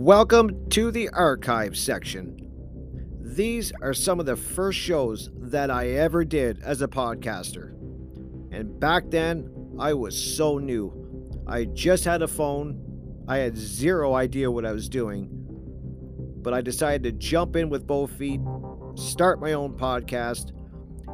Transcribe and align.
Welcome 0.00 0.70
to 0.70 0.90
the 0.90 1.10
archive 1.10 1.76
section. 1.76 2.34
These 3.20 3.70
are 3.82 3.92
some 3.92 4.18
of 4.18 4.24
the 4.24 4.34
first 4.34 4.78
shows 4.78 5.28
that 5.36 5.70
I 5.70 5.88
ever 5.88 6.24
did 6.24 6.62
as 6.62 6.80
a 6.80 6.88
podcaster. 6.88 7.72
And 8.50 8.80
back 8.80 9.10
then, 9.10 9.74
I 9.78 9.92
was 9.92 10.18
so 10.18 10.56
new. 10.56 11.38
I 11.46 11.66
just 11.66 12.06
had 12.06 12.22
a 12.22 12.28
phone, 12.28 12.80
I 13.28 13.36
had 13.36 13.58
zero 13.58 14.14
idea 14.14 14.50
what 14.50 14.64
I 14.64 14.72
was 14.72 14.88
doing. 14.88 15.28
But 16.40 16.54
I 16.54 16.62
decided 16.62 17.02
to 17.02 17.12
jump 17.12 17.54
in 17.54 17.68
with 17.68 17.86
both 17.86 18.10
feet, 18.12 18.40
start 18.94 19.38
my 19.38 19.52
own 19.52 19.74
podcast, 19.74 20.52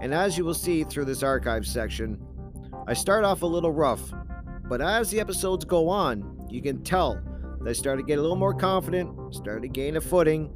and 0.01 0.15
as 0.15 0.39
you 0.39 0.45
will 0.45 0.55
see 0.55 0.85
through 0.85 1.07
this 1.07 1.25
archive 1.25 1.67
section, 1.67 2.25
I 2.87 2.95
start 2.95 3.25
off 3.25 3.43
a 3.43 3.47
little 3.47 3.73
rough, 3.73 4.13
but 4.69 4.81
as 4.81 5.11
the 5.11 5.19
episodes 5.19 5.65
go 5.65 5.89
on, 5.89 6.47
you 6.49 6.63
can 6.63 6.85
tell 6.85 7.21
I 7.65 7.73
started 7.73 8.03
to 8.03 8.07
get 8.07 8.19
a 8.19 8.23
little 8.23 8.37
more 8.37 8.55
confident, 8.55 9.35
started 9.35 9.63
to 9.63 9.69
gain 9.69 9.97
a 9.97 10.01
footing, 10.01 10.51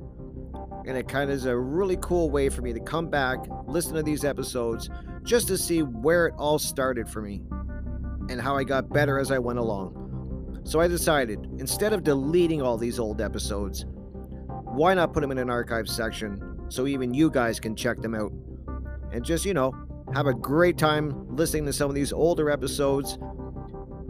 and 0.86 0.96
it 0.96 1.08
kind 1.08 1.30
of 1.30 1.36
is 1.36 1.44
a 1.44 1.56
really 1.56 1.96
cool 2.00 2.30
way 2.30 2.48
for 2.48 2.62
me 2.62 2.72
to 2.72 2.80
come 2.80 3.08
back, 3.08 3.38
listen 3.66 3.94
to 3.94 4.02
these 4.02 4.24
episodes, 4.24 4.88
just 5.22 5.48
to 5.48 5.58
see 5.58 5.82
where 5.82 6.28
it 6.28 6.34
all 6.38 6.58
started 6.58 7.08
for 7.08 7.20
me 7.20 7.42
and 8.28 8.40
how 8.40 8.56
I 8.56 8.64
got 8.64 8.88
better 8.88 9.18
as 9.18 9.30
I 9.30 9.38
went 9.38 9.58
along. 9.58 10.60
So 10.64 10.80
I 10.80 10.88
decided, 10.88 11.48
instead 11.58 11.92
of 11.92 12.04
deleting 12.04 12.62
all 12.62 12.76
these 12.76 12.98
old 12.98 13.20
episodes, 13.20 13.86
why 14.64 14.94
not 14.94 15.12
put 15.12 15.20
them 15.20 15.32
in 15.32 15.38
an 15.38 15.50
archive 15.50 15.88
section 15.88 16.66
so 16.68 16.86
even 16.86 17.12
you 17.12 17.30
guys 17.30 17.58
can 17.58 17.74
check 17.74 18.00
them 18.00 18.14
out 18.14 18.32
and 19.12 19.24
just, 19.24 19.44
you 19.44 19.52
know, 19.52 19.74
have 20.14 20.26
a 20.26 20.34
great 20.34 20.78
time 20.78 21.26
listening 21.34 21.66
to 21.66 21.72
some 21.72 21.88
of 21.88 21.94
these 21.94 22.12
older 22.12 22.50
episodes 22.50 23.18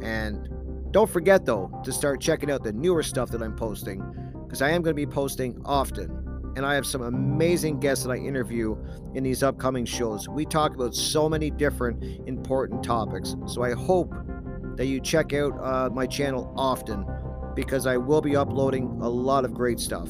and 0.03 0.49
don't 0.91 1.11
forget, 1.11 1.45
though, 1.45 1.71
to 1.85 1.93
start 1.93 2.21
checking 2.21 2.51
out 2.51 2.65
the 2.65 2.73
newer 2.73 3.03
stuff 3.03 3.31
that 3.31 3.43
I'm 3.43 3.55
posting, 3.55 4.03
because 4.45 4.63
I 4.63 4.71
am 4.71 4.83
going 4.83 4.97
to 4.97 5.07
be 5.07 5.07
posting 5.07 5.61
often. 5.65 6.17
And 6.57 6.67
I 6.67 6.75
have 6.75 6.85
some 6.85 7.03
amazing 7.03 7.79
guests 7.79 8.05
that 8.05 8.11
I 8.11 8.17
interview 8.17 8.77
in 9.15 9.23
these 9.23 9.45
upcoming 9.45 9.85
shows. 9.85 10.29
We 10.29 10.45
talk 10.45 10.75
about 10.75 10.97
so 10.97 11.29
many 11.29 11.49
different 11.51 12.03
important 12.27 12.83
topics. 12.83 13.37
So 13.47 13.63
I 13.63 13.73
hope 13.73 14.13
that 14.77 14.87
you 14.87 15.01
check 15.01 15.33
out 15.33 15.53
uh, 15.63 15.91
my 15.91 16.07
channel 16.07 16.53
often, 16.57 17.07
because 17.55 17.87
I 17.87 17.97
will 17.97 18.21
be 18.21 18.35
uploading 18.35 18.87
a 19.01 19.09
lot 19.09 19.45
of 19.45 19.55
great 19.55 19.79
stuff. 19.79 20.09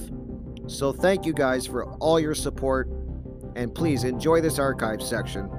So 0.66 0.92
thank 0.92 1.26
you 1.26 1.34
guys 1.34 1.66
for 1.66 1.92
all 1.97 2.19
your 2.19 2.34
support, 2.34 2.88
and 3.56 3.74
please 3.74 4.04
enjoy 4.04 4.41
this 4.41 4.58
archive 4.58 5.02
section. 5.02 5.50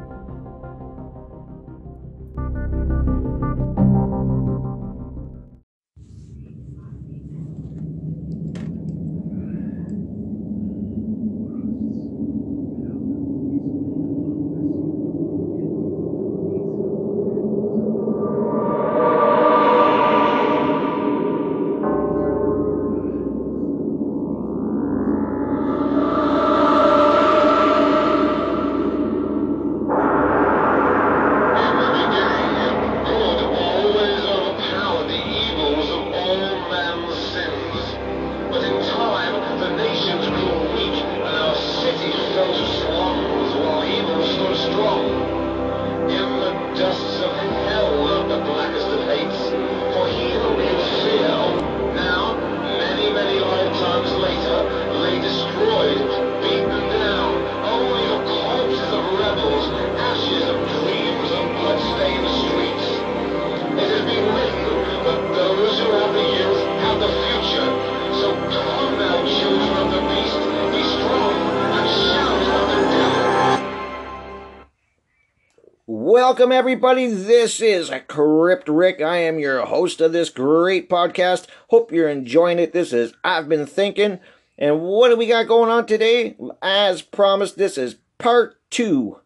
Welcome, 76.31 76.53
everybody. 76.53 77.07
This 77.07 77.59
is 77.59 77.91
Crypt 78.07 78.69
Rick. 78.69 79.01
I 79.01 79.17
am 79.17 79.37
your 79.37 79.65
host 79.65 79.99
of 79.99 80.13
this 80.13 80.29
great 80.29 80.89
podcast. 80.89 81.45
Hope 81.67 81.91
you're 81.91 82.07
enjoying 82.07 82.57
it. 82.57 82.71
This 82.71 82.93
is 82.93 83.13
I've 83.21 83.49
Been 83.49 83.65
Thinking. 83.65 84.17
And 84.57 84.79
what 84.79 85.09
do 85.09 85.17
we 85.17 85.27
got 85.27 85.49
going 85.49 85.69
on 85.69 85.85
today? 85.85 86.37
As 86.61 87.01
promised, 87.01 87.57
this 87.57 87.77
is 87.77 87.97
part 88.17 88.55
two 88.69 89.19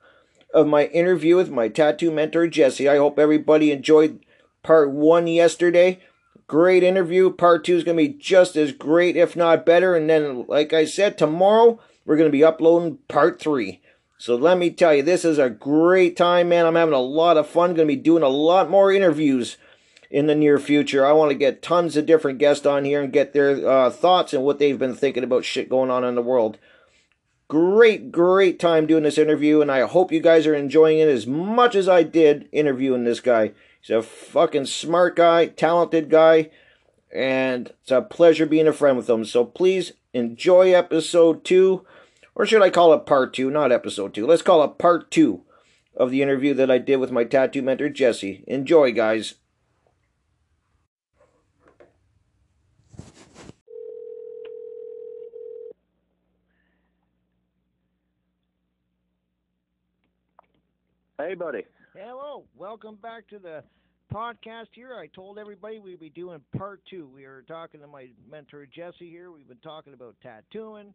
of 0.51 0.66
my 0.66 0.85
interview 0.85 1.35
with 1.35 1.51
my 1.51 1.67
tattoo 1.67 2.09
mentor, 2.09 2.47
Jesse. 2.47 2.89
I 2.89 2.97
hope 2.97 3.19
everybody 3.19 3.72
enjoyed 3.72 4.25
part 4.63 4.89
one 4.89 5.27
yesterday. 5.27 5.99
Great 6.47 6.81
interview. 6.81 7.29
Part 7.29 7.66
two 7.66 7.75
is 7.75 7.83
going 7.83 7.97
to 7.97 8.07
be 8.07 8.17
just 8.17 8.55
as 8.55 8.72
great, 8.72 9.16
if 9.16 9.35
not 9.35 9.63
better. 9.63 9.95
And 9.95 10.09
then, 10.09 10.47
like 10.47 10.73
I 10.73 10.85
said, 10.85 11.19
tomorrow 11.19 11.79
we're 12.03 12.17
going 12.17 12.29
to 12.29 12.35
be 12.35 12.43
uploading 12.43 12.97
part 13.07 13.39
three. 13.39 13.83
So 14.18 14.36
let 14.36 14.58
me 14.58 14.70
tell 14.70 14.94
you, 14.94 15.03
this 15.03 15.26
is 15.26 15.38
a 15.38 15.50
great 15.50 16.16
time, 16.16 16.50
man. 16.50 16.66
I'm 16.66 16.76
having 16.76 16.94
a 16.94 17.00
lot 17.00 17.38
of 17.38 17.48
fun. 17.48 17.74
Going 17.74 17.88
to 17.88 17.96
be 17.96 18.02
doing 18.02 18.24
a 18.24 18.30
lot 18.30 18.70
more 18.70 18.92
interviews 18.92 19.58
in 20.09 20.28
the 20.28 20.36
near 20.36 20.58
future. 20.58 21.06
I 21.06 21.12
want 21.12 21.31
to 21.31 21.38
get 21.38 21.62
tons 21.62 21.98
of 21.98 22.06
different 22.06 22.40
guests 22.40 22.66
on 22.66 22.86
here 22.86 23.02
and 23.02 23.12
get 23.12 23.34
their 23.34 23.68
uh, 23.68 23.90
thoughts 23.90 24.34
and 24.34 24.44
what 24.44 24.59
they've 24.59 24.80
been 24.80 24.96
thinking 24.96 25.24
about 25.24 25.44
shit 25.44 25.70
going 25.70 25.92
on 25.92 26.03
in 26.03 26.16
the 26.16 26.22
world. 26.22 26.58
Great, 27.48 28.12
great 28.12 28.58
time 28.58 28.88
doing 28.88 29.03
this 29.03 29.18
interview, 29.18 29.62
and 29.62 29.72
I 29.72 29.81
hope 29.81 30.12
you 30.12 30.20
guys 30.20 30.47
are 30.47 30.56
enjoying 30.56 30.97
it 30.97 31.09
as 31.09 31.28
much 31.28 31.76
as 31.76 31.88
I 31.88 32.02
did 32.02 32.50
interviewing 32.52 33.03
this 33.03 33.20
guy. 33.20 33.52
He's 33.82 33.96
a 33.96 34.02
fucking 34.02 34.66
smart 34.66 35.16
guy, 35.16 35.47
talented 35.47 36.09
guy, 36.09 36.50
and 37.14 37.72
it's 37.84 37.92
a 37.92 38.02
pleasure 38.02 38.47
being 38.47 38.68
a 38.68 38.74
friend 38.74 38.97
with 38.97 39.09
him. 39.09 39.26
So 39.26 39.46
please 39.46 39.92
enjoy 40.14 40.74
episode 40.74 41.44
two 41.44 41.86
or 42.35 42.46
should 42.46 42.62
I 42.62 42.69
call 42.69 42.94
it 42.94 43.06
part 43.06 43.34
two, 43.34 43.50
not 43.50 43.72
episode 43.72 44.13
two? 44.13 44.28
Let's 44.28 44.41
call 44.41 44.63
it 44.63 44.78
part 44.78 45.09
two 45.09 45.44
of 45.96 46.12
the 46.12 46.22
interview 46.22 46.53
that 46.53 46.69
I 46.69 46.78
did 46.78 46.97
with 46.97 47.12
my 47.12 47.23
tattoo 47.23 47.62
mentor, 47.62 47.90
Jesse. 47.90 48.44
Enjoy, 48.46 48.91
guys. 48.91 49.35
Hey, 61.17 61.34
buddy. 61.34 61.63
Hello. 61.96 62.44
Welcome 62.57 62.97
back 63.02 63.25
to 63.29 63.40
the 63.40 63.63
podcast 64.13 64.67
here. 64.73 64.96
I 64.96 65.07
told 65.07 65.40
everybody 65.40 65.79
we'd 65.79 66.00
be 66.00 66.09
doing 66.09 66.41
part 66.57 66.81
two. 66.90 67.09
We 67.16 67.25
were 67.25 67.46
talking 67.47 67.79
to 67.79 67.88
my 67.88 68.09
mentor, 68.29 68.66
Jesse, 68.66 69.09
here. 69.09 69.31
We've 69.31 69.47
been 69.47 69.57
talking 69.57 69.94
about 69.94 70.16
tattooing 70.22 70.94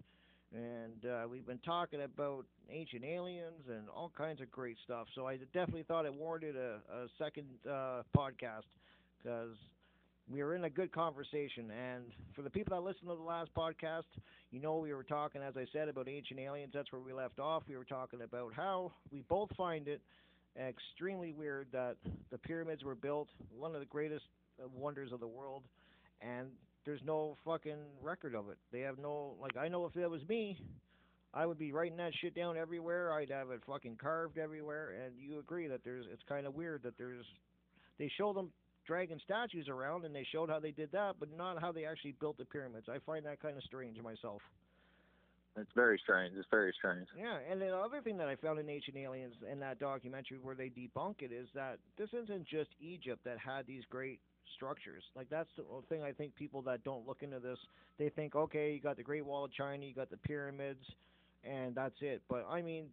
and 0.55 1.05
uh, 1.11 1.29
we've 1.29 1.47
been 1.47 1.59
talking 1.59 2.03
about 2.03 2.45
ancient 2.71 3.05
aliens 3.05 3.63
and 3.69 3.89
all 3.89 4.11
kinds 4.17 4.41
of 4.41 4.51
great 4.51 4.77
stuff. 4.85 5.07
So 5.15 5.27
I 5.27 5.37
definitely 5.53 5.85
thought 5.85 6.07
it 6.07 6.15
warranted 6.15 6.57
a, 6.57 6.81
a 6.93 7.07
second 7.19 7.47
uh, 7.69 8.03
podcast 8.17 8.67
because 9.23 9.57
we 10.31 10.43
were 10.43 10.55
in 10.55 10.65
a 10.65 10.71
good 10.71 10.93
conversation. 10.93 11.71
And 11.71 12.05
for 12.35 12.43
the 12.43 12.51
people 12.51 12.77
that 12.77 12.83
listened 12.83 13.09
to 13.09 13.17
the 13.17 13.23
last 13.23 13.51
podcast, 13.55 14.05
you 14.51 14.61
know 14.61 14.79
we 14.79 14.93
were 14.93 15.05
talking, 15.05 15.43
as 15.43 15.57
I 15.57 15.67
said, 15.73 15.89
about 15.89 16.09
ancient 16.09 16.41
aliens. 16.41 16.73
That's 16.75 16.91
where 16.93 17.01
we 17.01 17.13
left 17.13 17.39
off. 17.39 17.63
We 17.69 17.77
were 17.77 17.85
talking 17.85 18.23
about 18.23 18.53
how 18.55 18.93
we 19.13 19.23
both 19.29 19.51
find 19.57 19.87
it 19.89 20.01
extremely 20.59 21.33
weird 21.33 21.69
that 21.73 21.97
the 22.31 22.39
pyramids 22.39 22.83
were 22.83 22.97
built, 22.97 23.29
one 23.57 23.75
of 23.75 23.81
the 23.81 23.87
greatest 23.87 24.25
wonders 24.75 25.13
of 25.13 25.21
the 25.21 25.29
world, 25.29 25.63
and 26.21 26.49
there's 26.85 27.01
no 27.05 27.37
fucking 27.45 27.79
record 28.03 28.35
of 28.35 28.49
it. 28.49 28.59
They 28.73 28.81
have 28.81 28.99
no 28.99 29.35
like 29.41 29.57
I 29.57 29.69
know 29.69 29.87
if 29.87 29.95
that 29.95 30.11
was 30.11 30.27
me, 30.29 30.59
I 31.33 31.47
would 31.47 31.59
be 31.59 31.73
writing 31.73 31.97
that 31.99 32.13
shit 32.21 32.35
down 32.35 32.57
everywhere. 32.57 33.13
I'd 33.13 33.31
have 33.31 33.51
it 33.51 33.61
fucking 33.67 33.99
carved 34.01 34.39
everywhere. 34.39 34.95
And 35.05 35.15
you 35.19 35.39
agree 35.39 35.69
that 35.69 35.85
there's 35.85 36.07
it's 36.13 36.23
kind 36.29 36.47
of 36.47 36.55
weird 36.55 36.83
that 36.83 36.99
there's 36.99 37.25
they 37.99 38.11
show 38.17 38.33
them 38.33 38.51
dragon 38.87 39.21
statues 39.25 39.69
around 39.69 40.05
and 40.05 40.15
they 40.15 40.27
showed 40.33 40.49
how 40.49 40.59
they 40.59 40.73
did 40.73 40.91
that, 40.93 41.15
but 41.21 41.29
not 41.37 41.61
how 41.61 41.71
they 41.71 41.85
actually 41.85 42.15
built 42.19 42.39
the 42.39 42.45
pyramids. 42.45 42.87
I 42.89 42.99
find 43.07 43.25
that 43.27 43.41
kind 43.41 43.57
of 43.57 43.63
strange 43.63 44.01
myself. 44.03 44.41
It's 45.57 45.71
very 45.75 46.01
strange. 46.03 46.35
It's 46.37 46.49
very 46.51 46.73
strange. 46.79 47.09
Yeah, 47.17 47.39
and 47.51 47.61
the 47.61 47.77
other 47.77 48.01
thing 48.01 48.17
that 48.19 48.29
I 48.29 48.37
found 48.37 48.59
in 48.59 48.69
Ancient 48.69 48.97
Aliens 48.97 49.35
in 49.51 49.59
that 49.61 49.79
documentary 49.79 50.39
where 50.41 50.55
they 50.55 50.71
debunk 50.71 51.23
it 51.23 51.33
is 51.33 51.49
that 51.55 51.79
this 51.99 52.09
isn't 52.13 52.47
just 52.47 52.71
Egypt 52.81 53.21
that 53.25 53.37
had 53.39 53.67
these 53.67 53.83
great 53.91 54.21
structures. 54.55 55.03
Like 55.15 55.29
that's 55.31 55.49
the 55.57 55.65
thing 55.89 56.03
I 56.03 56.13
think 56.13 56.35
people 56.35 56.63
that 56.63 56.85
don't 56.85 57.07
look 57.07 57.23
into 57.23 57.39
this, 57.39 57.59
they 57.99 58.09
think, 58.09 58.35
okay, 58.35 58.73
you 58.73 58.81
got 58.81 58.97
the 58.97 59.03
Great 59.03 59.25
Wall 59.25 59.45
of 59.45 59.53
China, 59.53 59.85
you 59.85 59.95
got 59.95 60.11
the 60.11 60.17
pyramids, 60.17 60.85
and 61.45 61.75
that's 61.75 61.95
it. 62.01 62.23
But 62.29 62.47
I 62.51 62.63
mean, 62.63 62.87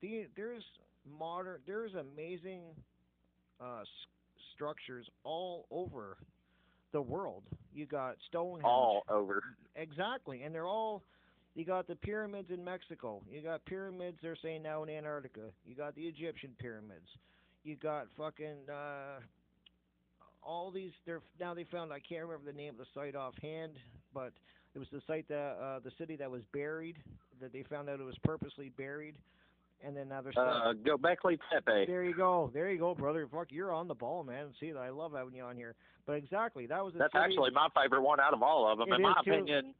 the, 0.00 0.26
there's 0.36 0.62
modern, 1.18 1.60
there's 1.66 1.92
amazing 1.94 2.62
uh, 3.60 3.80
s- 3.82 3.86
structures 4.54 5.06
all 5.24 5.66
over 5.70 6.16
the 6.92 7.00
world. 7.00 7.42
You 7.74 7.86
got 7.86 8.16
Stonehenge. 8.28 8.64
All 8.64 9.02
over. 9.08 9.42
Exactly, 9.76 10.42
and 10.42 10.54
they're 10.54 10.66
all. 10.66 11.02
You 11.56 11.64
got 11.64 11.88
the 11.88 11.96
pyramids 11.96 12.50
in 12.50 12.64
Mexico. 12.64 13.22
You 13.28 13.42
got 13.42 13.64
pyramids 13.64 14.18
they're 14.22 14.36
saying 14.40 14.62
now 14.62 14.84
in 14.84 14.88
Antarctica. 14.88 15.50
You 15.66 15.74
got 15.74 15.96
the 15.96 16.02
Egyptian 16.02 16.50
pyramids. 16.58 17.08
You 17.64 17.74
got 17.74 18.06
fucking 18.16 18.70
uh, 18.72 19.20
all 20.42 20.70
these. 20.70 20.92
They're 21.06 21.20
now 21.38 21.54
they 21.54 21.64
found. 21.64 21.92
I 21.92 22.00
can't 22.00 22.22
remember 22.22 22.50
the 22.50 22.56
name 22.56 22.70
of 22.70 22.78
the 22.78 22.86
site 22.94 23.14
offhand, 23.14 23.72
but 24.14 24.32
it 24.74 24.78
was 24.78 24.88
the 24.92 25.02
site 25.06 25.26
that 25.28 25.56
uh, 25.62 25.78
the 25.80 25.90
city 25.98 26.16
that 26.16 26.30
was 26.30 26.42
buried. 26.52 26.96
That 27.40 27.52
they 27.52 27.62
found 27.62 27.88
out 27.88 28.00
it 28.00 28.04
was 28.04 28.18
purposely 28.22 28.70
buried, 28.76 29.14
and 29.84 29.96
then 29.96 30.08
now 30.08 30.20
they're. 30.22 30.32
Uh, 30.36 30.74
Göbekli 30.74 31.38
Tepe. 31.50 31.86
There 31.86 32.04
you 32.04 32.14
go. 32.14 32.50
There 32.52 32.70
you 32.70 32.78
go, 32.78 32.94
brother. 32.94 33.26
Fuck, 33.32 33.46
you're 33.50 33.72
on 33.72 33.88
the 33.88 33.94
ball, 33.94 34.24
man. 34.24 34.48
See, 34.60 34.72
that? 34.72 34.78
I 34.78 34.90
love 34.90 35.12
having 35.14 35.34
you 35.34 35.42
on 35.42 35.56
here. 35.56 35.74
But 36.06 36.14
exactly, 36.14 36.66
that 36.66 36.84
was. 36.84 36.92
The 36.92 36.98
That's 37.00 37.12
city- 37.12 37.24
actually 37.24 37.50
my 37.52 37.68
favorite 37.80 38.02
one 38.02 38.20
out 38.20 38.34
of 38.34 38.42
all 38.42 38.70
of 38.70 38.78
them. 38.78 38.92
It 38.92 38.96
In 38.96 39.02
my 39.02 39.14
too. 39.24 39.30
opinion, 39.32 39.74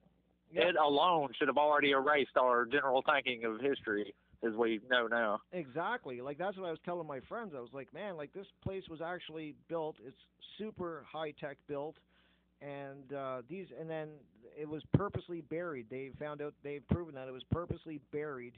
Yeah. 0.52 0.68
it 0.68 0.76
alone 0.76 1.28
should 1.38 1.48
have 1.48 1.58
already 1.58 1.90
erased 1.90 2.36
our 2.38 2.64
general 2.64 3.02
thinking 3.02 3.44
of 3.44 3.60
history 3.60 4.14
as 4.46 4.54
we 4.54 4.81
know 4.90 5.06
now. 5.06 5.40
Exactly. 5.52 6.20
Like 6.20 6.38
that's 6.38 6.56
what 6.56 6.66
I 6.66 6.70
was 6.70 6.81
telling 6.84 7.06
my 7.06 7.20
friends. 7.28 7.52
I 7.56 7.60
was 7.60 7.70
like, 7.72 7.92
man, 7.92 8.16
like 8.16 8.32
this 8.32 8.46
place 8.62 8.84
was 8.88 9.00
actually 9.00 9.54
built. 9.69 9.96
It's 10.06 10.16
super 10.58 11.04
high 11.10 11.32
tech 11.32 11.56
built, 11.69 11.96
and 12.60 13.12
uh, 13.12 13.42
these, 13.48 13.66
and 13.78 13.88
then 13.88 14.08
it 14.58 14.69
was 14.69 14.82
purposely 14.94 15.40
buried. 15.42 15.87
They 15.90 16.10
found 16.19 16.42
out. 16.42 16.54
They've 16.62 16.87
proven 16.88 17.14
that 17.14 17.28
it 17.28 17.32
was 17.32 17.44
purposely 17.50 18.00
buried 18.12 18.54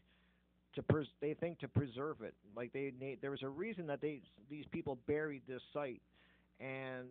to 0.74 0.82
pres- 0.82 1.06
they 1.20 1.34
think 1.34 1.58
to 1.60 1.68
preserve 1.68 2.22
it. 2.22 2.34
Like 2.56 2.72
they, 2.72 2.92
they 2.98 3.18
there 3.20 3.30
was 3.30 3.42
a 3.42 3.48
reason 3.48 3.86
that 3.88 4.00
they 4.00 4.20
these 4.50 4.64
people 4.70 4.98
buried 5.06 5.42
this 5.46 5.62
site, 5.72 6.02
and 6.60 7.08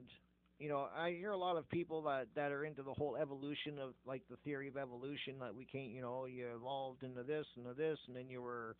you 0.61 0.69
know 0.69 0.87
I 0.95 1.11
hear 1.11 1.31
a 1.31 1.37
lot 1.37 1.57
of 1.57 1.67
people 1.69 2.03
that 2.03 2.27
that 2.35 2.51
are 2.51 2.63
into 2.63 2.83
the 2.83 2.93
whole 2.93 3.17
evolution 3.17 3.79
of 3.79 3.93
like 4.05 4.21
the 4.29 4.37
theory 4.37 4.67
of 4.67 4.77
evolution 4.77 5.35
that 5.39 5.55
we 5.55 5.65
can't 5.65 5.89
you 5.89 6.01
know 6.01 6.25
you 6.25 6.47
evolved 6.55 7.03
into 7.03 7.23
this 7.23 7.45
and 7.57 7.65
this 7.75 7.97
and 8.07 8.15
then 8.15 8.29
you 8.29 8.41
were 8.41 8.75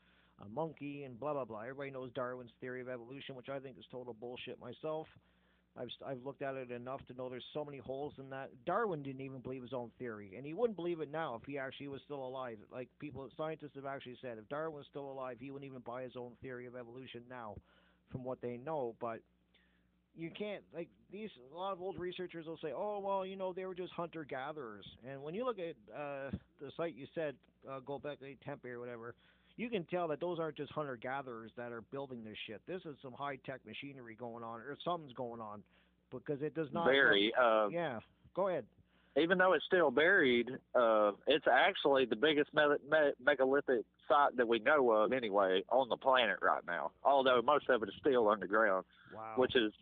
a 0.45 0.49
monkey 0.49 1.03
and 1.03 1.19
blah 1.19 1.33
blah 1.33 1.45
blah. 1.45 1.61
Everybody 1.61 1.91
knows 1.91 2.11
Darwin's 2.13 2.51
theory 2.59 2.81
of 2.81 2.89
evolution, 2.89 3.35
which 3.35 3.49
I 3.49 3.59
think 3.59 3.77
is 3.77 3.85
total 3.91 4.13
bullshit 4.13 4.59
myself. 4.59 5.07
I've 5.77 5.89
I've 6.05 6.23
looked 6.25 6.41
at 6.41 6.55
it 6.55 6.71
enough 6.71 7.05
to 7.07 7.13
know 7.13 7.29
there's 7.29 7.45
so 7.53 7.63
many 7.63 7.77
holes 7.77 8.13
in 8.17 8.29
that. 8.31 8.49
Darwin 8.65 9.03
didn't 9.03 9.21
even 9.21 9.39
believe 9.39 9.61
his 9.61 9.73
own 9.73 9.91
theory, 9.97 10.33
and 10.35 10.45
he 10.45 10.53
wouldn't 10.53 10.75
believe 10.75 10.99
it 10.99 11.11
now 11.11 11.35
if 11.35 11.47
he 11.47 11.57
actually 11.57 11.87
was 11.87 12.01
still 12.03 12.25
alive. 12.25 12.57
Like 12.71 12.89
people, 12.99 13.27
scientists 13.37 13.75
have 13.75 13.85
actually 13.85 14.17
said, 14.21 14.37
if 14.37 14.49
Darwin 14.49 14.75
was 14.75 14.85
still 14.89 15.09
alive, 15.09 15.37
he 15.39 15.49
wouldn't 15.49 15.69
even 15.69 15.81
buy 15.81 16.03
his 16.03 16.17
own 16.17 16.33
theory 16.41 16.65
of 16.65 16.75
evolution 16.75 17.23
now, 17.29 17.55
from 18.11 18.23
what 18.23 18.41
they 18.41 18.57
know. 18.57 18.95
But 18.99 19.19
you 20.15 20.29
can't 20.29 20.63
like 20.73 20.89
these. 21.11 21.29
A 21.53 21.57
lot 21.57 21.71
of 21.73 21.81
old 21.81 21.97
researchers 21.99 22.45
will 22.45 22.59
say, 22.61 22.71
oh 22.75 22.99
well, 22.99 23.25
you 23.25 23.35
know, 23.35 23.53
they 23.53 23.65
were 23.65 23.75
just 23.75 23.93
hunter 23.93 24.23
gatherers. 24.23 24.85
And 25.09 25.21
when 25.23 25.33
you 25.33 25.45
look 25.45 25.57
at 25.59 25.75
uh, 25.95 26.31
the 26.59 26.71
site 26.77 26.95
you 26.95 27.07
said, 27.15 27.35
uh, 27.69 27.79
Gobekli 27.79 28.37
Tempe 28.45 28.69
or 28.69 28.79
whatever, 28.79 29.15
you 29.57 29.69
can 29.69 29.83
tell 29.85 30.07
that 30.09 30.19
those 30.19 30.39
aren't 30.39 30.57
just 30.57 30.71
hunter 30.71 30.95
gatherers 30.97 31.51
that 31.57 31.71
are 31.71 31.81
building 31.91 32.23
this 32.23 32.37
shit. 32.47 32.61
This 32.67 32.81
is 32.85 32.95
some 33.01 33.13
high 33.13 33.37
tech 33.45 33.61
machinery 33.65 34.15
going 34.15 34.43
on, 34.43 34.59
or 34.61 34.77
something's 34.83 35.13
going 35.13 35.41
on, 35.41 35.61
because 36.11 36.41
it 36.41 36.55
does 36.55 36.67
not. 36.73 36.85
Very. 36.85 37.31
Uh, 37.41 37.67
yeah. 37.69 37.99
Go 38.33 38.47
ahead. 38.47 38.65
even 39.17 39.37
though 39.37 39.51
it's 39.53 39.65
still 39.65 39.91
buried, 39.91 40.49
uh, 40.73 41.11
it's 41.27 41.45
actually 41.51 42.05
the 42.05 42.15
biggest 42.15 42.53
me- 42.53 42.63
me- 42.89 43.11
megalithic 43.23 43.83
site 44.07 44.35
that 44.37 44.47
we 44.47 44.59
know 44.59 44.89
of 44.91 45.11
anyway 45.11 45.61
on 45.69 45.89
the 45.89 45.97
planet 45.97 46.37
right 46.41 46.65
now. 46.65 46.91
Although 47.03 47.41
most 47.41 47.69
of 47.69 47.83
it 47.83 47.89
is 47.89 47.95
still 47.99 48.29
underground, 48.29 48.85
Wow. 49.13 49.33
which 49.35 49.53
is 49.55 49.73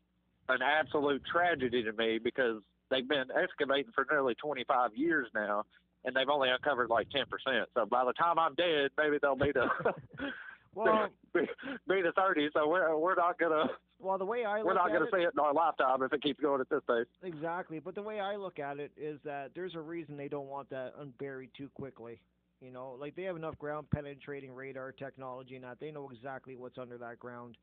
an 0.50 0.62
absolute 0.62 1.24
tragedy 1.32 1.84
to 1.84 1.94
me 1.94 2.20
because 2.22 2.62
they've 2.90 3.08
been 3.08 3.26
excavating 3.42 3.92
for 3.94 4.06
nearly 4.10 4.36
25 4.36 4.96
years 4.96 5.28
now, 5.34 5.64
and 6.06 6.16
they've 6.16 6.30
only 6.30 6.50
uncovered 6.50 6.90
like 6.90 7.08
10%. 7.10 7.26
So 7.74 7.86
by 7.86 8.06
the 8.06 8.14
time 8.14 8.40
I'm 8.40 8.56
dead, 8.56 8.92
maybe 8.98 9.18
they'll 9.22 9.36
be 9.36 9.54
to 9.54 9.70
well, 10.76 10.90
um, 10.90 11.10
be, 11.34 11.42
be 11.88 12.02
to 12.02 12.12
30. 12.14 12.50
So 12.54 12.68
we're 12.68 12.98
we're 12.98 13.16
not 13.16 13.38
gonna 13.38 13.68
well, 14.00 14.18
the 14.18 14.26
way 14.26 14.46
I 14.46 14.64
we're 14.64 14.74
not 14.74 14.92
gonna 14.92 15.08
see 15.14 15.22
it 15.22 15.32
in 15.34 15.40
our 15.40 15.54
lifetime 15.54 16.04
if 16.04 16.14
it 16.14 16.22
keeps 16.24 16.40
going 16.40 16.62
at 16.62 16.70
this 16.70 16.82
pace. 16.88 17.06
Exactly, 17.24 17.80
but 17.80 17.96
the 17.96 18.02
way 18.02 18.20
I 18.20 18.36
look 18.36 18.60
at 18.60 18.80
it 18.80 18.92
is 18.98 19.20
that 19.26 19.52
there's 19.56 19.76
a 19.76 19.82
reason 19.82 20.18
they 20.18 20.30
don't 20.30 20.48
want 20.48 20.70
that 20.70 20.94
unburied 21.00 21.52
too 21.58 21.70
quickly. 21.74 22.20
You 22.62 22.72
know, 22.72 22.98
like 23.00 23.16
they 23.16 23.24
have 23.24 23.38
enough 23.38 23.58
ground 23.58 23.88
penetrating 23.90 24.54
radar 24.54 24.92
technology 24.92 25.56
and 25.56 25.64
that 25.64 25.80
they 25.80 25.92
know 25.92 26.10
exactly 26.14 26.56
what's 26.56 26.78
under 26.78 26.98
that 26.98 27.18
ground, 27.18 27.56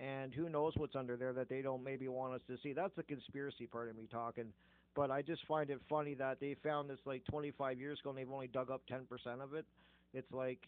and 0.00 0.34
who 0.34 0.48
knows 0.48 0.72
what's 0.76 0.96
under 0.96 1.16
there 1.16 1.32
that 1.34 1.48
they 1.48 1.60
don't 1.60 1.84
maybe 1.84 2.08
want 2.08 2.34
us 2.34 2.40
to 2.48 2.56
see. 2.62 2.72
That's 2.72 2.94
the 2.96 3.02
conspiracy 3.02 3.66
part 3.66 3.90
of 3.90 3.96
me 3.96 4.08
talking. 4.10 4.46
But 4.96 5.10
I 5.10 5.22
just 5.22 5.46
find 5.46 5.70
it 5.70 5.80
funny 5.88 6.14
that 6.14 6.40
they 6.40 6.56
found 6.64 6.90
this 6.90 6.98
like 7.04 7.22
25 7.30 7.78
years 7.78 8.00
ago 8.00 8.10
and 8.10 8.18
they've 8.18 8.30
only 8.30 8.48
dug 8.48 8.70
up 8.70 8.82
10% 8.90 9.04
of 9.40 9.54
it. 9.54 9.64
It's 10.14 10.32
like 10.32 10.58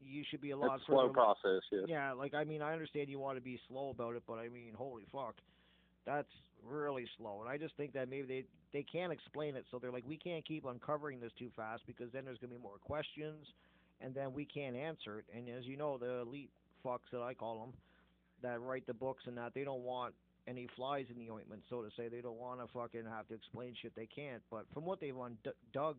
you 0.00 0.24
should 0.30 0.40
be 0.40 0.52
a 0.52 0.56
lot 0.56 0.76
It's 0.76 0.86
slow 0.86 1.02
further 1.02 1.12
process. 1.12 1.62
Yes. 1.70 1.82
yeah, 1.86 2.12
like 2.12 2.34
I 2.34 2.44
mean, 2.44 2.62
I 2.62 2.72
understand 2.72 3.08
you 3.08 3.18
want 3.18 3.36
to 3.36 3.42
be 3.42 3.58
slow 3.68 3.90
about 3.90 4.16
it, 4.16 4.22
but 4.26 4.34
I 4.34 4.48
mean, 4.48 4.72
holy 4.76 5.04
fuck, 5.12 5.34
that's 6.06 6.30
really 6.64 7.06
slow. 7.18 7.40
And 7.40 7.48
I 7.48 7.58
just 7.58 7.76
think 7.76 7.92
that 7.92 8.08
maybe 8.08 8.26
they 8.26 8.44
they 8.72 8.84
can't 8.84 9.12
explain 9.12 9.54
it, 9.54 9.64
so 9.70 9.78
they're 9.78 9.92
like, 9.92 10.06
we 10.06 10.16
can't 10.16 10.44
keep 10.46 10.64
uncovering 10.64 11.20
this 11.20 11.32
too 11.38 11.50
fast 11.54 11.82
because 11.86 12.10
then 12.12 12.24
there's 12.24 12.38
gonna 12.38 12.54
be 12.54 12.62
more 12.62 12.78
questions, 12.80 13.46
and 14.00 14.14
then 14.14 14.32
we 14.32 14.44
can't 14.44 14.76
answer 14.76 15.18
it. 15.18 15.24
And 15.36 15.48
as 15.48 15.66
you 15.66 15.76
know, 15.76 15.98
the 15.98 16.20
elite 16.20 16.50
fucks 16.84 17.10
that 17.12 17.20
I 17.20 17.34
call 17.34 17.60
them, 17.60 17.72
that 18.42 18.60
write 18.60 18.86
the 18.86 18.94
books 18.94 19.24
and 19.26 19.36
that 19.36 19.52
they 19.54 19.64
don't 19.64 19.82
want 19.82 20.14
any 20.46 20.68
flies 20.76 21.06
in 21.10 21.18
the 21.18 21.30
ointment, 21.30 21.62
so 21.70 21.82
to 21.82 21.88
say. 21.96 22.08
They 22.08 22.20
don't 22.20 22.38
want 22.38 22.60
to 22.60 22.66
fucking 22.72 23.04
have 23.08 23.28
to 23.28 23.34
explain 23.34 23.74
shit 23.80 23.94
they 23.94 24.06
can't. 24.06 24.42
But 24.50 24.66
from 24.74 24.84
what 24.84 25.00
they've 25.00 25.16
un- 25.18 25.38
dug 25.72 25.96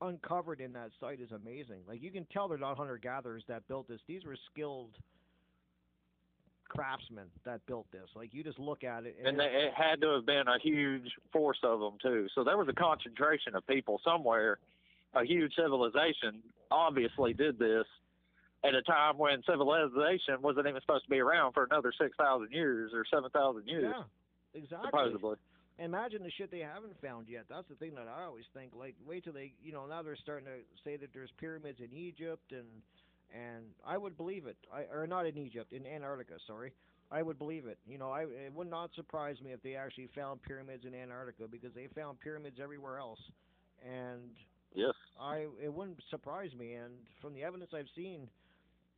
uncovered 0.00 0.60
in 0.60 0.72
that 0.74 0.90
site 1.00 1.20
is 1.20 1.32
amazing. 1.32 1.80
Like 1.88 2.02
you 2.02 2.10
can 2.10 2.26
tell 2.32 2.48
they're 2.48 2.58
not 2.58 2.76
hunter 2.76 2.98
gatherers 2.98 3.44
that 3.48 3.66
built 3.68 3.88
this. 3.88 4.00
These 4.06 4.24
were 4.24 4.36
skilled 4.52 4.90
craftsmen 6.68 7.26
that 7.44 7.64
built 7.66 7.86
this. 7.92 8.08
Like 8.14 8.34
you 8.34 8.44
just 8.44 8.58
look 8.58 8.84
at 8.84 9.06
it 9.06 9.16
and, 9.18 9.28
and 9.28 9.40
they, 9.40 9.44
it 9.44 9.72
had 9.74 10.00
to 10.02 10.08
have 10.14 10.26
been 10.26 10.44
a 10.48 10.58
huge 10.62 11.10
force 11.32 11.58
of 11.62 11.80
them 11.80 11.94
too. 12.02 12.26
So 12.34 12.44
there 12.44 12.58
was 12.58 12.68
a 12.68 12.74
concentration 12.74 13.54
of 13.54 13.66
people 13.66 14.00
somewhere. 14.04 14.58
A 15.14 15.24
huge 15.24 15.54
civilization 15.54 16.42
obviously 16.70 17.32
did 17.32 17.58
this 17.58 17.86
at 18.64 18.74
a 18.74 18.82
time 18.82 19.18
when 19.18 19.42
civilization 19.48 20.40
wasn't 20.42 20.66
even 20.66 20.80
supposed 20.80 21.04
to 21.04 21.10
be 21.10 21.20
around 21.20 21.52
for 21.52 21.64
another 21.64 21.92
six 22.00 22.16
thousand 22.16 22.52
years 22.52 22.92
or 22.94 23.04
seven 23.12 23.30
thousand 23.30 23.66
years, 23.66 23.94
yeah, 23.94 24.60
exactly. 24.60 24.88
supposedly. 24.90 25.36
Imagine 25.78 26.22
the 26.22 26.30
shit 26.30 26.50
they 26.50 26.60
haven't 26.60 26.98
found 27.02 27.28
yet. 27.28 27.44
That's 27.50 27.68
the 27.68 27.74
thing 27.74 27.94
that 27.96 28.08
I 28.08 28.24
always 28.24 28.46
think. 28.54 28.72
Like, 28.74 28.94
wait 29.06 29.24
till 29.24 29.34
they, 29.34 29.52
you 29.62 29.72
know, 29.72 29.84
now 29.86 30.00
they're 30.02 30.16
starting 30.16 30.46
to 30.46 30.64
say 30.84 30.96
that 30.96 31.10
there's 31.12 31.28
pyramids 31.38 31.80
in 31.80 31.92
Egypt, 31.94 32.52
and 32.52 32.66
and 33.34 33.64
I 33.86 33.98
would 33.98 34.16
believe 34.16 34.46
it. 34.46 34.56
I 34.72 34.84
or 34.92 35.06
not 35.06 35.26
in 35.26 35.36
Egypt, 35.36 35.72
in 35.72 35.86
Antarctica. 35.86 36.34
Sorry, 36.46 36.72
I 37.10 37.22
would 37.22 37.38
believe 37.38 37.66
it. 37.66 37.78
You 37.86 37.98
know, 37.98 38.10
I 38.10 38.22
it 38.22 38.52
would 38.54 38.70
not 38.70 38.90
surprise 38.94 39.36
me 39.44 39.52
if 39.52 39.62
they 39.62 39.74
actually 39.74 40.08
found 40.14 40.42
pyramids 40.42 40.84
in 40.86 40.94
Antarctica 40.94 41.44
because 41.50 41.74
they 41.74 41.88
found 41.94 42.20
pyramids 42.20 42.56
everywhere 42.60 42.98
else, 42.98 43.20
and 43.86 44.30
Yes. 44.76 44.92
I 45.18 45.46
it 45.62 45.72
wouldn't 45.72 45.98
surprise 46.10 46.50
me. 46.56 46.74
And 46.74 46.92
from 47.20 47.32
the 47.32 47.42
evidence 47.42 47.70
I've 47.74 47.88
seen, 47.96 48.28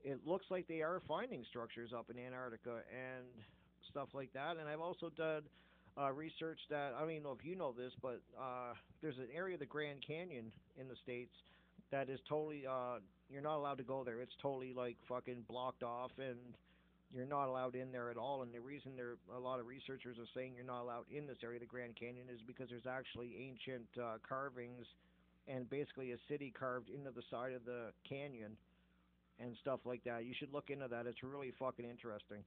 it 0.04 0.20
looks 0.26 0.46
like 0.50 0.66
they 0.68 0.82
are 0.82 1.00
finding 1.06 1.44
structures 1.48 1.90
up 1.96 2.10
in 2.10 2.18
Antarctica 2.18 2.82
and 2.92 3.24
stuff 3.90 4.08
like 4.14 4.32
that. 4.32 4.56
And 4.58 4.68
I've 4.68 4.80
also 4.80 5.10
done 5.16 5.42
uh, 6.00 6.12
research 6.12 6.58
that 6.70 6.94
I 6.96 7.00
don't 7.00 7.10
even 7.10 7.22
know 7.24 7.36
if 7.38 7.44
you 7.44 7.56
know 7.56 7.72
this, 7.72 7.92
but 8.00 8.20
uh, 8.38 8.74
there's 9.02 9.18
an 9.18 9.28
area 9.34 9.54
of 9.54 9.60
the 9.60 9.66
Grand 9.66 10.04
Canyon 10.06 10.52
in 10.80 10.88
the 10.88 10.96
states 11.02 11.34
that 11.90 12.08
is 12.08 12.20
totally 12.28 12.64
uh, 12.66 12.98
you're 13.30 13.42
not 13.42 13.56
allowed 13.56 13.78
to 13.78 13.84
go 13.84 14.04
there. 14.04 14.20
It's 14.20 14.36
totally 14.40 14.72
like 14.72 14.96
fucking 15.08 15.44
blocked 15.48 15.82
off 15.82 16.10
and. 16.18 16.38
You're 17.16 17.24
not 17.24 17.48
allowed 17.48 17.74
in 17.74 17.90
there 17.90 18.10
at 18.10 18.18
all, 18.18 18.42
and 18.42 18.52
the 18.52 18.60
reason 18.60 18.92
there 18.94 19.16
a 19.34 19.40
lot 19.40 19.60
of 19.60 19.66
researchers 19.66 20.18
are 20.18 20.28
saying 20.34 20.52
you're 20.54 20.62
not 20.62 20.82
allowed 20.82 21.04
in 21.10 21.26
this 21.26 21.38
area 21.42 21.56
of 21.56 21.62
the 21.62 21.66
Grand 21.66 21.96
Canyon 21.96 22.26
is 22.30 22.42
because 22.46 22.68
there's 22.68 22.84
actually 22.86 23.32
ancient 23.48 23.88
uh, 23.96 24.18
carvings 24.28 24.84
and 25.48 25.68
basically 25.70 26.12
a 26.12 26.18
city 26.28 26.52
carved 26.52 26.90
into 26.90 27.10
the 27.10 27.22
side 27.30 27.54
of 27.54 27.64
the 27.64 27.90
canyon 28.06 28.52
and 29.40 29.56
stuff 29.60 29.80
like 29.84 30.02
that. 30.04 30.24
You 30.24 30.34
should 30.38 30.52
look 30.52 30.70
into 30.70 30.88
that. 30.88 31.06
It's 31.06 31.22
really 31.22 31.52
fucking 31.58 31.84
interesting. 31.84 32.38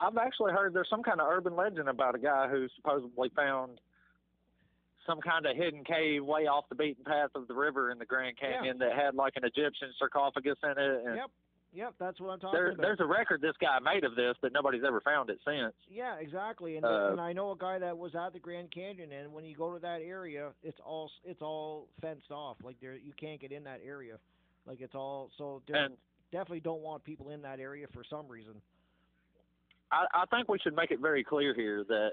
I've 0.00 0.16
actually 0.16 0.52
heard 0.52 0.74
there's 0.74 0.90
some 0.90 1.02
kind 1.02 1.20
of 1.20 1.28
urban 1.28 1.56
legend 1.56 1.88
about 1.88 2.14
a 2.14 2.18
guy 2.18 2.48
who 2.48 2.66
supposedly 2.76 3.30
found 3.34 3.80
some 5.06 5.20
kind 5.20 5.46
of 5.46 5.56
hidden 5.56 5.84
cave 5.84 6.24
way 6.24 6.46
off 6.46 6.64
the 6.68 6.74
beaten 6.74 7.04
path 7.04 7.30
of 7.34 7.46
the 7.46 7.54
river 7.54 7.90
in 7.90 7.98
the 7.98 8.04
Grand 8.06 8.38
Canyon 8.38 8.78
that 8.78 8.92
had 8.96 9.14
like 9.14 9.34
an 9.36 9.44
Egyptian 9.44 9.88
sarcophagus 9.98 10.56
in 10.62 10.70
it. 10.70 11.02
And 11.06 11.16
Yep. 11.16 11.30
Yep, 11.74 11.94
that's 11.98 12.20
what 12.20 12.30
I'm 12.30 12.38
talking 12.38 12.56
there, 12.56 12.70
about. 12.70 12.82
there's 12.82 13.00
a 13.00 13.04
record 13.04 13.40
this 13.40 13.56
guy 13.60 13.80
made 13.80 14.04
of 14.04 14.14
this, 14.14 14.36
but 14.40 14.52
nobody's 14.52 14.84
ever 14.86 15.00
found 15.00 15.28
it 15.28 15.40
since. 15.44 15.74
Yeah, 15.90 16.18
exactly. 16.20 16.76
And, 16.76 16.86
Uh, 16.86 17.08
and 17.10 17.20
I 17.20 17.32
know 17.32 17.50
a 17.50 17.56
guy 17.56 17.80
that 17.80 17.98
was 17.98 18.14
at 18.14 18.32
the 18.32 18.38
Grand 18.38 18.70
Canyon, 18.70 19.10
and 19.10 19.32
when 19.32 19.44
you 19.44 19.56
go 19.56 19.74
to 19.74 19.80
that 19.80 20.00
area, 20.00 20.52
it's 20.62 20.78
all 20.78 21.10
it's 21.24 21.42
all 21.42 21.88
fenced 22.00 22.30
off. 22.30 22.58
Like 22.62 22.78
there, 22.80 22.94
you 22.94 23.12
can't 23.14 23.40
get 23.40 23.50
in 23.50 23.64
that 23.64 23.80
area. 23.84 24.18
Like 24.66 24.80
it's 24.80 24.94
all 24.94 25.30
so. 25.36 25.62
they 25.68 25.78
And 25.78 25.94
definitely 26.32 26.60
don't 26.60 26.80
want 26.80 27.04
people 27.04 27.30
in 27.30 27.42
that 27.42 27.60
area 27.60 27.86
for 27.92 28.02
some 28.08 28.26
reason. 28.28 28.54
I, 29.92 30.06
I 30.14 30.24
think 30.26 30.48
we 30.48 30.58
should 30.58 30.74
make 30.74 30.90
it 30.90 31.00
very 31.00 31.22
clear 31.22 31.54
here 31.54 31.84
that 31.88 32.12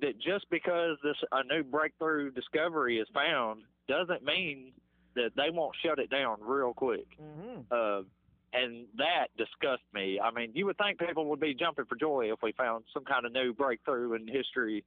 that 0.00 0.18
just 0.18 0.48
because 0.50 0.96
this 1.02 1.16
a 1.32 1.44
new 1.44 1.62
breakthrough 1.62 2.30
discovery 2.30 2.98
is 2.98 3.06
found 3.12 3.62
doesn't 3.88 4.24
mean 4.24 4.72
that 5.14 5.30
they 5.36 5.50
won't 5.50 5.74
shut 5.84 5.98
it 5.98 6.08
down 6.10 6.38
real 6.40 6.72
quick. 6.72 7.06
hmm 7.18 7.60
Uh, 7.70 8.02
and 8.52 8.86
that 8.96 9.28
disgusts 9.36 9.84
me. 9.94 10.18
I 10.18 10.32
mean, 10.32 10.50
you 10.54 10.66
would 10.66 10.76
think 10.76 10.98
people 10.98 11.26
would 11.26 11.38
be 11.38 11.54
jumping 11.54 11.84
for 11.84 11.94
joy 11.94 12.32
if 12.32 12.40
we 12.42 12.50
found 12.52 12.82
some 12.92 13.04
kind 13.04 13.24
of 13.24 13.30
new 13.32 13.52
breakthrough 13.54 14.14
in 14.14 14.26
history, 14.26 14.82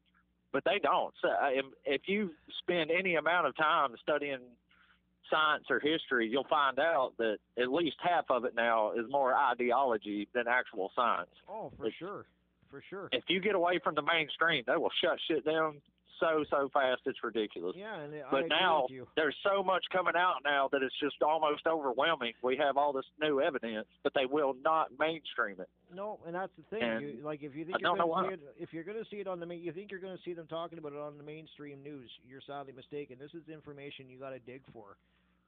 but 0.51 0.63
they 0.65 0.79
don't. 0.79 1.13
So, 1.21 1.29
uh, 1.29 1.49
if- 1.53 1.73
if 1.85 2.09
you 2.09 2.35
spend 2.59 2.91
any 2.91 3.15
amount 3.15 3.47
of 3.47 3.55
time 3.55 3.95
studying 4.01 4.41
science 5.29 5.65
or 5.69 5.79
history, 5.79 6.27
you'll 6.27 6.43
find 6.49 6.79
out 6.79 7.13
that 7.17 7.37
at 7.57 7.71
least 7.71 7.95
half 8.01 8.25
of 8.29 8.45
it 8.45 8.55
now 8.55 8.91
is 8.91 9.05
more 9.09 9.33
ideology 9.33 10.27
than 10.33 10.47
actual 10.47 10.91
science. 10.95 11.29
Oh, 11.49 11.71
for 11.77 11.85
It's- 11.87 11.97
sure, 11.97 12.25
for 12.69 12.81
sure. 12.89 13.09
If 13.11 13.23
you 13.29 13.39
get 13.39 13.55
away 13.55 13.79
from 13.79 13.95
the 13.95 14.01
mainstream, 14.01 14.63
they 14.67 14.75
will 14.77 14.91
shut 15.01 15.19
shit 15.27 15.45
down 15.45 15.81
so 16.23 16.43
so 16.49 16.69
fast 16.73 17.01
it's 17.05 17.19
ridiculous. 17.23 17.75
Yeah, 17.77 17.99
and 17.99 18.13
I 18.15 18.31
But 18.31 18.47
now 18.47 18.83
with 18.83 18.91
you. 18.91 19.07
there's 19.15 19.35
so 19.43 19.63
much 19.63 19.83
coming 19.91 20.13
out 20.15 20.37
now 20.43 20.69
that 20.71 20.81
it's 20.81 20.95
just 21.01 21.21
almost 21.21 21.67
overwhelming. 21.67 22.33
We 22.41 22.57
have 22.57 22.77
all 22.77 22.93
this 22.93 23.05
new 23.19 23.41
evidence, 23.41 23.87
but 24.03 24.13
they 24.15 24.25
will 24.25 24.55
not 24.63 24.87
mainstream 24.97 25.59
it. 25.59 25.69
No, 25.93 26.19
and 26.25 26.33
that's 26.35 26.51
the 26.57 26.63
thing. 26.75 27.01
You, 27.01 27.23
like 27.23 27.43
if 27.43 27.55
you 27.55 27.63
I 27.63 27.77
think 27.77 27.81
you're 27.81 27.95
going 27.95 28.29
to 28.29 28.29
see 28.29 28.33
it, 28.33 28.55
if 28.59 28.73
you're 28.73 28.83
going 28.83 29.03
to 29.03 29.09
see 29.09 29.17
it 29.17 29.27
on 29.27 29.39
the 29.39 29.45
main, 29.45 29.61
you 29.61 29.71
think 29.71 29.91
you're 29.91 29.99
going 29.99 30.15
to 30.17 30.23
see 30.23 30.33
them 30.33 30.47
talking 30.47 30.79
about 30.79 30.93
it 30.93 30.99
on 30.99 31.17
the 31.17 31.23
mainstream 31.23 31.83
news. 31.83 32.09
You're 32.27 32.41
sadly 32.45 32.73
mistaken. 32.75 33.17
This 33.19 33.31
is 33.33 33.47
information 33.51 34.09
you 34.09 34.17
got 34.17 34.31
to 34.31 34.39
dig 34.39 34.61
for, 34.71 34.97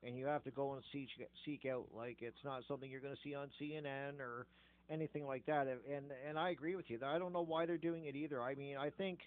and 0.03 0.17
you 0.17 0.25
have 0.25 0.43
to 0.43 0.51
go 0.51 0.73
and 0.73 0.83
seek 0.91 1.09
seek 1.45 1.65
out. 1.65 1.85
Like 1.95 2.17
it's 2.21 2.43
not 2.43 2.61
something 2.67 2.89
you're 2.89 3.01
going 3.01 3.15
to 3.15 3.21
see 3.23 3.33
on 3.35 3.49
CNN 3.59 4.19
or 4.19 4.45
anything 4.89 5.25
like 5.25 5.45
that. 5.47 5.67
And, 5.67 6.11
and 6.27 6.37
I 6.37 6.49
agree 6.49 6.75
with 6.75 6.85
you. 6.89 6.99
I 7.05 7.17
don't 7.17 7.33
know 7.33 7.41
why 7.41 7.65
they're 7.65 7.77
doing 7.77 8.05
it 8.05 8.15
either. 8.15 8.41
I 8.41 8.55
mean, 8.55 8.77
I 8.77 8.89
think. 8.89 9.19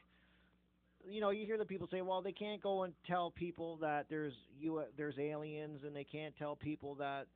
You 1.09 1.21
know, 1.21 1.31
you 1.31 1.47
hear 1.47 1.59
the 1.59 1.65
people 1.65 1.89
say, 1.91 2.01
"Well, 2.03 2.21
they 2.23 2.33
can't 2.33 2.63
go 2.63 2.83
and 2.85 2.93
tell 3.07 3.31
people 3.31 3.77
that 3.79 4.07
there's 4.11 4.35
you 4.61 4.83
there's 4.97 5.19
aliens, 5.19 5.81
and 5.85 5.95
they 5.95 6.05
can't 6.05 6.35
tell 6.37 6.57
people 6.57 6.95
that 6.97 7.27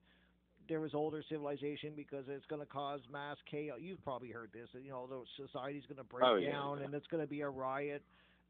there 0.68 0.80
was 0.80 0.94
older 0.94 1.22
civilization 1.28 1.92
because 1.96 2.24
it's 2.28 2.46
going 2.46 2.60
to 2.60 2.66
cause 2.66 3.00
mass 3.10 3.36
chaos. 3.50 3.78
You've 3.80 4.02
probably 4.04 4.30
heard 4.30 4.50
this. 4.52 4.68
You 4.80 4.90
know, 4.90 5.06
the 5.08 5.22
society's 5.46 5.82
going 5.88 5.96
to 5.98 6.04
break 6.04 6.24
Oh, 6.24 6.36
yeah. 6.36 6.52
down 6.52 6.82
and 6.82 6.94
it's 6.94 7.06
going 7.08 7.22
to 7.22 7.26
be 7.28 7.40
a 7.40 7.48
riot. 7.48 8.02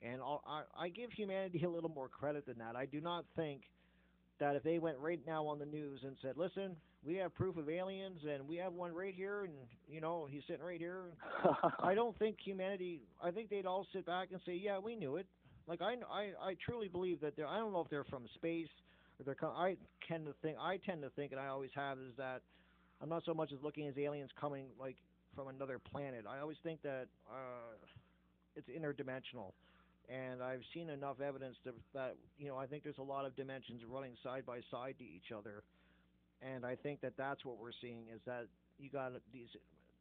And 0.02 0.20
all, 0.20 0.42
I, 0.46 0.62
I 0.78 0.88
give 0.88 1.10
humanity 1.12 1.62
a 1.64 1.70
little 1.70 1.88
more 1.88 2.08
credit 2.08 2.44
than 2.44 2.58
that. 2.58 2.76
I 2.76 2.84
do 2.86 3.00
not 3.00 3.24
think 3.34 3.62
that 4.40 4.56
if 4.56 4.62
they 4.62 4.78
went 4.78 4.98
right 4.98 5.20
now 5.26 5.46
on 5.46 5.58
the 5.58 5.64
news 5.64 6.00
and 6.04 6.16
said, 6.20 6.36
"Listen, 6.36 6.76
we 7.04 7.16
have 7.16 7.34
proof 7.34 7.56
of 7.56 7.68
aliens 7.68 8.20
and 8.28 8.46
we 8.46 8.56
have 8.56 8.72
one 8.72 8.94
right 8.94 9.14
here, 9.14 9.44
and 9.44 9.52
you 9.88 10.00
know 10.00 10.26
he's 10.30 10.42
sitting 10.46 10.64
right 10.64 10.78
here," 10.78 11.04
I 11.80 11.94
don't 11.94 12.18
think 12.18 12.36
humanity. 12.44 13.00
I 13.22 13.30
think 13.30 13.50
they'd 13.50 13.66
all 13.66 13.86
sit 13.92 14.06
back 14.06 14.28
and 14.32 14.40
say, 14.46 14.54
"Yeah, 14.54 14.78
we 14.78 14.96
knew 14.96 15.16
it." 15.16 15.26
Like 15.66 15.80
I, 15.80 15.94
I, 16.10 16.50
I 16.50 16.56
truly 16.64 16.88
believe 16.88 17.20
that 17.20 17.36
they're. 17.36 17.46
I 17.46 17.58
don't 17.58 17.72
know 17.72 17.80
if 17.80 17.90
they're 17.90 18.04
from 18.04 18.24
space 18.34 18.68
or 19.18 19.24
they're. 19.24 19.50
I 19.50 19.76
tend 20.08 20.26
to 20.26 20.34
think. 20.42 20.56
I 20.60 20.78
tend 20.78 21.02
to 21.02 21.10
think, 21.10 21.32
and 21.32 21.40
I 21.40 21.48
always 21.48 21.70
have, 21.74 21.98
is 21.98 22.14
that 22.18 22.42
I'm 23.00 23.08
not 23.08 23.24
so 23.24 23.34
much 23.34 23.52
as 23.52 23.58
looking 23.62 23.88
as 23.88 23.94
aliens 23.98 24.30
coming 24.40 24.66
like 24.78 24.96
from 25.34 25.48
another 25.48 25.78
planet. 25.78 26.24
I 26.28 26.40
always 26.40 26.58
think 26.62 26.82
that 26.82 27.06
uh, 27.28 27.74
it's 28.54 28.68
interdimensional, 28.68 29.52
and 30.08 30.42
I've 30.42 30.62
seen 30.74 30.88
enough 30.90 31.20
evidence 31.20 31.56
to, 31.64 31.72
that 31.94 32.16
you 32.38 32.48
know 32.48 32.56
I 32.56 32.66
think 32.66 32.84
there's 32.84 32.98
a 32.98 33.02
lot 33.02 33.24
of 33.24 33.34
dimensions 33.36 33.82
running 33.88 34.12
side 34.22 34.46
by 34.46 34.60
side 34.70 34.94
to 34.98 35.04
each 35.04 35.32
other, 35.36 35.62
and 36.42 36.66
I 36.66 36.74
think 36.74 37.00
that 37.00 37.14
that's 37.16 37.44
what 37.44 37.58
we're 37.58 37.76
seeing 37.80 38.04
is 38.12 38.20
that 38.26 38.46
you 38.78 38.90
got 38.90 39.12
these. 39.32 39.48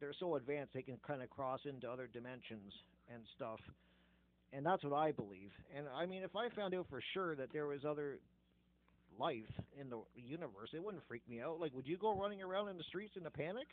They're 0.00 0.14
so 0.18 0.34
advanced 0.36 0.74
they 0.74 0.82
can 0.82 0.98
kind 1.06 1.22
of 1.22 1.30
cross 1.30 1.60
into 1.64 1.88
other 1.88 2.08
dimensions 2.12 2.72
and 3.12 3.22
stuff, 3.36 3.60
and 4.52 4.66
that's 4.66 4.82
what 4.82 4.92
I 4.92 5.12
believe. 5.12 5.50
And 5.76 5.86
I 5.94 6.06
mean, 6.06 6.22
if 6.22 6.34
I 6.34 6.48
found 6.50 6.74
out 6.74 6.86
for 6.90 7.00
sure 7.14 7.36
that 7.36 7.52
there 7.52 7.66
was 7.66 7.84
other 7.84 8.18
life 9.18 9.50
in 9.80 9.90
the 9.90 10.00
universe, 10.16 10.70
it 10.74 10.82
wouldn't 10.82 11.02
freak 11.06 11.22
me 11.28 11.40
out. 11.40 11.60
Like, 11.60 11.74
would 11.74 11.86
you 11.86 11.96
go 11.96 12.18
running 12.18 12.42
around 12.42 12.68
in 12.68 12.76
the 12.76 12.84
streets 12.84 13.14
in 13.16 13.26
a 13.26 13.30
panic? 13.30 13.66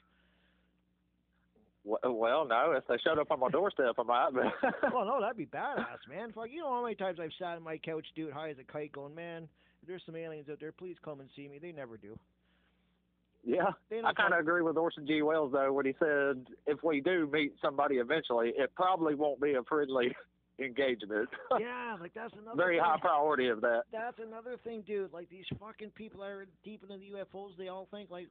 Well, 1.85 2.45
no. 2.45 2.73
If 2.77 2.85
they 2.87 2.97
showed 3.03 3.19
up 3.19 3.31
on 3.31 3.39
my 3.39 3.49
doorstep, 3.49 3.95
I 3.97 4.03
might. 4.03 4.29
But 4.33 4.93
well, 4.93 5.05
no, 5.05 5.21
that'd 5.21 5.37
be 5.37 5.45
badass, 5.57 6.05
man. 6.09 6.31
Fuck, 6.33 6.47
you 6.51 6.59
know 6.59 6.69
how 6.69 6.83
many 6.83 6.95
times 6.95 7.19
I've 7.19 7.31
sat 7.39 7.55
on 7.55 7.63
my 7.63 7.77
couch, 7.77 8.05
dude, 8.15 8.33
high 8.33 8.49
as 8.49 8.57
a 8.59 8.71
kite, 8.71 8.91
going, 8.91 9.15
man, 9.15 9.47
there's 9.87 10.03
some 10.05 10.15
aliens 10.15 10.49
out 10.49 10.59
there, 10.59 10.71
please 10.71 10.97
come 11.03 11.19
and 11.19 11.29
see 11.35 11.47
me. 11.47 11.57
They 11.57 11.71
never 11.71 11.97
do. 11.97 12.17
Yeah, 13.43 13.71
I 14.03 14.13
kind 14.13 14.33
of 14.33 14.39
agree 14.39 14.61
with 14.61 14.77
Orson 14.77 15.07
G. 15.07 15.21
Wells 15.21 15.51
though 15.53 15.71
when 15.73 15.85
he 15.85 15.93
said 15.99 16.45
if 16.67 16.83
we 16.83 17.01
do 17.01 17.29
meet 17.31 17.53
somebody 17.61 17.95
eventually, 17.95 18.53
it 18.57 18.71
probably 18.75 19.15
won't 19.15 19.41
be 19.41 19.53
a 19.53 19.63
friendly 19.63 20.15
engagement. 20.59 21.29
yeah, 21.59 21.95
like 21.99 22.13
that's 22.13 22.33
another 22.33 22.57
Very 22.57 22.75
thing. 22.77 22.83
high 22.85 22.99
priority 22.99 23.47
of 23.47 23.61
that. 23.61 23.83
That's 23.91 24.19
another 24.25 24.57
thing, 24.63 24.83
dude. 24.85 25.13
Like 25.13 25.29
these 25.29 25.45
fucking 25.59 25.91
people 25.91 26.19
that 26.21 26.27
are 26.27 26.47
deep 26.63 26.83
into 26.83 26.97
the 26.97 27.17
UFOs, 27.17 27.57
they 27.57 27.69
all 27.69 27.87
think 27.91 28.09
like, 28.11 28.27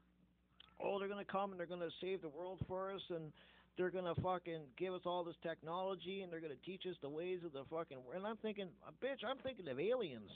oh, 0.82 0.98
they're 0.98 1.08
gonna 1.08 1.24
come 1.24 1.50
and 1.50 1.58
they're 1.58 1.66
gonna 1.66 1.90
save 2.00 2.22
the 2.22 2.28
world 2.28 2.58
for 2.68 2.92
us, 2.92 3.02
and 3.08 3.32
they're 3.76 3.90
gonna 3.90 4.14
fucking 4.22 4.60
give 4.76 4.92
us 4.92 5.02
all 5.06 5.24
this 5.24 5.36
technology, 5.42 6.20
and 6.22 6.32
they're 6.32 6.40
gonna 6.40 6.54
teach 6.66 6.82
us 6.88 6.96
the 7.02 7.08
ways 7.08 7.40
of 7.46 7.52
the 7.52 7.62
fucking. 7.70 7.96
And 8.14 8.26
I'm 8.26 8.36
thinking, 8.36 8.68
uh, 8.86 8.90
bitch, 9.02 9.24
I'm 9.28 9.38
thinking 9.38 9.68
of 9.68 9.80
aliens. 9.80 10.30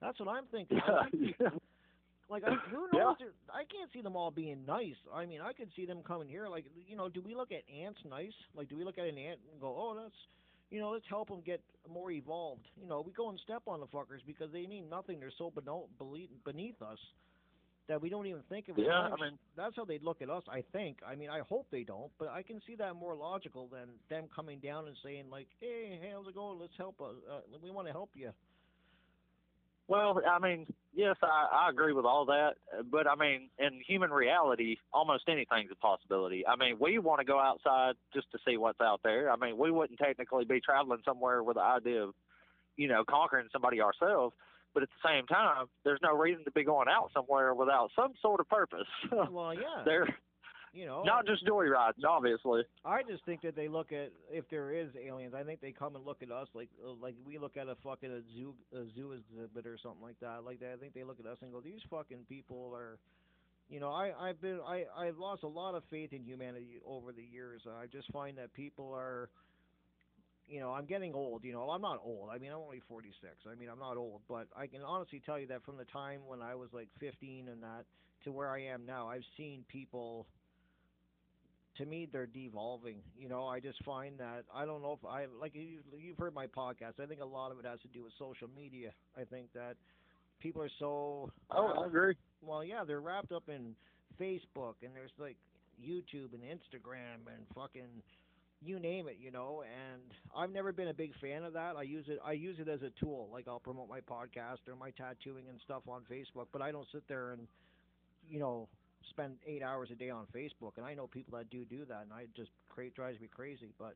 That's 0.00 0.18
what 0.20 0.28
I'm 0.28 0.46
thinking. 0.50 0.80
Yeah, 1.40 1.48
Like, 2.28 2.44
I, 2.46 2.54
who 2.70 2.88
knows? 2.92 3.16
Yeah. 3.20 3.26
I 3.52 3.64
can't 3.64 3.90
see 3.92 4.02
them 4.02 4.16
all 4.16 4.30
being 4.30 4.64
nice. 4.66 4.96
I 5.12 5.26
mean, 5.26 5.40
I 5.40 5.52
could 5.52 5.68
see 5.74 5.86
them 5.86 6.00
coming 6.06 6.28
here. 6.28 6.48
Like, 6.48 6.66
you 6.86 6.96
know, 6.96 7.08
do 7.08 7.22
we 7.22 7.34
look 7.34 7.50
at 7.52 7.62
ants 7.72 8.00
nice? 8.08 8.32
Like, 8.54 8.68
do 8.68 8.76
we 8.76 8.84
look 8.84 8.98
at 8.98 9.06
an 9.06 9.18
ant 9.18 9.40
and 9.50 9.60
go, 9.60 9.68
oh, 9.68 9.96
that's, 10.00 10.14
you 10.70 10.80
know, 10.80 10.90
let's 10.90 11.06
help 11.08 11.28
them 11.28 11.42
get 11.44 11.60
more 11.88 12.10
evolved? 12.10 12.66
You 12.80 12.86
know, 12.86 13.02
we 13.04 13.12
go 13.12 13.30
and 13.30 13.38
step 13.44 13.62
on 13.66 13.80
the 13.80 13.86
fuckers 13.86 14.20
because 14.26 14.52
they 14.52 14.66
mean 14.66 14.88
nothing. 14.88 15.20
They're 15.20 15.32
so 15.38 15.52
beneath 16.44 16.82
us 16.82 16.98
that 17.88 18.00
we 18.00 18.10
don't 18.10 18.26
even 18.26 18.42
think 18.50 18.68
of 18.68 18.78
it. 18.78 18.84
Yeah, 18.86 18.92
I 18.92 19.16
mean- 19.20 19.38
that's 19.56 19.74
how 19.74 19.84
they'd 19.84 20.02
look 20.02 20.20
at 20.22 20.28
us. 20.30 20.44
I 20.48 20.62
think. 20.72 20.98
I 21.06 21.14
mean, 21.14 21.30
I 21.30 21.40
hope 21.40 21.66
they 21.70 21.84
don't, 21.84 22.12
but 22.18 22.28
I 22.28 22.42
can 22.42 22.60
see 22.66 22.76
that 22.76 22.94
more 22.94 23.14
logical 23.16 23.66
than 23.66 23.88
them 24.10 24.28
coming 24.34 24.60
down 24.60 24.86
and 24.86 24.96
saying 25.02 25.30
like, 25.30 25.48
hey, 25.58 25.98
hey 26.00 26.10
how's 26.12 26.28
it 26.28 26.34
going? 26.34 26.58
Let's 26.58 26.74
help. 26.76 27.00
Uh, 27.00 27.06
uh, 27.06 27.40
we 27.62 27.70
want 27.70 27.86
to 27.88 27.92
help 27.92 28.10
you. 28.14 28.30
Well, 29.88 30.20
I 30.30 30.38
mean, 30.38 30.66
yes, 30.94 31.16
I, 31.22 31.66
I 31.66 31.70
agree 31.70 31.94
with 31.94 32.04
all 32.04 32.26
that, 32.26 32.56
but 32.90 33.06
I 33.06 33.14
mean, 33.14 33.48
in 33.58 33.80
human 33.86 34.10
reality, 34.10 34.76
almost 34.92 35.24
anything's 35.28 35.70
a 35.72 35.76
possibility. 35.76 36.46
I 36.46 36.56
mean, 36.56 36.76
we 36.78 36.98
want 36.98 37.20
to 37.20 37.24
go 37.24 37.40
outside 37.40 37.94
just 38.12 38.30
to 38.32 38.38
see 38.46 38.58
what's 38.58 38.80
out 38.82 39.00
there. 39.02 39.30
I 39.30 39.36
mean, 39.36 39.56
we 39.56 39.70
wouldn't 39.70 39.98
technically 39.98 40.44
be 40.44 40.60
traveling 40.60 41.00
somewhere 41.06 41.42
with 41.42 41.56
the 41.56 41.62
idea 41.62 42.02
of, 42.02 42.14
you 42.76 42.86
know, 42.86 43.02
conquering 43.08 43.48
somebody 43.50 43.80
ourselves. 43.80 44.34
But 44.74 44.82
at 44.82 44.90
the 44.90 45.08
same 45.08 45.26
time, 45.26 45.66
there's 45.84 46.00
no 46.02 46.14
reason 46.14 46.44
to 46.44 46.50
be 46.50 46.62
going 46.62 46.88
out 46.88 47.10
somewhere 47.14 47.54
without 47.54 47.90
some 47.96 48.12
sort 48.20 48.40
of 48.40 48.48
purpose. 48.48 48.86
Well, 49.10 49.54
yeah. 49.54 49.82
They're 49.86 50.06
you 50.72 50.86
know, 50.86 51.02
not 51.02 51.26
just 51.26 51.46
joyriding, 51.46 52.04
obviously. 52.06 52.62
I 52.84 53.02
just 53.02 53.24
think 53.24 53.42
that 53.42 53.56
they 53.56 53.68
look 53.68 53.92
at 53.92 54.12
if 54.30 54.44
there 54.50 54.72
is 54.72 54.88
aliens. 54.96 55.34
I 55.34 55.42
think 55.42 55.60
they 55.60 55.72
come 55.72 55.96
and 55.96 56.04
look 56.04 56.22
at 56.22 56.30
us 56.30 56.48
like 56.54 56.68
uh, 56.86 56.92
like 57.00 57.14
we 57.24 57.38
look 57.38 57.56
at 57.56 57.68
a 57.68 57.76
fucking 57.82 58.10
a 58.10 58.20
zoo 58.34 58.54
a 58.72 58.84
zoo 58.94 59.12
exhibit 59.12 59.66
or 59.66 59.78
something 59.82 60.02
like 60.02 60.18
that. 60.20 60.44
Like 60.44 60.60
that, 60.60 60.72
I 60.74 60.76
think 60.76 60.94
they 60.94 61.04
look 61.04 61.20
at 61.20 61.26
us 61.26 61.38
and 61.42 61.52
go, 61.52 61.60
these 61.60 61.80
fucking 61.90 62.26
people 62.28 62.72
are. 62.74 62.98
You 63.68 63.80
know, 63.80 63.90
I 63.90 64.12
I've 64.18 64.40
been 64.40 64.60
I 64.66 64.84
I've 64.96 65.18
lost 65.18 65.42
a 65.42 65.48
lot 65.48 65.74
of 65.74 65.82
faith 65.90 66.12
in 66.12 66.24
humanity 66.24 66.80
over 66.86 67.12
the 67.12 67.22
years. 67.22 67.62
I 67.66 67.86
just 67.86 68.10
find 68.12 68.38
that 68.38 68.52
people 68.54 68.92
are. 68.94 69.28
You 70.46 70.60
know, 70.60 70.72
I'm 70.72 70.86
getting 70.86 71.12
old. 71.12 71.44
You 71.44 71.52
know, 71.52 71.68
I'm 71.68 71.82
not 71.82 72.00
old. 72.02 72.30
I 72.32 72.38
mean, 72.38 72.50
I'm 72.50 72.60
only 72.60 72.80
46. 72.88 73.34
I 73.46 73.54
mean, 73.54 73.68
I'm 73.68 73.78
not 73.78 73.98
old, 73.98 74.22
but 74.30 74.46
I 74.56 74.66
can 74.66 74.80
honestly 74.80 75.20
tell 75.26 75.38
you 75.38 75.46
that 75.48 75.62
from 75.62 75.76
the 75.76 75.84
time 75.84 76.20
when 76.26 76.40
I 76.40 76.54
was 76.54 76.70
like 76.72 76.88
15 77.00 77.48
and 77.48 77.62
that 77.62 77.84
to 78.24 78.32
where 78.32 78.48
I 78.48 78.62
am 78.62 78.86
now, 78.86 79.08
I've 79.08 79.24
seen 79.36 79.62
people 79.68 80.26
to 81.78 81.86
me 81.86 82.06
they're 82.10 82.26
devolving. 82.26 82.96
You 83.18 83.28
know, 83.28 83.46
I 83.46 83.60
just 83.60 83.82
find 83.84 84.18
that 84.18 84.44
I 84.54 84.64
don't 84.66 84.82
know 84.82 84.92
if 85.00 85.06
I 85.08 85.26
like 85.40 85.54
you, 85.54 85.78
you've 85.96 86.18
heard 86.18 86.34
my 86.34 86.46
podcast. 86.46 87.00
I 87.02 87.06
think 87.06 87.20
a 87.20 87.24
lot 87.26 87.50
of 87.52 87.58
it 87.58 87.64
has 87.64 87.80
to 87.80 87.88
do 87.88 88.04
with 88.04 88.12
social 88.18 88.48
media. 88.56 88.90
I 89.16 89.24
think 89.24 89.46
that 89.54 89.76
people 90.40 90.62
are 90.62 90.70
so 90.78 91.30
Oh, 91.50 91.82
I 91.82 91.86
agree. 91.86 92.14
well, 92.42 92.62
yeah, 92.64 92.84
they're 92.84 93.00
wrapped 93.00 93.32
up 93.32 93.44
in 93.48 93.74
Facebook 94.20 94.74
and 94.82 94.94
there's 94.94 95.10
like 95.18 95.36
YouTube 95.82 96.32
and 96.34 96.42
Instagram 96.42 97.26
and 97.34 97.46
fucking 97.54 98.02
you 98.60 98.80
name 98.80 99.06
it, 99.08 99.16
you 99.20 99.30
know. 99.30 99.62
And 99.62 100.02
I've 100.36 100.50
never 100.50 100.72
been 100.72 100.88
a 100.88 100.94
big 100.94 101.12
fan 101.20 101.44
of 101.44 101.52
that. 101.52 101.76
I 101.76 101.82
use 101.82 102.06
it. 102.08 102.18
I 102.24 102.32
use 102.32 102.56
it 102.58 102.68
as 102.68 102.82
a 102.82 102.90
tool. 102.98 103.28
Like 103.32 103.46
I'll 103.46 103.60
promote 103.60 103.88
my 103.88 104.00
podcast 104.00 104.66
or 104.68 104.74
my 104.74 104.90
tattooing 104.90 105.48
and 105.48 105.58
stuff 105.64 105.82
on 105.88 106.02
Facebook, 106.10 106.46
but 106.52 106.60
I 106.62 106.72
don't 106.72 106.86
sit 106.92 107.02
there 107.08 107.30
and, 107.32 107.46
you 108.28 108.40
know, 108.40 108.68
spend 109.10 109.36
eight 109.46 109.62
hours 109.62 109.90
a 109.90 109.94
day 109.94 110.10
on 110.10 110.26
Facebook. 110.34 110.72
And 110.76 110.86
I 110.86 110.94
know 110.94 111.06
people 111.06 111.38
that 111.38 111.50
do 111.50 111.64
do 111.64 111.84
that, 111.86 112.02
and 112.02 112.12
I 112.12 112.26
just 112.36 112.50
cra- 112.68 112.90
drives 112.90 113.20
me 113.20 113.28
crazy. 113.34 113.72
But 113.78 113.94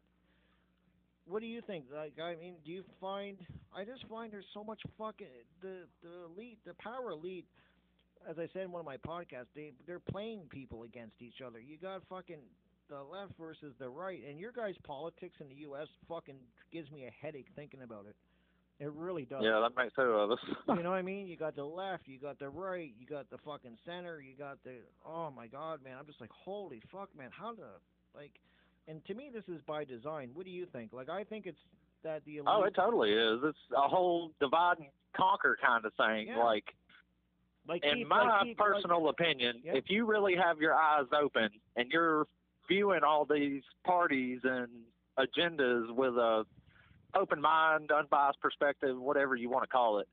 what 1.27 1.41
do 1.41 1.47
you 1.47 1.61
think? 1.61 1.85
Like, 1.95 2.15
I 2.23 2.35
mean, 2.37 2.55
do 2.65 2.73
you 2.73 2.85
find? 3.01 3.37
I 3.75 3.85
just 3.85 4.05
find 4.09 4.33
there's 4.33 4.45
so 4.53 4.65
much 4.65 4.81
fucking 4.99 5.27
the 5.61 5.87
the 6.03 6.25
elite, 6.35 6.59
the 6.67 6.75
power 6.75 7.11
elite. 7.11 7.47
As 8.29 8.39
I 8.39 8.47
said 8.53 8.63
in 8.63 8.73
one 8.73 8.81
of 8.81 8.87
my 8.87 8.99
podcasts, 8.99 9.51
they 9.55 9.73
they're 9.87 9.99
playing 9.99 10.43
people 10.51 10.85
against 10.85 11.21
each 11.21 11.41
other. 11.45 11.59
You 11.59 11.77
got 11.77 12.03
fucking 12.09 12.39
the 12.89 13.03
left 13.03 13.33
versus 13.39 13.75
the 13.79 13.89
right, 13.89 14.21
and 14.29 14.39
your 14.39 14.53
guys' 14.53 14.75
politics 14.85 15.37
in 15.41 15.49
the 15.49 15.55
U.S. 15.67 15.89
fucking 16.09 16.37
gives 16.73 16.91
me 16.91 17.07
a 17.07 17.11
headache 17.11 17.49
thinking 17.57 17.83
about 17.83 18.07
it. 18.09 18.17
It 18.83 18.93
really 18.95 19.25
does. 19.25 19.43
Yeah, 19.45 19.61
that 19.61 19.81
makes 19.81 19.95
two 19.95 20.03
of 20.03 20.33
us. 20.33 20.39
you 20.69 20.83
know 20.83 20.91
what 20.91 20.97
I 20.97 21.03
mean? 21.03 21.29
You 21.29 21.37
got 21.37 21.55
the 21.55 21.65
left, 21.65 22.09
you 22.09 22.19
got 22.19 22.41
the 22.41 22.49
right, 22.49 22.93
you 22.99 23.07
got 23.07 23.31
the 23.31 23.39
fucking 23.39 23.79
center, 23.87 24.21
you 24.21 24.35
got 24.37 24.59
the 24.65 24.79
oh 25.07 25.31
my 25.31 25.47
god, 25.47 25.85
man! 25.85 25.97
I'm 25.99 26.07
just 26.07 26.21
like 26.21 26.31
holy 26.31 26.83
fuck, 26.91 27.09
man! 27.17 27.31
How 27.31 27.55
the 27.55 27.69
like? 28.17 28.33
And 28.89 29.05
to 29.07 29.15
me, 29.15 29.31
this 29.33 29.45
is 29.47 29.63
by 29.69 29.85
design. 29.85 30.31
What 30.35 30.45
do 30.45 30.51
you 30.51 30.67
think? 30.73 30.93
Like, 30.93 31.09
I 31.09 31.23
think 31.23 31.47
it's 31.47 31.61
that 32.03 32.25
the 32.25 32.39
elite, 32.39 32.49
oh, 32.49 32.65
it 32.65 32.75
totally 32.75 33.13
is. 33.13 33.39
It's 33.45 33.59
a 33.77 33.87
whole 33.89 34.33
divide 34.41 34.79
and 34.79 34.89
conquer 35.17 35.57
kind 35.65 35.85
of 35.85 35.93
thing. 35.95 36.27
Yeah. 36.27 36.43
Like 36.43 36.65
like 37.69 37.85
in 37.85 37.99
keep, 37.99 38.09
my 38.09 38.25
like, 38.25 38.47
like- 38.49 38.57
personal 38.57 39.09
opinion, 39.11 39.61
Yeah. 39.65 39.75
if 39.77 39.85
you 39.91 40.07
really 40.07 40.35
have 40.35 40.59
your 40.59 40.75
eyes 40.75 41.07
open 41.17 41.51
and 41.77 41.89
you're 41.93 42.27
viewing 42.67 43.05
all 43.05 43.25
these 43.25 43.63
parties 43.85 44.41
and 44.43 44.67
agendas 45.19 45.95
with 45.95 46.15
a 46.17 46.45
open 47.15 47.41
mind, 47.41 47.91
unbiased 47.91 48.41
perspective, 48.41 48.99
whatever 48.99 49.35
you 49.37 49.49
want 49.51 49.65
to 49.65 49.69
call 49.69 49.99
it, 49.99 50.09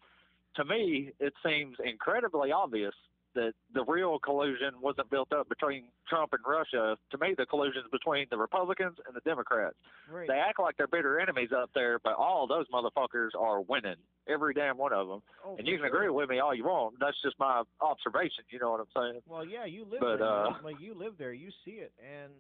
to 0.55 0.65
me, 0.65 1.11
it 1.19 1.33
seems 1.45 1.77
incredibly 1.83 2.51
obvious 2.51 2.93
that 3.35 3.53
the 3.75 3.83
real 3.85 4.17
collusion 4.17 4.71
wasn't 4.81 5.07
built 5.11 5.31
up 5.31 5.47
between 5.47 5.83
Trump 6.09 6.33
and 6.33 6.41
Russia. 6.45 6.97
To 7.11 7.17
me, 7.19 7.35
the 7.37 7.45
collusion's 7.45 7.85
between 7.91 8.25
the 8.31 8.37
Republicans 8.37 8.97
and 9.05 9.15
the 9.15 9.21
Democrats. 9.21 9.75
right. 10.11 10.27
They 10.27 10.33
act 10.33 10.59
like 10.59 10.77
they're 10.77 10.87
bitter 10.87 11.19
enemies 11.19 11.49
up 11.55 11.69
there, 11.75 11.99
but 11.99 12.15
all 12.15 12.47
those 12.47 12.65
motherfuckers 12.73 13.29
are 13.39 13.61
winning. 13.61 13.95
Every 14.27 14.55
damn 14.55 14.77
one 14.79 14.93
of 14.93 15.07
them. 15.07 15.21
oh, 15.45 15.55
And 15.57 15.67
you 15.67 15.77
can 15.77 15.87
sure. 15.87 15.95
agree 15.95 16.09
with 16.09 16.27
me 16.27 16.39
all 16.39 16.55
you 16.55 16.63
want. 16.63 16.95
That's 16.99 17.15
just 17.23 17.37
my 17.39 17.61
observation. 17.81 18.43
You 18.49 18.57
know 18.59 18.71
what 18.71 18.79
I'm 18.79 18.87
saying? 19.11 19.21
Well, 19.27 19.45
yeah, 19.45 19.65
you 19.65 19.85
live 19.89 19.99
But, 20.01 20.17
there. 20.17 20.27
uh, 20.27 20.53
like 20.63 20.79
you 20.81 20.95
live 20.95 21.13
there, 21.19 21.31
you 21.31 21.51
see 21.63 21.73
it, 21.85 21.91
and 22.01 22.31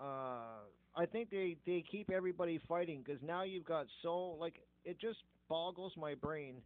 uh, 0.00 0.58
I 0.98 1.06
think 1.06 1.30
they 1.30 1.56
they 1.64 1.84
keep 1.88 2.10
everybody 2.10 2.60
fighting 2.68 3.02
because 3.04 3.22
now 3.22 3.44
you've 3.44 3.64
got 3.64 3.86
so 4.02 4.36
like 4.40 4.54
it 4.84 5.00
just 5.00 5.18
boggles 5.48 5.92
my 5.96 6.14
brain, 6.14 6.56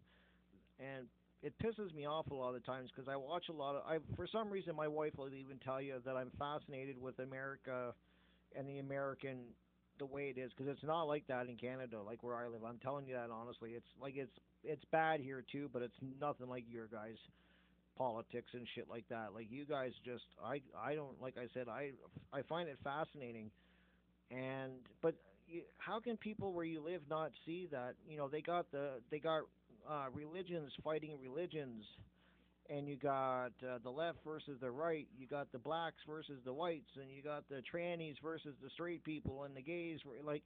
and 0.81 1.07
it 1.43 1.53
pisses 1.63 1.95
me 1.95 2.07
off 2.07 2.31
a 2.31 2.35
lot 2.35 2.55
of 2.55 2.65
times 2.65 2.91
because 2.95 3.09
I 3.09 3.17
watch 3.17 3.45
a 3.51 3.53
lot 3.53 3.77
of. 3.77 3.83
I 3.87 3.99
for 4.17 4.27
some 4.27 4.49
reason 4.51 4.75
my 4.75 4.89
wife 4.89 5.13
will 5.19 5.29
even 5.35 5.59
tell 5.59 5.83
you 5.83 5.97
that 6.05 6.17
I'm 6.17 6.31
fascinated 6.39 7.01
with 7.01 7.19
America, 7.19 7.93
and 8.57 8.67
the 8.67 8.79
American 8.79 9.41
the 9.99 10.07
way 10.07 10.33
it 10.35 10.41
is 10.41 10.51
because 10.57 10.73
it's 10.73 10.83
not 10.83 11.03
like 11.03 11.27
that 11.29 11.49
in 11.49 11.57
Canada, 11.57 12.01
like 12.01 12.23
where 12.23 12.35
I 12.35 12.47
live. 12.47 12.65
I'm 12.67 12.79
telling 12.79 13.07
you 13.07 13.15
that 13.15 13.29
honestly. 13.31 13.73
It's 13.73 13.87
like 14.01 14.15
it's 14.17 14.33
it's 14.65 14.85
bad 14.91 15.21
here 15.21 15.45
too, 15.53 15.69
but 15.73 15.83
it's 15.83 15.95
nothing 16.21 16.49
like 16.49 16.65
your 16.71 16.87
guys 16.87 17.17
politics 17.99 18.51
and 18.55 18.67
shit 18.75 18.89
like 18.89 19.05
that. 19.11 19.35
Like 19.35 19.49
you 19.51 19.67
guys 19.67 19.93
just 20.05 20.25
I 20.43 20.63
I 20.81 20.95
don't 20.95 21.21
like 21.21 21.37
I 21.37 21.49
said 21.53 21.69
I 21.69 21.91
I 22.33 22.41
find 22.49 22.69
it 22.69 22.79
fascinating. 22.83 23.51
And 24.33 24.73
but 25.03 25.15
you, 25.47 25.63
how 25.79 26.01
can 26.01 26.17
people 26.17 26.53
where 26.53 26.65
you 26.65 26.83
live 26.83 27.03
not 27.09 27.33
see 27.45 27.69
that? 27.71 27.95
You 28.09 28.17
know, 28.17 28.29
they 28.29 28.41
got 28.41 28.71
the 28.73 29.01
they 29.11 29.19
got 29.19 29.43
uh 29.89 30.07
religions 30.15 30.73
fighting 30.83 31.13
religions 31.21 31.85
and 32.71 32.89
you 32.89 32.97
got 32.97 33.53
uh, 33.69 33.79
the 33.83 33.91
left 33.91 34.19
versus 34.25 34.59
the 34.61 34.71
right, 34.71 35.07
you 35.19 35.27
got 35.27 35.51
the 35.53 35.59
blacks 35.59 36.01
versus 36.07 36.41
the 36.45 36.53
whites 36.53 36.91
and 37.01 37.11
you 37.11 37.23
got 37.23 37.49
the 37.49 37.63
trannies 37.73 38.15
versus 38.23 38.55
the 38.63 38.71
straight 38.71 39.05
people 39.05 39.45
and 39.45 39.57
the 39.57 39.63
gays 39.63 39.99
like 40.25 40.43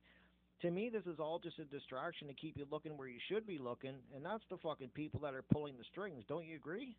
to 0.63 0.71
me 0.71 0.89
this 0.89 1.05
is 1.05 1.21
all 1.21 1.39
just 1.39 1.59
a 1.59 1.65
distraction 1.65 2.27
to 2.27 2.35
keep 2.35 2.57
you 2.57 2.67
looking 2.71 2.97
where 2.97 3.09
you 3.09 3.19
should 3.29 3.47
be 3.47 3.59
looking 3.59 3.95
and 4.15 4.25
that's 4.25 4.43
the 4.51 4.57
fucking 4.57 4.89
people 4.95 5.21
that 5.21 5.35
are 5.35 5.45
pulling 5.53 5.75
the 5.77 5.85
strings 5.93 6.25
don't 6.29 6.47
you 6.47 6.57
agree 6.57 6.97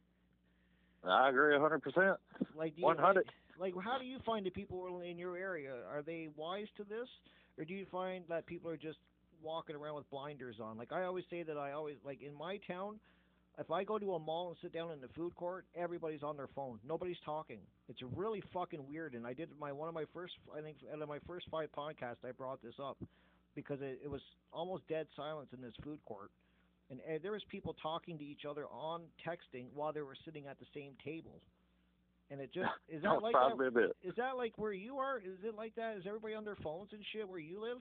I 1.03 1.29
agree 1.29 1.55
a 1.55 1.59
100%. 1.59 2.17
like, 2.55 2.75
do 2.75 2.81
you, 2.81 2.85
100. 2.85 3.17
Like, 3.17 3.25
like, 3.59 3.73
how 3.83 3.97
do 3.97 4.05
you 4.05 4.19
find 4.25 4.45
the 4.45 4.49
people 4.49 5.01
in 5.01 5.17
your 5.17 5.37
area? 5.37 5.73
Are 5.91 6.01
they 6.01 6.29
wise 6.35 6.67
to 6.77 6.83
this, 6.83 7.07
or 7.57 7.65
do 7.65 7.73
you 7.73 7.85
find 7.91 8.23
that 8.29 8.45
people 8.45 8.69
are 8.69 8.77
just 8.77 8.99
walking 9.41 9.75
around 9.75 9.95
with 9.95 10.09
blinders 10.09 10.57
on? 10.61 10.77
Like, 10.77 10.91
I 10.91 11.03
always 11.03 11.25
say 11.29 11.43
that 11.43 11.57
I 11.57 11.71
always 11.71 11.97
like 12.05 12.21
in 12.21 12.33
my 12.33 12.59
town. 12.67 12.99
If 13.59 13.71
I 13.71 13.83
go 13.83 13.97
to 13.97 14.13
a 14.13 14.19
mall 14.19 14.49
and 14.49 14.57
sit 14.61 14.71
down 14.71 14.91
in 14.91 15.01
the 15.01 15.07
food 15.15 15.35
court, 15.35 15.65
everybody's 15.75 16.21
on 16.21 16.37
their 16.37 16.49
phone. 16.55 16.77
Nobody's 16.87 17.17
talking. 17.25 17.57
It's 17.89 17.99
really 18.15 18.43
fucking 18.53 18.87
weird. 18.87 19.15
And 19.15 19.25
I 19.25 19.33
did 19.33 19.49
my 19.59 19.71
one 19.71 19.87
of 19.87 19.95
my 19.95 20.05
first, 20.13 20.33
I 20.55 20.61
think, 20.61 20.77
out 20.93 21.01
of 21.01 21.09
my 21.09 21.17
first 21.25 21.47
five 21.49 21.69
podcasts, 21.75 22.23
I 22.23 22.31
brought 22.37 22.61
this 22.61 22.75
up 22.79 22.97
because 23.55 23.79
it, 23.81 23.99
it 24.03 24.11
was 24.11 24.21
almost 24.53 24.87
dead 24.87 25.07
silence 25.15 25.49
in 25.53 25.61
this 25.61 25.73
food 25.83 25.97
court 26.05 26.29
and 26.89 26.99
uh, 27.01 27.19
there 27.21 27.31
was 27.31 27.41
people 27.49 27.75
talking 27.81 28.17
to 28.17 28.23
each 28.23 28.45
other 28.49 28.65
on 28.67 29.01
texting 29.25 29.65
while 29.73 29.91
they 29.91 30.01
were 30.01 30.15
sitting 30.25 30.47
at 30.47 30.59
the 30.59 30.65
same 30.73 30.93
table. 31.03 31.41
And 32.29 32.41
it 32.41 32.53
just 32.53 32.69
is 32.89 33.01
that 33.03 33.21
like 33.21 33.31
surprise 33.31 33.51
that? 33.51 33.59
me 33.59 33.67
a 33.67 33.71
bit. 33.71 33.95
Is 34.03 34.13
that 34.17 34.35
like 34.35 34.53
where 34.57 34.73
you 34.73 34.97
are? 34.97 35.17
Is 35.17 35.39
it 35.43 35.55
like 35.55 35.75
that? 35.75 35.95
Is 35.97 36.03
everybody 36.05 36.33
on 36.33 36.43
their 36.43 36.57
phones 36.57 36.89
and 36.91 37.01
shit 37.13 37.27
where 37.27 37.39
you 37.39 37.61
live? 37.61 37.77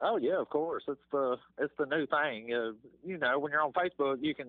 Oh 0.00 0.16
yeah, 0.16 0.40
of 0.40 0.48
course. 0.48 0.84
It's 0.88 1.00
the 1.12 1.36
it's 1.58 1.72
the 1.78 1.86
new 1.86 2.06
thing. 2.06 2.54
Uh, 2.54 2.72
you 3.04 3.18
know, 3.18 3.38
when 3.38 3.52
you're 3.52 3.62
on 3.62 3.72
Facebook, 3.72 4.16
you 4.20 4.34
can 4.34 4.46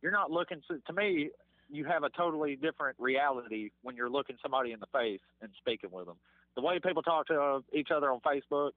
you're 0.00 0.12
not 0.12 0.30
looking 0.30 0.62
to, 0.68 0.78
to 0.86 0.92
me. 0.92 1.30
You 1.70 1.84
have 1.84 2.04
a 2.04 2.10
totally 2.10 2.56
different 2.56 2.96
reality 2.98 3.70
when 3.82 3.96
you're 3.96 4.10
looking 4.10 4.36
somebody 4.40 4.72
in 4.72 4.80
the 4.80 4.86
face 4.86 5.20
and 5.42 5.50
speaking 5.58 5.90
with 5.90 6.06
them. 6.06 6.16
The 6.54 6.62
way 6.62 6.78
people 6.78 7.02
talk 7.02 7.26
to 7.26 7.40
uh, 7.40 7.60
each 7.74 7.88
other 7.94 8.10
on 8.10 8.20
Facebook, 8.20 8.70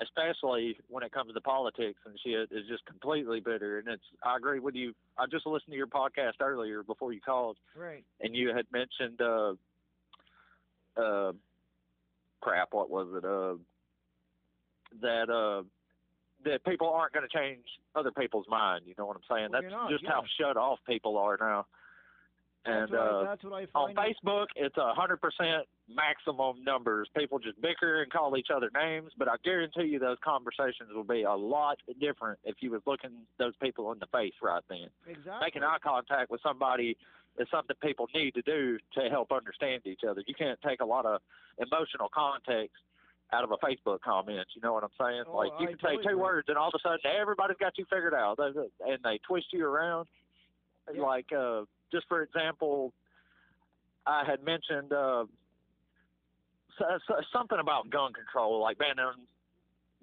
especially 0.00 0.78
when 0.88 1.02
it 1.02 1.12
comes 1.12 1.32
to 1.34 1.40
politics 1.40 1.98
and 2.06 2.18
shit, 2.24 2.50
is 2.52 2.66
just 2.68 2.84
completely 2.86 3.40
bitter. 3.40 3.78
And 3.78 3.88
it's 3.88 4.02
I 4.24 4.36
agree 4.36 4.60
with 4.60 4.74
you. 4.74 4.94
I 5.18 5.26
just 5.26 5.46
listened 5.46 5.72
to 5.72 5.76
your 5.76 5.86
podcast 5.88 6.34
earlier 6.40 6.82
before 6.82 7.12
you 7.12 7.20
called, 7.20 7.56
Right. 7.76 8.04
and 8.20 8.34
you 8.36 8.48
had 8.54 8.66
mentioned 8.72 9.20
uh 9.20 9.54
uh 11.00 11.32
crap 12.40 12.68
what 12.72 12.90
was 12.90 13.08
it 13.16 13.24
uh 13.24 13.54
that 15.02 15.28
uh 15.30 15.62
that 16.44 16.64
people 16.64 16.88
aren't 16.88 17.12
going 17.12 17.26
to 17.28 17.36
change 17.38 17.64
other 17.94 18.10
people's 18.12 18.46
mind 18.48 18.82
you 18.86 18.94
know 18.96 19.06
what 19.06 19.16
i'm 19.16 19.22
saying 19.36 19.48
Well, 19.52 19.60
that's 19.62 19.72
not, 19.72 19.90
just 19.90 20.06
how 20.06 20.22
shut 20.40 20.56
off 20.56 20.78
people 20.86 21.18
are 21.18 21.36
now 21.40 21.66
That's 22.64 22.90
and 22.90 22.90
what, 22.92 23.00
uh 23.00 23.20
I, 23.20 23.24
that's 23.24 23.44
what 23.44 23.52
I 23.54 23.66
find 23.66 23.98
on 23.98 24.04
facebook 24.04 24.46
it's 24.56 24.76
a 24.76 24.94
hundred 24.94 25.20
percent 25.20 25.66
maximum 25.88 26.62
numbers 26.64 27.08
people 27.16 27.38
just 27.38 27.60
bicker 27.62 28.02
and 28.02 28.12
call 28.12 28.36
each 28.36 28.48
other 28.54 28.70
names 28.74 29.10
but 29.16 29.26
i 29.28 29.34
guarantee 29.42 29.84
you 29.84 29.98
those 29.98 30.18
conversations 30.22 30.90
will 30.94 31.02
be 31.02 31.22
a 31.22 31.32
lot 31.32 31.78
different 32.00 32.38
if 32.44 32.56
you 32.60 32.70
was 32.70 32.82
looking 32.86 33.10
those 33.38 33.54
people 33.62 33.90
in 33.92 33.98
the 33.98 34.06
face 34.12 34.34
right 34.42 34.62
then 34.68 34.88
exactly. 35.06 35.32
making 35.40 35.62
eye 35.62 35.78
contact 35.82 36.30
with 36.30 36.40
somebody 36.42 36.96
is 37.38 37.48
something 37.50 37.76
people 37.82 38.06
need 38.14 38.34
to 38.34 38.42
do 38.42 38.78
to 38.94 39.08
help 39.10 39.32
understand 39.32 39.82
each 39.86 40.00
other. 40.08 40.22
You 40.26 40.34
can't 40.34 40.58
take 40.66 40.80
a 40.80 40.84
lot 40.84 41.06
of 41.06 41.20
emotional 41.58 42.08
context 42.12 42.76
out 43.32 43.44
of 43.44 43.50
a 43.50 43.56
Facebook 43.56 44.00
comment. 44.00 44.46
You 44.54 44.62
know 44.62 44.72
what 44.72 44.84
I'm 44.84 44.90
saying? 45.00 45.24
Oh, 45.28 45.36
like 45.36 45.50
you 45.60 45.68
I 45.68 45.70
can 45.70 45.78
say 45.80 45.96
two 45.96 46.10
agree. 46.10 46.14
words, 46.14 46.48
and 46.48 46.56
all 46.56 46.68
of 46.68 46.74
a 46.74 46.82
sudden 46.82 47.00
everybody's 47.04 47.56
got 47.58 47.78
you 47.78 47.84
figured 47.90 48.14
out, 48.14 48.38
and 48.38 48.98
they 49.04 49.18
twist 49.26 49.46
you 49.52 49.66
around. 49.66 50.08
Yeah. 50.92 51.02
Like 51.02 51.26
uh, 51.32 51.62
just 51.92 52.06
for 52.08 52.22
example, 52.22 52.92
I 54.06 54.24
had 54.24 54.42
mentioned 54.42 54.92
uh, 54.92 55.24
so, 56.78 56.84
so, 57.06 57.14
something 57.32 57.58
about 57.60 57.90
gun 57.90 58.12
control, 58.12 58.60
like 58.60 58.78
banning 58.78 59.04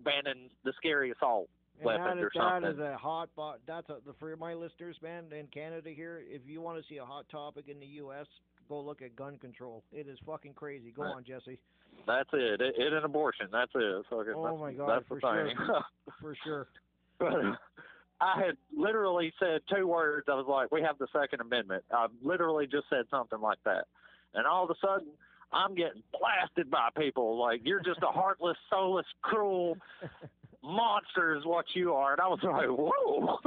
banning 0.03 0.49
the 0.63 0.73
scary 0.77 1.11
assault 1.11 1.47
and 1.77 1.85
weapon 1.85 2.17
that 2.17 2.25
is, 2.25 2.31
or 2.35 2.61
that 2.61 2.69
is 2.69 2.79
a 2.79 2.97
hot. 2.97 3.29
That's 3.67 3.89
a, 3.89 3.97
for 4.19 4.35
my 4.35 4.53
listeners, 4.53 4.97
man, 5.01 5.25
in 5.37 5.47
Canada 5.47 5.89
here. 5.89 6.21
If 6.27 6.41
you 6.45 6.61
want 6.61 6.81
to 6.81 6.83
see 6.87 6.97
a 6.97 7.05
hot 7.05 7.25
topic 7.29 7.65
in 7.67 7.79
the 7.79 7.85
U.S., 7.85 8.25
go 8.69 8.79
look 8.79 9.01
at 9.01 9.15
gun 9.15 9.37
control. 9.37 9.83
It 9.91 10.07
is 10.07 10.17
fucking 10.25 10.53
crazy. 10.53 10.91
Go 10.91 11.03
Right. 11.03 11.15
on, 11.15 11.23
Jesse. 11.23 11.59
That's 12.05 12.29
it. 12.33 12.61
It, 12.61 12.75
it 12.77 12.93
and 12.93 13.05
abortion. 13.05 13.47
That's 13.51 13.71
it. 13.73 14.05
Fucking, 14.09 14.33
Oh 14.35 14.43
that's, 14.43 14.59
my 14.59 14.73
God, 14.73 14.89
that's 14.89 15.07
for 15.07 15.15
the 15.15 15.21
sure. 15.21 15.83
For 16.21 16.35
sure. 16.43 16.67
But 17.17 17.33
uh, 17.33 17.55
I 18.21 18.45
had 18.45 18.57
literally 18.75 19.33
said 19.39 19.61
two 19.73 19.87
words. 19.87 20.27
I 20.29 20.35
was 20.35 20.45
like, 20.47 20.71
"We 20.71 20.81
have 20.81 20.97
the 20.97 21.07
Second 21.13 21.41
Amendment." 21.41 21.83
I 21.91 22.07
literally 22.21 22.67
just 22.67 22.85
said 22.89 23.05
something 23.09 23.39
like 23.39 23.59
that, 23.65 23.85
and 24.33 24.45
all 24.45 24.65
of 24.65 24.69
a 24.69 24.75
sudden, 24.81 25.07
I'm 25.51 25.75
getting 25.75 26.03
blasted 26.17 26.69
by 26.69 26.89
people. 26.97 27.39
Like, 27.39 27.61
"You're 27.63 27.81
just 27.81 28.01
a 28.01 28.11
heartless, 28.11 28.57
soulless, 28.69 29.05
cruel 29.21 29.77
monster," 30.63 31.35
is 31.35 31.45
what 31.45 31.65
you 31.73 31.93
are. 31.93 32.13
And 32.13 32.21
I 32.21 32.27
was 32.27 32.39
like, 32.43 32.67
"Whoa, 32.67 33.39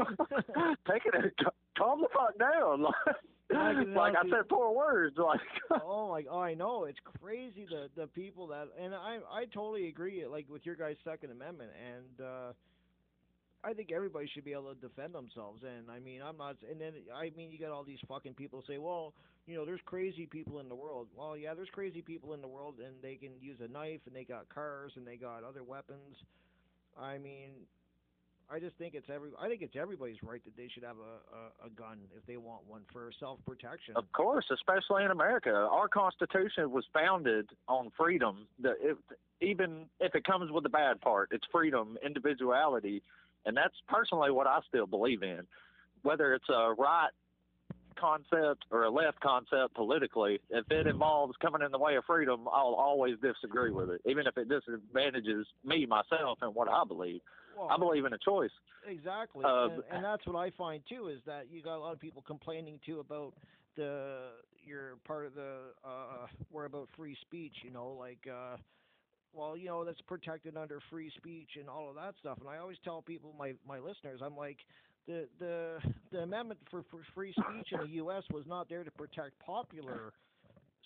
take 0.90 1.02
it, 1.06 1.34
calm 1.76 2.00
the 2.00 2.08
fuck 2.12 2.38
down." 2.38 2.86
Can 3.50 3.94
like 3.94 4.14
I 4.14 4.28
said 4.28 4.46
four 4.48 4.76
words. 4.76 5.16
Like 5.16 5.40
oh 5.82 6.10
my 6.10 6.24
oh 6.30 6.40
I 6.40 6.54
know 6.54 6.84
it's 6.84 6.98
crazy 7.20 7.66
the 7.68 7.88
the 7.98 8.06
people 8.08 8.46
that 8.48 8.68
and 8.78 8.94
I 8.94 9.18
I 9.32 9.46
totally 9.46 9.88
agree 9.88 10.26
like 10.26 10.46
with 10.50 10.66
your 10.66 10.74
guys' 10.74 10.96
Second 11.02 11.30
Amendment 11.30 11.70
and 11.82 12.26
uh 12.26 12.52
I 13.64 13.72
think 13.72 13.90
everybody 13.92 14.28
should 14.32 14.44
be 14.44 14.52
able 14.52 14.72
to 14.74 14.80
defend 14.80 15.14
themselves 15.14 15.62
and 15.62 15.90
I 15.90 15.98
mean 15.98 16.20
I'm 16.22 16.36
not 16.36 16.56
and 16.70 16.80
then 16.80 16.92
I 17.14 17.30
mean 17.36 17.50
you 17.50 17.58
got 17.58 17.70
all 17.70 17.84
these 17.84 17.98
fucking 18.08 18.34
people 18.34 18.62
say 18.66 18.78
well 18.78 19.14
you 19.46 19.56
know 19.56 19.64
there's 19.64 19.80
crazy 19.84 20.26
people 20.26 20.60
in 20.60 20.68
the 20.68 20.74
world. 20.74 21.08
Well 21.16 21.36
yeah 21.36 21.54
there's 21.54 21.70
crazy 21.70 22.02
people 22.02 22.34
in 22.34 22.40
the 22.40 22.48
world 22.48 22.76
and 22.84 22.94
they 23.02 23.16
can 23.16 23.30
use 23.40 23.58
a 23.60 23.68
knife 23.68 24.00
and 24.06 24.14
they 24.14 24.24
got 24.24 24.48
cars 24.48 24.92
and 24.96 25.06
they 25.06 25.16
got 25.16 25.42
other 25.42 25.64
weapons. 25.64 26.16
I 27.00 27.18
mean 27.18 27.50
I 28.50 28.58
just 28.58 28.76
think 28.76 28.94
it's 28.94 29.10
every 29.12 29.30
I 29.40 29.48
think 29.48 29.62
it's 29.62 29.76
everybody's 29.76 30.22
right 30.22 30.42
that 30.44 30.56
they 30.56 30.68
should 30.72 30.84
have 30.84 30.96
a 30.96 31.64
a, 31.64 31.66
a 31.66 31.70
gun 31.70 31.98
if 32.16 32.24
they 32.26 32.36
want 32.36 32.62
one 32.66 32.82
for 32.92 33.10
self 33.18 33.38
protection 33.44 33.94
Of 33.96 34.10
course, 34.12 34.46
especially 34.52 35.04
in 35.04 35.10
America, 35.10 35.50
our 35.50 35.88
Constitution 35.88 36.70
was 36.70 36.84
founded 36.92 37.50
on 37.66 37.90
freedom. 37.96 38.46
The, 38.60 38.70
it, 38.80 38.96
even 39.40 39.86
if 40.00 40.14
it 40.14 40.24
comes 40.24 40.50
with 40.50 40.62
the 40.62 40.70
bad 40.70 41.00
part, 41.00 41.28
it's 41.32 41.44
freedom, 41.52 41.96
individuality, 42.04 43.02
and 43.46 43.56
that's 43.56 43.74
personally 43.88 44.30
what 44.30 44.46
I 44.46 44.60
still 44.68 44.86
believe 44.86 45.22
in. 45.22 45.40
Whether 46.02 46.34
it's 46.34 46.48
a 46.48 46.74
right 46.78 47.10
concept 47.98 48.64
or 48.70 48.84
a 48.84 48.90
left 48.90 49.20
concept 49.20 49.74
politically, 49.74 50.40
if 50.50 50.64
it 50.70 50.86
involves 50.86 51.34
coming 51.42 51.62
in 51.62 51.72
the 51.72 51.78
way 51.78 51.96
of 51.96 52.04
freedom, 52.04 52.46
I'll 52.46 52.74
always 52.74 53.16
disagree 53.20 53.70
with 53.70 53.90
it, 53.90 54.00
even 54.06 54.26
if 54.26 54.38
it 54.38 54.48
disadvantages 54.48 55.46
me 55.64 55.86
myself 55.86 56.38
and 56.42 56.54
what 56.54 56.68
I 56.68 56.84
believe. 56.86 57.20
Well, 57.56 57.68
I 57.68 57.76
believe 57.76 58.04
in 58.04 58.12
a 58.12 58.18
choice. 58.18 58.50
Exactly, 58.86 59.44
Uh, 59.44 59.64
and, 59.64 59.82
and 59.90 60.04
that's 60.04 60.24
what 60.26 60.36
I 60.36 60.50
find 60.50 60.82
too 60.88 61.08
is 61.08 61.18
that 61.26 61.46
you 61.50 61.62
got 61.62 61.76
a 61.76 61.80
lot 61.80 61.92
of 61.92 62.00
people 62.00 62.22
complaining 62.24 62.78
too 62.86 63.00
about 63.00 63.34
the 63.76 64.30
you're 64.64 64.96
part 65.06 65.26
of 65.26 65.34
the 65.34 65.72
uh 65.84 66.26
we're 66.52 66.66
about 66.66 66.88
free 66.96 67.16
speech, 67.22 67.54
you 67.64 67.70
know, 67.70 67.96
like 67.98 68.18
uh 68.30 68.56
well, 69.32 69.56
you 69.56 69.66
know, 69.66 69.84
that's 69.84 70.00
protected 70.02 70.56
under 70.56 70.80
free 70.90 71.10
speech 71.16 71.50
and 71.58 71.68
all 71.68 71.88
of 71.88 71.96
that 71.96 72.14
stuff. 72.20 72.38
And 72.40 72.48
I 72.48 72.58
always 72.58 72.78
tell 72.84 73.02
people 73.02 73.34
my 73.38 73.52
my 73.66 73.78
listeners, 73.78 74.20
I'm 74.22 74.36
like 74.36 74.58
the 75.06 75.28
the 75.38 75.78
the 76.12 76.18
amendment 76.20 76.60
for, 76.70 76.84
for 76.90 77.00
free 77.14 77.32
speech 77.32 77.68
in 77.72 77.80
the 77.80 77.96
US 78.04 78.24
was 78.32 78.44
not 78.46 78.68
there 78.68 78.84
to 78.84 78.90
protect 78.90 79.38
popular 79.40 80.12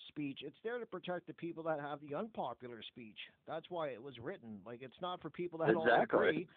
speech. 0.09 0.39
It's 0.43 0.55
there 0.63 0.79
to 0.79 0.85
protect 0.85 1.27
the 1.27 1.33
people 1.33 1.63
that 1.63 1.79
have 1.79 1.99
the 2.01 2.15
unpopular 2.15 2.81
speech. 2.87 3.17
That's 3.47 3.65
why 3.69 3.89
it 3.89 4.01
was 4.01 4.19
written. 4.19 4.59
Like 4.65 4.81
it's 4.81 4.99
not 5.01 5.21
for 5.21 5.29
people 5.29 5.59
that 5.59 5.73
don't 5.73 5.87
Exactly. 5.87 6.27
agree 6.27 6.47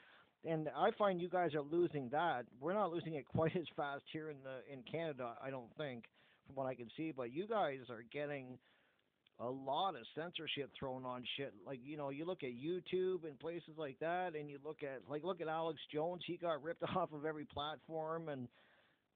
and 0.45 0.69
I 0.77 0.91
find 0.93 1.21
you 1.21 1.29
guys 1.29 1.55
are 1.55 1.63
losing 1.63 2.09
that. 2.11 2.45
We're 2.61 2.75
not 2.75 2.93
losing 2.93 3.15
it 3.15 3.27
quite 3.27 3.57
as 3.57 3.67
fast 3.77 4.05
here 4.13 4.31
in 4.31 4.37
the 4.45 4.61
in 4.73 4.83
Canada, 4.91 5.35
I 5.43 5.51
don't 5.51 5.75
think, 5.77 6.05
from 6.47 6.57
what 6.57 6.67
I 6.67 6.75
can 6.75 6.89
see. 6.97 7.13
But 7.17 7.33
you 7.33 7.47
guys 7.47 7.79
are 7.91 8.05
getting 8.13 8.59
a 9.39 9.49
lot 9.49 9.91
of 9.91 10.03
censorship 10.15 10.71
thrown 10.79 11.05
on 11.05 11.23
shit. 11.37 11.53
Like 11.67 11.81
you 11.85 11.97
know, 11.97 12.11
you 12.11 12.25
look 12.25 12.43
at 12.43 12.51
YouTube 12.51 13.25
and 13.25 13.39
places 13.39 13.75
like 13.77 13.99
that, 14.01 14.35
and 14.35 14.49
you 14.49 14.59
look 14.65 14.83
at 14.83 15.03
like 15.11 15.25
look 15.25 15.41
at 15.41 15.49
Alex 15.49 15.79
Jones. 15.93 16.23
He 16.27 16.37
got 16.37 16.63
ripped 16.63 16.83
off 16.97 17.13
of 17.13 17.25
every 17.25 17.45
platform. 17.45 18.29
And 18.29 18.49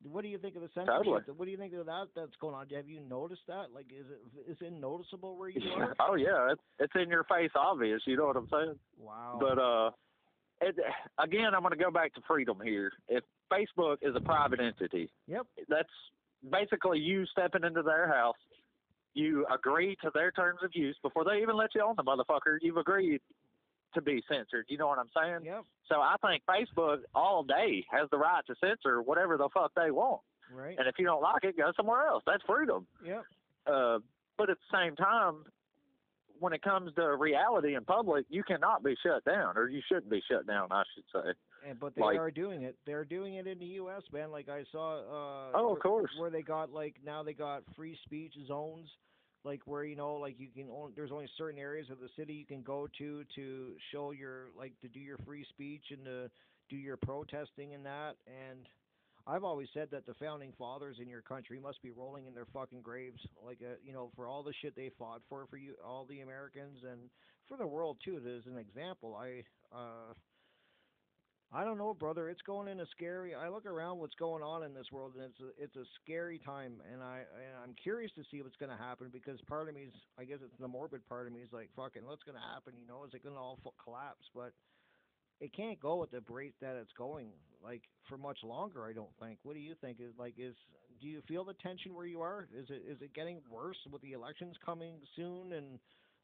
what 0.03 0.23
do 0.23 0.29
you 0.29 0.39
think 0.39 0.57
of 0.57 0.63
the 0.63 0.69
censorship? 0.75 1.05
Totally. 1.05 1.23
What 1.37 1.45
do 1.47 1.51
you 1.51 1.57
think 1.57 1.73
of 1.75 1.87
that 1.87 2.09
that's 2.15 2.37
going 2.41 2.55
on? 2.55 2.67
Have 2.75 2.89
you 2.89 3.01
noticed 3.01 3.43
that? 3.49 3.67
Like, 3.75 3.87
is 3.93 4.07
it 4.11 4.51
is 4.51 4.59
it 4.61 4.73
noticeable 4.73 5.39
where 5.39 5.49
you 5.49 5.63
are? 5.77 5.95
oh 6.01 6.15
yeah, 6.15 6.53
it's 6.53 6.63
it's 6.79 6.93
in 6.95 7.09
your 7.09 7.25
face, 7.25 7.51
obvious. 7.55 8.03
You 8.07 8.17
know 8.17 8.27
what 8.27 8.37
I'm 8.37 8.49
saying? 8.51 8.79
Wow. 8.99 9.39
But 9.41 9.59
uh, 9.59 9.91
it, 10.61 10.77
again, 11.23 11.55
I'm 11.55 11.63
going 11.63 11.77
to 11.77 11.83
go 11.83 11.91
back 11.91 12.15
to 12.15 12.21
freedom 12.29 12.59
here. 12.63 12.93
If 13.09 13.25
Facebook 13.51 13.99
is 14.03 14.15
a 14.15 14.21
private 14.21 14.61
entity, 14.61 15.11
yep. 15.27 15.47
that's 15.69 15.89
basically 16.51 16.99
you 16.99 17.25
stepping 17.27 17.65
into 17.65 17.83
their 17.83 18.09
house. 18.09 18.37
You 19.15 19.47
agree 19.53 19.97
to 20.03 20.11
their 20.15 20.31
terms 20.31 20.61
of 20.63 20.71
use 20.75 20.97
before 21.03 21.25
they 21.25 21.43
even 21.43 21.57
let 21.57 21.75
you 21.75 21.83
on 21.83 21.97
the 21.97 22.05
motherfucker. 22.05 22.59
You've 22.61 22.77
agreed 22.77 23.21
to 23.95 24.03
be 24.03 24.23
censored. 24.29 24.67
You 24.69 24.79
know 24.79 24.87
what 24.87 24.99
I'm 24.99 25.11
saying? 25.17 25.45
Yep. 25.45 25.65
So 25.89 25.97
I 25.97 26.15
think 26.25 26.43
Facebook 26.49 26.99
all 27.15 27.43
day 27.43 27.85
has 27.91 28.09
the 28.11 28.19
right 28.19 28.43
to 28.47 28.55
censor 28.61 29.03
whatever 29.03 29.37
the 29.37 29.49
fuck 29.53 29.73
they 29.75 29.91
want. 29.91 30.21
Right. 30.53 30.77
And 30.79 30.87
if 30.87 30.95
you 30.99 31.07
don't 31.07 31.23
like 31.23 31.45
it, 31.45 31.57
go 31.57 31.73
somewhere 31.77 32.07
else. 32.07 32.23
That's 32.27 32.43
freedom. 32.47 32.87
Yep. 33.05 33.25
Uh, 33.67 33.99
but 34.39 34.51
at 34.51 34.59
the 34.59 34.77
same 34.77 34.97
time, 34.97 35.45
when 36.39 36.53
it 36.53 36.63
comes 36.63 36.95
to 36.95 37.17
reality 37.17 37.75
in 37.75 37.85
public, 37.85 38.25
you 38.31 38.43
cannot 38.43 38.83
be 38.83 38.97
shut 39.05 39.25
down, 39.25 39.59
or 39.59 39.69
you 39.69 39.81
shouldn't 39.87 40.11
be 40.11 40.23
shut 40.31 40.47
down, 40.47 40.69
I 40.71 40.83
should 40.95 41.05
say. 41.13 41.33
And 41.67 41.79
but 41.79 41.95
they 41.95 42.03
Like- 42.03 42.19
are 42.19 42.31
doing 42.31 42.63
it. 42.63 42.77
They're 42.87 43.05
doing 43.05 43.35
it 43.35 43.47
in 43.47 43.59
the 43.59 43.67
U.S., 43.83 44.03
man. 44.13 44.31
Like 44.31 44.49
I 44.49 44.65
saw. 44.73 45.01
Uh, 45.01 45.51
Oh, 45.55 45.75
of 45.75 45.81
course. 45.81 46.11
Where 46.19 46.31
they 46.31 46.43
got 46.43 46.73
like 46.73 46.97
now 47.05 47.23
they 47.23 47.35
got 47.35 47.63
free 47.77 47.97
speech 48.05 48.35
zones, 48.47 48.89
like 49.45 49.61
where 49.67 49.85
you 49.85 49.97
know 49.97 50.15
like 50.15 50.39
you 50.39 50.49
can 50.49 50.71
only, 50.71 50.93
there's 50.97 51.13
only 51.13 51.29
certain 51.37 51.59
areas 51.59 51.91
of 51.91 51.99
the 52.01 52.09
city 52.17 52.33
you 52.35 52.47
can 52.47 52.63
go 52.63 52.89
to 52.99 53.25
to 53.35 53.75
show 53.93 54.13
your 54.13 54.49
like 54.57 54.73
to 54.81 54.89
do 54.89 55.01
your 55.01 55.19
free 55.19 55.45
speech 55.51 55.85
and 55.91 56.05
to 56.05 56.31
do 56.69 56.77
your 56.77 56.97
protesting 56.97 57.75
and 57.75 57.85
that. 57.85 58.17
And 58.27 58.67
I've 59.27 59.45
always 59.45 59.69
said 59.75 59.89
that 59.91 60.07
the 60.07 60.15
founding 60.15 60.53
fathers 60.59 60.97
in 61.01 61.09
your 61.09 61.21
country 61.23 61.61
must 61.61 61.83
be 61.83 61.91
rolling 61.91 62.27
in 62.27 62.33
their 62.35 62.47
fucking 62.55 62.81
graves, 62.81 63.21
like 63.45 63.59
uh, 63.63 63.75
you 63.85 63.93
know, 63.93 64.11
for 64.17 64.27
all 64.27 64.43
the 64.43 64.55
shit 64.63 64.75
they 64.75 64.91
fought 64.99 65.21
for, 65.29 65.47
for 65.51 65.59
you, 65.59 65.75
all 65.85 66.07
the 66.09 66.21
Americans, 66.23 66.79
and 66.91 67.11
for 67.49 67.57
the 67.59 67.67
world 67.67 67.99
too. 68.05 68.17
As 68.17 68.47
an 68.47 68.57
example, 68.57 69.15
I. 69.15 69.45
uh 69.77 70.15
I 71.53 71.65
don't 71.65 71.79
know, 71.79 71.93
brother. 71.93 72.29
It's 72.29 72.43
going 72.43 72.69
in 72.69 72.79
a 72.79 72.87
scary. 72.95 73.35
I 73.35 73.49
look 73.49 73.67
around 73.67 73.99
what's 73.99 74.15
going 74.15 74.43
on 74.43 74.63
in 74.63 74.73
this 74.73 74.87
world, 74.93 75.15
and 75.17 75.25
it's 75.25 75.41
a 75.41 75.63
it's 75.63 75.77
a 75.77 75.85
scary 76.03 76.39
time, 76.39 76.75
and 76.93 77.03
I 77.03 77.27
and 77.35 77.55
I'm 77.65 77.75
curious 77.75 78.13
to 78.15 78.23
see 78.31 78.41
what's 78.41 78.57
going 78.57 78.71
to 78.71 78.79
happen 78.79 79.09
because 79.13 79.41
part 79.49 79.69
of 79.69 79.75
me's, 79.75 79.91
I 80.17 80.25
guess 80.25 80.39
it's 80.45 80.55
the 80.61 80.69
morbid 80.69 81.05
part 81.09 81.27
of 81.27 81.33
me 81.33 81.41
is 81.41 81.53
like, 81.53 81.69
fucking, 81.75 82.07
what's 82.07 82.23
going 82.23 82.39
to 82.39 82.55
happen? 82.55 82.75
You 82.79 82.87
know, 82.87 83.03
is 83.03 83.15
it 83.15 83.25
going 83.25 83.35
to 83.35 83.41
all 83.41 83.59
collapse? 83.83 84.31
But 84.33 84.53
it 85.41 85.53
can't 85.53 85.81
go 85.81 86.05
at 86.05 86.13
the 86.13 86.23
rate 86.29 86.55
that 86.61 86.77
it's 86.77 86.93
going, 86.97 87.31
like 87.65 87.83
for 88.09 88.17
much 88.17 88.39
longer. 88.45 88.87
I 88.87 88.93
don't 88.93 89.15
think. 89.19 89.39
What 89.43 89.55
do 89.55 89.61
you 89.61 89.75
think? 89.81 89.99
Is 89.99 90.15
like, 90.17 90.35
is 90.39 90.55
do 91.01 91.09
you 91.09 91.21
feel 91.27 91.45
the 91.45 91.55
tension 91.55 91.95
where 91.95 92.07
you 92.07 92.21
are? 92.21 92.47
Is 92.57 92.67
it 92.71 92.85
is 92.87 93.03
it 93.03 93.13
getting 93.13 93.41
worse 93.51 93.79
with 93.91 94.03
the 94.03 94.13
elections 94.13 94.55
coming 94.65 94.95
soon 95.17 95.53
and 95.53 95.81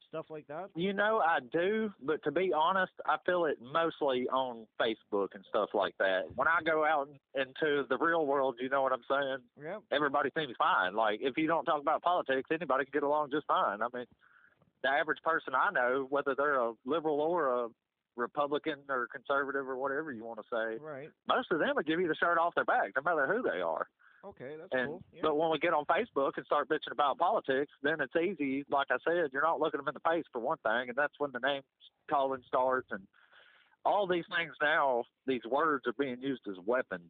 stuff 0.09 0.25
like 0.29 0.47
that? 0.47 0.69
You 0.75 0.93
know, 0.93 1.19
I 1.19 1.39
do, 1.51 1.91
but 2.01 2.23
to 2.23 2.31
be 2.31 2.51
honest, 2.53 2.91
I 3.05 3.17
feel 3.25 3.45
it 3.45 3.57
mostly 3.61 4.27
on 4.29 4.65
Facebook 4.79 5.29
and 5.33 5.43
stuff 5.49 5.69
like 5.73 5.95
that. 5.99 6.23
When 6.35 6.47
I 6.47 6.59
go 6.65 6.85
out 6.85 7.09
into 7.35 7.85
the 7.89 7.97
real 7.99 8.25
world, 8.25 8.55
you 8.59 8.69
know 8.69 8.81
what 8.81 8.93
I'm 8.93 9.03
saying? 9.09 9.37
Yep. 9.63 9.81
Everybody 9.91 10.29
seems 10.37 10.53
fine. 10.57 10.95
Like, 10.95 11.19
if 11.21 11.37
you 11.37 11.47
don't 11.47 11.65
talk 11.65 11.81
about 11.81 12.01
politics, 12.01 12.49
anybody 12.51 12.85
can 12.85 12.91
get 12.93 13.03
along 13.03 13.31
just 13.31 13.47
fine. 13.47 13.81
I 13.81 13.87
mean, 13.93 14.05
the 14.83 14.89
average 14.89 15.19
person 15.23 15.53
I 15.55 15.71
know, 15.71 16.07
whether 16.09 16.35
they're 16.35 16.59
a 16.59 16.73
liberal 16.85 17.19
or 17.21 17.65
a 17.65 17.67
Republican 18.15 18.77
or 18.89 19.07
conservative 19.13 19.67
or 19.67 19.77
whatever 19.77 20.11
you 20.11 20.23
want 20.23 20.39
to 20.39 20.45
say, 20.51 20.77
Right. 20.83 21.09
most 21.27 21.51
of 21.51 21.59
them 21.59 21.75
will 21.75 21.83
give 21.83 21.99
you 21.99 22.07
the 22.07 22.15
shirt 22.15 22.37
off 22.39 22.55
their 22.55 22.65
back, 22.65 22.91
no 22.95 23.01
matter 23.03 23.27
who 23.31 23.43
they 23.43 23.61
are. 23.61 23.87
Okay, 24.27 24.55
that's 24.59 24.69
And 24.71 24.87
cool. 24.87 25.03
Yeah. 25.13 25.21
but 25.23 25.37
when 25.37 25.51
we 25.51 25.59
get 25.59 25.73
on 25.73 25.85
Facebook 25.85 26.31
and 26.37 26.45
start 26.45 26.67
bitching 26.69 26.91
about 26.91 27.17
politics, 27.17 27.71
then 27.81 28.01
it's 28.01 28.15
easy. 28.15 28.65
Like 28.69 28.87
I 28.91 28.97
said, 29.05 29.29
you're 29.31 29.41
not 29.43 29.59
looking 29.59 29.77
them 29.79 29.87
in 29.87 29.93
the 29.93 30.09
face 30.09 30.25
for 30.31 30.39
one 30.39 30.57
thing, 30.63 30.89
and 30.89 30.95
that's 30.95 31.13
when 31.17 31.31
the 31.31 31.39
name 31.39 31.61
calling 32.09 32.41
starts. 32.47 32.87
And 32.91 33.07
all 33.85 34.07
these 34.07 34.25
things 34.37 34.53
now, 34.61 35.03
these 35.25 35.41
words 35.49 35.85
are 35.87 35.93
being 35.97 36.19
used 36.19 36.41
as 36.49 36.55
weapons. 36.65 37.09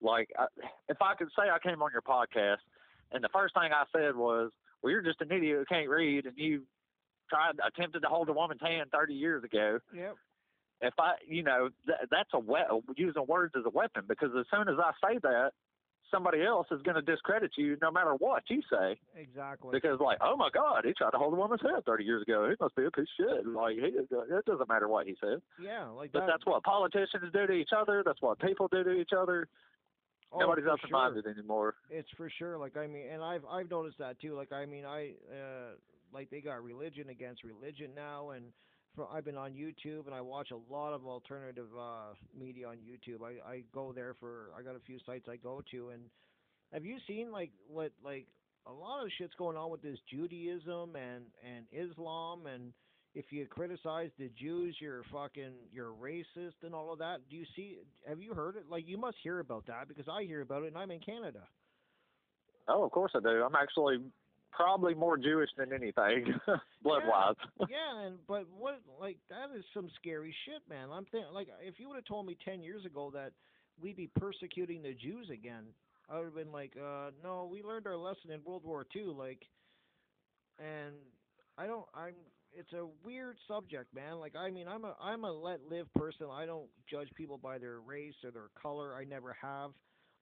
Like 0.00 0.28
I, 0.38 0.46
if 0.88 0.96
I 1.00 1.14
could 1.14 1.28
say 1.38 1.48
I 1.48 1.58
came 1.66 1.82
on 1.82 1.90
your 1.92 2.02
podcast, 2.02 2.58
and 3.12 3.22
the 3.22 3.30
first 3.32 3.54
thing 3.54 3.70
I 3.72 3.84
said 3.96 4.16
was, 4.16 4.50
"Well, 4.82 4.90
you're 4.90 5.02
just 5.02 5.20
an 5.20 5.30
idiot 5.32 5.58
who 5.58 5.64
can't 5.74 5.88
read, 5.88 6.26
and 6.26 6.36
you 6.36 6.64
tried 7.30 7.52
attempted 7.66 8.00
to 8.02 8.08
hold 8.08 8.28
a 8.28 8.32
woman's 8.32 8.60
hand 8.60 8.90
30 8.92 9.14
years 9.14 9.44
ago." 9.44 9.78
Yep. 9.94 10.16
If 10.82 10.92
I, 10.98 11.14
you 11.26 11.42
know, 11.42 11.70
th- 11.86 12.08
that's 12.10 12.28
a 12.34 12.38
we- 12.38 12.82
using 12.96 13.24
words 13.26 13.54
as 13.56 13.64
a 13.64 13.70
weapon 13.70 14.04
because 14.06 14.30
as 14.38 14.44
soon 14.52 14.68
as 14.68 14.74
I 14.78 14.90
say 15.02 15.18
that, 15.22 15.52
somebody 16.10 16.42
else 16.44 16.66
is 16.70 16.80
going 16.82 16.94
to 16.94 17.02
discredit 17.02 17.50
you 17.56 17.76
no 17.82 17.90
matter 17.90 18.14
what 18.14 18.42
you 18.48 18.62
say 18.70 18.98
Exactly. 19.16 19.70
because 19.72 19.98
like 20.00 20.18
oh 20.20 20.36
my 20.36 20.48
god 20.52 20.84
he 20.84 20.92
tried 20.92 21.10
to 21.10 21.18
hold 21.18 21.32
a 21.32 21.36
woman's 21.36 21.60
head 21.62 21.84
30 21.84 22.04
years 22.04 22.22
ago 22.22 22.48
he 22.48 22.54
must 22.60 22.74
be 22.76 22.84
a 22.84 22.90
piece 22.90 23.06
of 23.20 23.26
shit 23.26 23.46
like 23.46 23.74
he, 23.76 23.86
it 23.86 24.44
doesn't 24.46 24.68
matter 24.68 24.88
what 24.88 25.06
he 25.06 25.14
says. 25.22 25.40
yeah, 25.62 25.86
like 25.88 26.12
but 26.12 26.20
that. 26.20 26.26
that's 26.28 26.46
what 26.46 26.62
politicians 26.62 27.24
do 27.32 27.46
to 27.46 27.52
each 27.52 27.70
other 27.76 28.02
that's 28.04 28.22
what 28.22 28.38
people 28.38 28.68
do 28.68 28.84
to 28.84 28.92
each 28.92 29.10
other 29.16 29.48
oh, 30.32 30.38
nobody's 30.38 30.66
open 30.66 30.90
minded 30.90 31.26
anymore 31.26 31.74
It's 31.90 32.08
for 32.16 32.30
sure. 32.30 32.56
Like 32.58 32.76
I 32.76 32.86
mean, 32.86 33.06
and 33.12 33.22
I've 33.22 33.44
I've 33.50 33.70
noticed 33.70 33.98
that 33.98 34.20
too. 34.20 34.34
Like 34.36 34.52
I 34.52 34.66
mean, 34.66 34.84
I 34.84 35.12
uh 35.30 35.74
like 36.12 36.30
they 36.30 36.40
got 36.40 36.62
religion 36.62 37.08
against 37.10 37.42
religion 37.44 37.90
now, 37.94 38.30
and 38.30 38.46
I've 39.12 39.24
been 39.24 39.36
on 39.36 39.52
YouTube 39.52 40.06
and 40.06 40.14
I 40.14 40.20
watch 40.20 40.50
a 40.50 40.72
lot 40.72 40.92
of 40.92 41.06
alternative 41.06 41.68
uh 41.78 42.14
media 42.38 42.68
on 42.68 42.76
YouTube. 42.76 43.22
I 43.24 43.48
I 43.48 43.62
go 43.72 43.92
there 43.92 44.14
for 44.18 44.50
I 44.58 44.62
got 44.62 44.76
a 44.76 44.80
few 44.80 44.98
sites 45.04 45.26
I 45.28 45.36
go 45.36 45.62
to, 45.70 45.90
and 45.90 46.02
have 46.72 46.84
you 46.84 46.98
seen 47.06 47.30
like 47.30 47.50
what 47.68 47.92
like 48.04 48.26
a 48.66 48.72
lot 48.72 49.04
of 49.04 49.10
shit's 49.16 49.34
going 49.38 49.56
on 49.56 49.70
with 49.70 49.82
this 49.82 49.98
Judaism 50.10 50.96
and 50.96 51.24
and 51.44 51.66
Islam 51.72 52.46
and 52.46 52.72
if 53.16 53.32
you 53.32 53.46
criticize 53.46 54.10
the 54.18 54.30
Jews, 54.38 54.76
you're 54.78 55.02
fucking 55.10 55.52
you're 55.72 55.92
racist 55.92 56.62
and 56.62 56.74
all 56.74 56.92
of 56.92 56.98
that. 56.98 57.20
Do 57.30 57.36
you 57.36 57.46
see? 57.56 57.78
Have 58.06 58.20
you 58.20 58.34
heard 58.34 58.56
it? 58.56 58.64
Like 58.68 58.86
you 58.86 58.98
must 58.98 59.16
hear 59.22 59.40
about 59.40 59.66
that 59.68 59.88
because 59.88 60.04
I 60.06 60.24
hear 60.24 60.42
about 60.42 60.64
it 60.64 60.66
and 60.68 60.76
I'm 60.76 60.90
in 60.90 61.00
Canada. 61.00 61.40
Oh, 62.68 62.84
of 62.84 62.90
course 62.90 63.12
I 63.14 63.20
do. 63.20 63.42
I'm 63.42 63.54
actually 63.54 64.00
probably 64.52 64.94
more 64.94 65.16
Jewish 65.16 65.50
than 65.56 65.72
anything, 65.72 66.34
blood 66.82 67.02
wise. 67.06 67.34
yeah, 67.68 68.06
and 68.06 68.16
but 68.26 68.46
what 68.56 68.80
like 69.00 69.18
that 69.28 69.56
is 69.56 69.64
some 69.74 69.88
scary 69.96 70.34
shit, 70.44 70.62
man. 70.68 70.88
I'm 70.92 71.04
thinking 71.06 71.32
like 71.32 71.48
if 71.62 71.78
you 71.78 71.88
would 71.88 71.96
have 71.96 72.04
told 72.04 72.26
me 72.26 72.36
ten 72.44 72.62
years 72.62 72.84
ago 72.84 73.10
that 73.14 73.32
we'd 73.80 73.96
be 73.96 74.10
persecuting 74.18 74.82
the 74.82 74.94
Jews 74.94 75.28
again, 75.30 75.64
I 76.08 76.16
would 76.18 76.24
have 76.26 76.34
been 76.34 76.52
like, 76.52 76.72
uh, 76.76 77.10
no, 77.22 77.48
we 77.50 77.62
learned 77.62 77.86
our 77.86 77.96
lesson 77.96 78.30
in 78.32 78.40
World 78.44 78.62
War 78.64 78.86
II, 78.94 79.14
like, 79.16 79.42
and 80.58 80.94
I 81.58 81.66
don't, 81.66 81.86
I'm. 81.94 82.14
It's 82.58 82.72
a 82.72 82.86
weird 83.04 83.36
subject, 83.46 83.94
man. 83.94 84.18
Like, 84.18 84.34
I 84.34 84.50
mean, 84.50 84.66
I'm 84.66 84.84
a 84.84 84.96
I'm 84.98 85.24
a 85.24 85.32
let 85.32 85.60
live 85.68 85.92
person. 85.92 86.28
I 86.32 86.46
don't 86.46 86.68
judge 86.90 87.08
people 87.14 87.36
by 87.36 87.58
their 87.58 87.80
race 87.80 88.14
or 88.24 88.30
their 88.30 88.48
color. 88.60 88.94
I 88.94 89.04
never 89.04 89.36
have. 89.42 89.72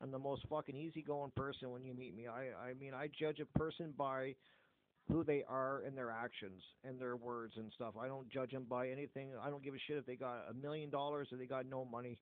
I'm 0.02 0.11
the 0.11 0.18
most 0.18 0.42
fucking 0.48 0.76
easygoing 0.76 1.33
person 1.37 1.70
when 1.70 1.85
you 1.85 1.94
meet 1.94 2.14
me. 2.14 2.26
I 2.26 2.70
I 2.70 2.74
mean, 2.74 2.92
I 2.94 3.09
judge 3.18 3.40
a 3.40 3.59
person 3.59 3.94
by 3.96 4.35
who 5.11 5.22
they 5.22 5.44
are 5.48 5.83
and 5.87 5.96
their 5.96 6.11
actions 6.11 6.62
and 6.83 6.98
their 6.98 7.16
words 7.16 7.54
and 7.57 7.70
stuff. 7.74 7.94
I 8.00 8.07
don't 8.07 8.28
judge 8.30 8.52
them 8.52 8.66
by 8.68 8.88
anything. 8.88 9.30
I 9.42 9.50
don't 9.50 9.62
give 9.62 9.74
a 9.74 9.78
shit 9.87 9.98
if 9.98 10.07
they 10.07 10.16
got 10.16 10.46
a 10.50 10.54
million 10.54 10.90
dollars 10.90 11.28
or 11.30 11.37
they 11.37 11.46
got 11.46 11.66
no 11.66 11.85
money. 11.85 12.18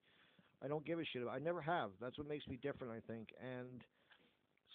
I 0.63 0.67
don't 0.67 0.85
give 0.85 0.99
a 0.99 1.03
shit. 1.05 1.23
I 1.29 1.39
never 1.39 1.61
have. 1.61 1.91
That's 2.01 2.17
what 2.17 2.27
makes 2.27 2.47
me 2.47 2.59
different, 2.61 2.93
I 2.93 2.99
think. 3.11 3.29
And 3.41 3.83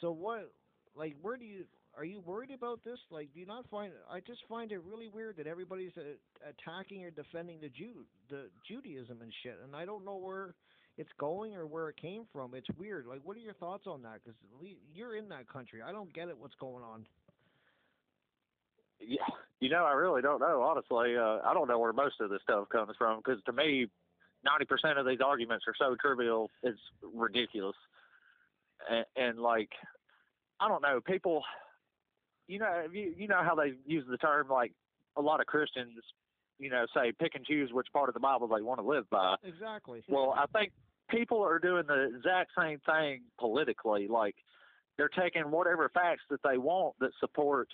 so 0.00 0.10
what 0.10 0.52
like 0.96 1.16
where 1.20 1.36
do 1.36 1.44
you 1.44 1.64
are 1.96 2.04
you 2.04 2.20
worried 2.20 2.50
about 2.50 2.82
this? 2.84 2.98
Like 3.10 3.32
do 3.34 3.40
you 3.40 3.46
not 3.46 3.68
find 3.70 3.92
I 4.10 4.20
just 4.20 4.40
find 4.48 4.72
it 4.72 4.82
really 4.84 5.08
weird 5.08 5.36
that 5.36 5.46
everybody's 5.46 5.92
uh, 5.96 6.02
attacking 6.48 7.04
or 7.04 7.10
defending 7.10 7.60
the 7.60 7.68
Jew 7.68 8.04
the 8.30 8.48
Judaism 8.66 9.20
and 9.22 9.32
shit. 9.42 9.58
And 9.64 9.76
I 9.76 9.84
don't 9.84 10.04
know 10.04 10.16
where 10.16 10.54
it's 10.98 11.12
going 11.18 11.54
or 11.54 11.66
where 11.66 11.88
it 11.88 11.96
came 11.96 12.24
from. 12.32 12.54
It's 12.54 12.68
weird. 12.76 13.06
Like 13.06 13.20
what 13.24 13.36
are 13.36 13.40
your 13.40 13.54
thoughts 13.54 13.86
on 13.86 14.02
that 14.02 14.22
cuz 14.24 14.34
you're 14.92 15.16
in 15.16 15.28
that 15.30 15.48
country. 15.48 15.80
I 15.80 15.92
don't 15.92 16.12
get 16.12 16.28
it 16.28 16.36
what's 16.36 16.56
going 16.56 16.84
on. 16.84 17.06
Yeah, 19.00 19.22
you 19.60 19.70
know, 19.70 19.84
I 19.84 19.92
really 19.92 20.22
don't 20.22 20.40
know. 20.40 20.60
Honestly, 20.60 21.16
uh, 21.16 21.38
I 21.44 21.54
don't 21.54 21.68
know 21.68 21.78
where 21.78 21.92
most 21.92 22.20
of 22.20 22.30
this 22.30 22.42
stuff 22.42 22.68
comes 22.68 22.96
from 22.98 23.20
because 23.20 23.42
to 23.44 23.52
me, 23.52 23.86
ninety 24.44 24.64
percent 24.64 24.98
of 24.98 25.06
these 25.06 25.20
arguments 25.24 25.64
are 25.68 25.74
so 25.78 25.96
trivial, 26.00 26.50
it's 26.62 26.80
ridiculous. 27.02 27.76
And, 28.90 29.04
and 29.16 29.38
like, 29.38 29.70
I 30.60 30.68
don't 30.68 30.82
know, 30.82 31.00
people, 31.00 31.44
you 32.48 32.58
know, 32.58 32.86
you 32.92 33.14
you 33.16 33.28
know 33.28 33.42
how 33.42 33.54
they 33.54 33.74
use 33.86 34.04
the 34.08 34.16
term 34.16 34.48
like 34.48 34.72
a 35.16 35.22
lot 35.22 35.40
of 35.40 35.46
Christians, 35.46 35.98
you 36.58 36.70
know, 36.70 36.86
say 36.92 37.12
pick 37.12 37.36
and 37.36 37.44
choose 37.44 37.72
which 37.72 37.86
part 37.92 38.08
of 38.08 38.14
the 38.14 38.20
Bible 38.20 38.48
they 38.48 38.62
want 38.62 38.80
to 38.80 38.86
live 38.86 39.08
by. 39.10 39.36
Exactly. 39.44 40.02
Well, 40.08 40.34
I 40.36 40.46
think 40.46 40.72
people 41.08 41.42
are 41.42 41.58
doing 41.58 41.84
the 41.86 42.12
exact 42.16 42.50
same 42.58 42.80
thing 42.86 43.22
politically. 43.38 44.08
Like, 44.08 44.36
they're 44.96 45.08
taking 45.08 45.50
whatever 45.50 45.90
facts 45.92 46.22
that 46.30 46.40
they 46.42 46.58
want 46.58 46.94
that 47.00 47.10
support 47.20 47.68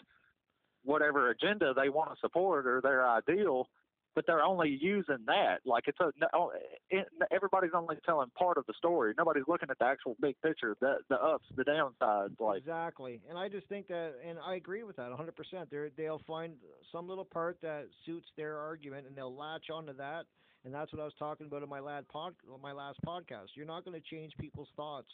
whatever 0.85 1.31
agenda 1.31 1.73
they 1.75 1.89
want 1.89 2.11
to 2.11 2.17
support 2.21 2.67
or 2.67 2.81
their 2.83 3.09
ideal 3.09 3.69
but 4.15 4.25
they're 4.27 4.43
only 4.43 4.79
using 4.81 5.19
that. 5.27 5.59
Like 5.65 5.85
it's 5.87 5.99
a 6.01 6.13
no, 6.33 6.53
it, 6.91 7.07
everybody's 7.33 7.73
only 7.75 7.97
telling 8.07 8.31
part 8.39 8.59
of 8.59 8.67
the 8.67 8.75
story. 8.75 9.13
Nobody's 9.19 9.45
looking 9.49 9.71
at 9.71 9.79
the 9.79 9.85
actual 9.85 10.17
big 10.21 10.41
picture, 10.41 10.77
the 10.81 10.99
the 11.09 11.17
ups, 11.17 11.47
the 11.57 11.65
downsides. 11.65 12.39
Like 12.39 12.59
exactly, 12.59 13.21
and 13.29 13.37
I 13.37 13.49
just 13.49 13.69
think 13.69 13.89
that, 13.89 14.15
and 14.27 14.39
I 14.39 14.55
agree 14.55 14.85
with 14.85 14.97
that 14.97 15.09
100. 15.09 15.35
percent 15.35 15.71
They 15.71 15.89
they'll 15.97 16.23
find 16.27 16.55
some 16.93 17.09
little 17.09 17.25
part 17.25 17.59
that 17.63 17.87
suits 18.07 18.29
their 18.37 18.59
argument, 18.59 19.07
and 19.07 19.17
they'll 19.17 19.35
latch 19.35 19.71
onto 19.73 19.95
that. 19.95 20.27
And 20.65 20.73
that's 20.73 20.93
what 20.93 21.03
I 21.03 21.05
was 21.05 21.15
talking 21.19 21.47
about 21.47 21.63
in 21.63 21.69
my 21.69 21.81
last 21.81 22.09
pod, 22.09 22.35
my 22.63 22.73
last 22.73 22.99
podcast. 23.07 23.49
You're 23.55 23.67
not 23.67 23.85
going 23.85 24.01
to 24.01 24.09
change 24.09 24.33
people's 24.41 24.69
thoughts 24.77 25.09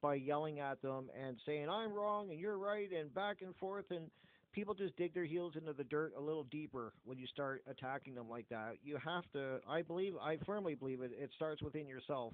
by 0.00 0.14
yelling 0.14 0.60
at 0.60 0.80
them 0.82 1.08
and 1.20 1.36
saying 1.46 1.68
I'm 1.68 1.92
wrong 1.92 2.30
and 2.30 2.38
you're 2.38 2.58
right 2.58 2.88
and 2.92 3.12
back 3.14 3.38
and 3.40 3.54
forth 3.56 3.84
and 3.90 4.10
people 4.52 4.74
just 4.74 4.96
dig 4.96 5.14
their 5.14 5.24
heels 5.24 5.54
into 5.56 5.72
the 5.72 5.84
dirt 5.84 6.12
a 6.16 6.20
little 6.20 6.44
deeper 6.44 6.92
when 7.04 7.18
you 7.18 7.26
start 7.26 7.62
attacking 7.68 8.14
them 8.14 8.28
like 8.28 8.48
that. 8.50 8.74
You 8.82 8.98
have 9.04 9.24
to. 9.32 9.58
I 9.68 9.82
believe. 9.82 10.14
I 10.22 10.36
firmly 10.46 10.74
believe 10.74 11.00
it. 11.02 11.12
It 11.18 11.30
starts 11.34 11.62
within 11.62 11.88
yourself, 11.88 12.32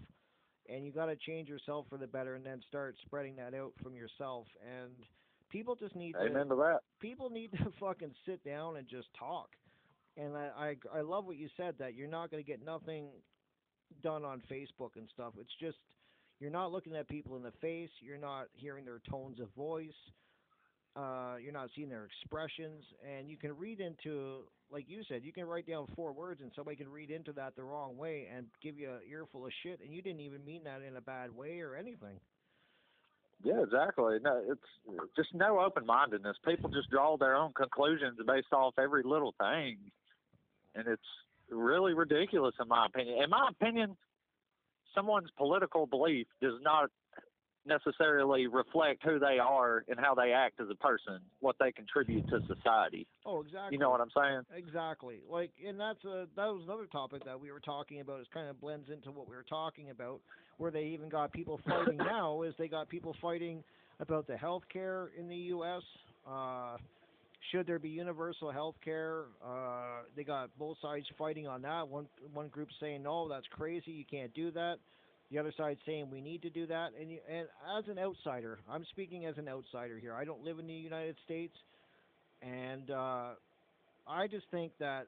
and 0.68 0.84
you 0.84 0.92
got 0.92 1.06
to 1.06 1.16
change 1.16 1.48
yourself 1.48 1.86
for 1.88 1.96
the 1.96 2.06
better, 2.06 2.34
and 2.34 2.44
then 2.44 2.60
start 2.68 2.96
spreading 3.06 3.36
that 3.36 3.54
out 3.54 3.72
from 3.82 3.94
yourself. 3.94 4.46
And 4.62 4.90
people 5.50 5.74
just 5.74 5.96
need 5.96 6.14
Amen 6.16 6.44
to. 6.44 6.50
to 6.50 6.56
that. 6.56 6.80
People 7.00 7.30
need 7.30 7.52
to 7.52 7.72
fucking 7.80 8.14
sit 8.26 8.44
down 8.44 8.76
and 8.76 8.88
just 8.88 9.08
talk. 9.18 9.48
And 10.18 10.36
I 10.36 10.74
I, 10.94 10.98
I 10.98 11.00
love 11.00 11.24
what 11.24 11.36
you 11.36 11.48
said 11.56 11.74
that 11.78 11.94
you're 11.94 12.08
not 12.08 12.30
going 12.30 12.42
to 12.42 12.46
get 12.46 12.64
nothing 12.64 13.08
done 14.02 14.24
on 14.24 14.42
Facebook 14.50 14.96
and 14.96 15.08
stuff. 15.14 15.34
It's 15.40 15.54
just 15.60 15.78
you're 16.40 16.50
not 16.50 16.72
looking 16.72 16.94
at 16.96 17.08
people 17.08 17.36
in 17.36 17.42
the 17.42 17.52
face. 17.60 17.90
You're 18.00 18.18
not 18.18 18.46
hearing 18.52 18.84
their 18.84 19.00
tones 19.10 19.40
of 19.40 19.48
voice 19.56 19.92
uh, 20.98 21.36
you're 21.40 21.52
not 21.52 21.68
seeing 21.76 21.88
their 21.88 22.06
expressions, 22.06 22.82
and 23.06 23.30
you 23.30 23.36
can 23.36 23.56
read 23.56 23.80
into, 23.80 24.40
like 24.70 24.84
you 24.88 25.02
said, 25.08 25.22
you 25.22 25.32
can 25.32 25.44
write 25.44 25.66
down 25.66 25.86
four 25.94 26.12
words, 26.12 26.40
and 26.40 26.50
somebody 26.56 26.76
can 26.76 26.88
read 26.88 27.10
into 27.10 27.32
that 27.32 27.54
the 27.54 27.62
wrong 27.62 27.96
way 27.96 28.26
and 28.34 28.46
give 28.62 28.78
you 28.78 28.90
an 28.90 29.00
earful 29.08 29.46
of 29.46 29.52
shit, 29.62 29.80
and 29.80 29.94
you 29.94 30.02
didn't 30.02 30.20
even 30.20 30.44
mean 30.44 30.64
that 30.64 30.82
in 30.82 30.96
a 30.96 31.00
bad 31.00 31.34
way 31.34 31.60
or 31.60 31.76
anything. 31.76 32.18
Yeah, 33.44 33.62
exactly. 33.62 34.16
No, 34.20 34.42
it's 34.50 35.14
just 35.14 35.32
no 35.32 35.60
open 35.60 35.86
mindedness. 35.86 36.36
People 36.44 36.68
just 36.70 36.90
draw 36.90 37.16
their 37.16 37.36
own 37.36 37.52
conclusions 37.52 38.18
based 38.26 38.52
off 38.52 38.74
every 38.76 39.04
little 39.04 39.34
thing, 39.38 39.76
and 40.78 40.88
it's 40.88 41.02
really 41.50 41.94
ridiculous 41.94 42.54
in 42.60 42.68
my 42.68 42.86
opinion. 42.86 43.22
In 43.22 43.30
my 43.30 43.48
opinion, 43.50 43.96
someone's 44.94 45.30
political 45.36 45.86
belief 45.86 46.26
does 46.40 46.54
not 46.62 46.90
necessarily 47.66 48.46
reflect 48.46 49.02
who 49.04 49.18
they 49.18 49.38
are 49.38 49.84
and 49.88 50.00
how 50.00 50.14
they 50.14 50.32
act 50.32 50.58
as 50.60 50.68
a 50.70 50.74
person, 50.74 51.20
what 51.40 51.56
they 51.60 51.70
contribute 51.70 52.26
to 52.28 52.40
society. 52.46 53.06
Oh, 53.26 53.42
exactly. 53.42 53.74
You 53.74 53.78
know 53.78 53.90
what 53.90 54.00
I'm 54.00 54.10
saying? 54.16 54.42
Exactly. 54.56 55.20
Like, 55.28 55.50
and 55.66 55.78
that's 55.78 56.02
a 56.04 56.26
that 56.36 56.46
was 56.46 56.62
another 56.64 56.86
topic 56.86 57.24
that 57.24 57.38
we 57.38 57.52
were 57.52 57.60
talking 57.60 58.00
about. 58.00 58.20
It 58.20 58.28
kind 58.32 58.48
of 58.48 58.60
blends 58.60 58.88
into 58.90 59.10
what 59.10 59.28
we 59.28 59.36
were 59.36 59.44
talking 59.48 59.90
about, 59.90 60.20
where 60.56 60.70
they 60.70 60.84
even 60.84 61.08
got 61.08 61.32
people 61.32 61.60
fighting 61.68 61.98
now. 61.98 62.42
Is 62.42 62.54
they 62.58 62.68
got 62.68 62.88
people 62.88 63.14
fighting 63.20 63.62
about 64.00 64.26
the 64.26 64.36
health 64.36 64.62
care 64.72 65.10
in 65.18 65.28
the 65.28 65.36
U.S. 65.36 65.82
Uh, 66.26 66.76
should 67.50 67.66
there 67.66 67.78
be 67.78 67.88
universal 67.88 68.50
health 68.50 68.76
care? 68.84 69.24
Uh, 69.44 70.02
they 70.16 70.24
got 70.24 70.50
both 70.58 70.76
sides 70.82 71.06
fighting 71.16 71.46
on 71.46 71.62
that. 71.62 71.88
One 71.88 72.06
one 72.32 72.48
group 72.48 72.68
saying 72.80 73.02
no, 73.02 73.28
that's 73.28 73.46
crazy, 73.50 73.90
you 73.92 74.04
can't 74.04 74.32
do 74.34 74.50
that 74.52 74.78
the 75.30 75.38
other 75.38 75.52
side 75.56 75.76
saying 75.84 76.08
we 76.10 76.20
need 76.20 76.42
to 76.42 76.50
do 76.50 76.66
that. 76.66 76.92
And, 76.98 77.10
and 77.30 77.46
as 77.76 77.84
an 77.88 77.98
outsider, 77.98 78.58
I'm 78.68 78.84
speaking 78.90 79.26
as 79.26 79.36
an 79.36 79.48
outsider 79.48 79.98
here. 79.98 80.14
I 80.14 80.24
don't 80.24 80.42
live 80.42 80.58
in 80.58 80.66
the 80.66 80.72
United 80.72 81.16
States, 81.24 81.54
and 82.42 82.90
uh, 82.90 83.30
I 84.06 84.26
just 84.26 84.46
think 84.50 84.72
that 84.80 85.06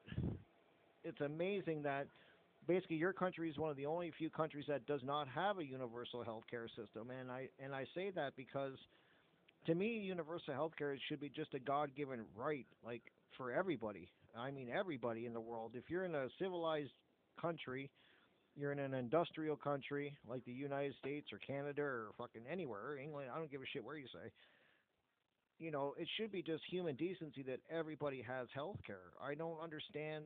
it's 1.03 1.21
amazing 1.21 1.83
that 1.83 2.07
basically 2.67 2.97
your 2.97 3.13
country 3.13 3.49
is 3.49 3.57
one 3.57 3.71
of 3.71 3.77
the 3.77 3.87
only 3.87 4.11
few 4.17 4.29
countries 4.29 4.65
that 4.67 4.85
does 4.85 5.01
not 5.03 5.27
have 5.27 5.57
a 5.57 5.65
universal 5.65 6.23
health 6.23 6.43
care 6.49 6.67
system. 6.67 7.09
And 7.09 7.31
I 7.31 7.47
and 7.63 7.73
I 7.73 7.85
say 7.95 8.11
that 8.15 8.33
because 8.37 8.73
to 9.65 9.75
me, 9.75 9.99
universal 9.99 10.53
health 10.53 10.73
care 10.77 10.95
should 11.07 11.19
be 11.19 11.29
just 11.29 11.53
a 11.53 11.59
God-given 11.59 12.21
right, 12.35 12.65
like 12.85 13.03
for 13.37 13.51
everybody. 13.51 14.09
I 14.37 14.51
mean, 14.51 14.69
everybody 14.69 15.25
in 15.25 15.33
the 15.33 15.41
world. 15.41 15.71
If 15.75 15.89
you're 15.89 16.05
in 16.05 16.15
a 16.15 16.27
civilized 16.39 16.91
country 17.39 17.89
you're 18.55 18.71
in 18.71 18.79
an 18.79 18.93
industrial 18.93 19.55
country 19.55 20.17
like 20.27 20.43
the 20.45 20.51
United 20.51 20.95
States 20.99 21.27
or 21.31 21.39
Canada 21.39 21.81
or 21.81 22.07
fucking 22.17 22.43
anywhere, 22.51 22.97
England, 22.97 23.29
I 23.33 23.37
don't 23.37 23.51
give 23.51 23.61
a 23.61 23.65
shit 23.71 23.83
where 23.83 23.97
you 23.97 24.07
say. 24.07 24.31
You 25.59 25.71
know, 25.71 25.93
it 25.97 26.07
should 26.17 26.31
be 26.31 26.41
just 26.41 26.63
human 26.69 26.95
decency 26.95 27.43
that 27.43 27.59
everybody 27.69 28.23
has 28.27 28.47
health 28.53 28.77
care. 28.85 29.13
I 29.21 29.35
don't 29.35 29.59
understand 29.61 30.25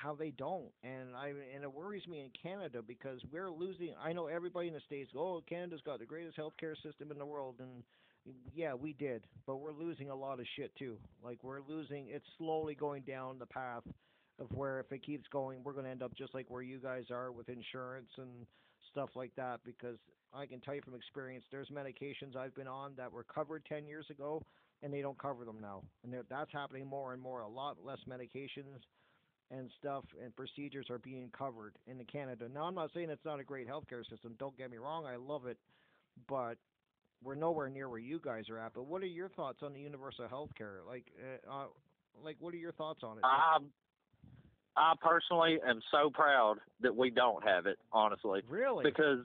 how 0.00 0.14
they 0.14 0.30
don't. 0.30 0.70
And 0.82 1.14
I 1.16 1.28
and 1.28 1.62
it 1.62 1.72
worries 1.72 2.06
me 2.06 2.20
in 2.20 2.30
Canada 2.42 2.80
because 2.86 3.20
we're 3.30 3.50
losing 3.50 3.94
I 4.02 4.12
know 4.12 4.26
everybody 4.26 4.68
in 4.68 4.74
the 4.74 4.80
States 4.86 5.10
go, 5.12 5.20
Oh, 5.20 5.42
Canada's 5.48 5.80
got 5.84 5.98
the 5.98 6.06
greatest 6.06 6.38
healthcare 6.38 6.74
system 6.82 7.10
in 7.10 7.18
the 7.18 7.26
world 7.26 7.56
and 7.58 7.82
yeah, 8.54 8.74
we 8.74 8.92
did. 8.94 9.22
But 9.46 9.56
we're 9.56 9.72
losing 9.72 10.10
a 10.10 10.14
lot 10.14 10.40
of 10.40 10.46
shit 10.56 10.74
too. 10.76 10.96
Like 11.22 11.42
we're 11.42 11.60
losing 11.66 12.08
it's 12.10 12.26
slowly 12.38 12.74
going 12.74 13.02
down 13.02 13.38
the 13.38 13.46
path 13.46 13.82
of 14.38 14.50
where 14.52 14.80
if 14.80 14.90
it 14.90 15.04
keeps 15.04 15.28
going, 15.28 15.58
we're 15.62 15.72
going 15.72 15.84
to 15.84 15.90
end 15.90 16.02
up 16.02 16.14
just 16.16 16.34
like 16.34 16.46
where 16.48 16.62
you 16.62 16.78
guys 16.78 17.04
are 17.10 17.30
with 17.30 17.48
insurance 17.48 18.08
and 18.16 18.46
stuff 18.90 19.10
like 19.14 19.32
that. 19.36 19.60
Because 19.64 19.98
I 20.32 20.46
can 20.46 20.60
tell 20.60 20.74
you 20.74 20.82
from 20.82 20.94
experience, 20.94 21.44
there's 21.50 21.68
medications 21.68 22.36
I've 22.36 22.54
been 22.54 22.66
on 22.66 22.92
that 22.96 23.12
were 23.12 23.24
covered 23.24 23.64
10 23.66 23.86
years 23.86 24.06
ago, 24.10 24.42
and 24.82 24.92
they 24.92 25.02
don't 25.02 25.18
cover 25.18 25.44
them 25.44 25.58
now. 25.60 25.82
And 26.02 26.14
that's 26.30 26.52
happening 26.52 26.86
more 26.86 27.12
and 27.12 27.20
more. 27.20 27.40
A 27.40 27.48
lot 27.48 27.76
less 27.84 27.98
medications 28.08 28.80
and 29.50 29.70
stuff 29.78 30.04
and 30.22 30.34
procedures 30.36 30.86
are 30.90 30.98
being 30.98 31.30
covered 31.36 31.74
in 31.86 32.02
Canada. 32.04 32.48
Now, 32.52 32.64
I'm 32.64 32.74
not 32.74 32.90
saying 32.94 33.10
it's 33.10 33.24
not 33.24 33.40
a 33.40 33.44
great 33.44 33.68
healthcare 33.68 34.08
system. 34.08 34.34
Don't 34.38 34.56
get 34.56 34.70
me 34.70 34.78
wrong, 34.78 35.06
I 35.06 35.16
love 35.16 35.46
it, 35.46 35.58
but 36.28 36.56
we're 37.22 37.34
nowhere 37.34 37.68
near 37.68 37.88
where 37.88 37.98
you 37.98 38.20
guys 38.22 38.48
are 38.48 38.58
at. 38.58 38.74
But 38.74 38.86
what 38.86 39.02
are 39.02 39.06
your 39.06 39.28
thoughts 39.28 39.58
on 39.62 39.72
the 39.72 39.80
universal 39.80 40.26
healthcare? 40.26 40.86
Like, 40.86 41.06
uh, 41.20 41.50
uh, 41.50 41.66
like, 42.22 42.36
what 42.40 42.54
are 42.54 42.58
your 42.58 42.72
thoughts 42.72 43.00
on 43.02 43.18
it? 43.18 43.24
Um, 43.24 43.66
I 44.76 44.94
personally 45.02 45.58
am 45.66 45.80
so 45.90 46.10
proud 46.10 46.56
that 46.80 46.94
we 46.94 47.10
don't 47.10 47.46
have 47.46 47.66
it, 47.66 47.78
honestly. 47.92 48.42
Really? 48.48 48.84
Because 48.84 49.24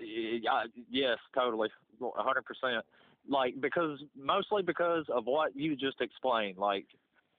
Yeah, 0.00 0.64
yes, 0.90 1.18
totally, 1.34 1.68
hundred 2.00 2.44
percent. 2.44 2.84
Like 3.28 3.60
because 3.60 3.98
mostly 4.16 4.62
because 4.62 5.04
of 5.08 5.24
what 5.24 5.56
you 5.56 5.74
just 5.74 6.00
explained. 6.00 6.58
Like 6.58 6.86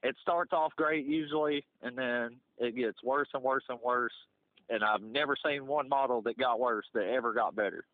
it 0.04 0.16
starts 0.22 0.54
off 0.54 0.74
great 0.76 1.06
usually, 1.06 1.66
and 1.82 1.98
then 1.98 2.38
it 2.58 2.76
gets 2.76 3.02
worse 3.04 3.30
and 3.34 3.44
worse 3.44 3.64
and 3.70 3.80
worse. 3.84 4.14
And 4.70 4.84
I've 4.84 5.02
never 5.02 5.36
seen 5.44 5.66
one 5.66 5.88
model 5.90 6.22
that 6.24 6.38
got 6.38 6.60
worse 6.60 6.86
that 6.94 7.06
ever 7.06 7.34
got 7.34 7.56
better. 7.56 7.86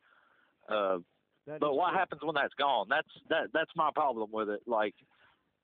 Uh, 0.68 1.00
but 1.46 1.74
what 1.74 1.89
true. 1.89 2.00
happens 2.00 2.22
when 2.24 2.36
that's 2.36 2.54
gone? 2.56 2.88
That's 2.89 3.08
that 3.30 3.48
that's 3.54 3.72
my 3.76 3.89
problem 3.94 4.30
with 4.32 4.50
it. 4.50 4.62
Like 4.66 4.96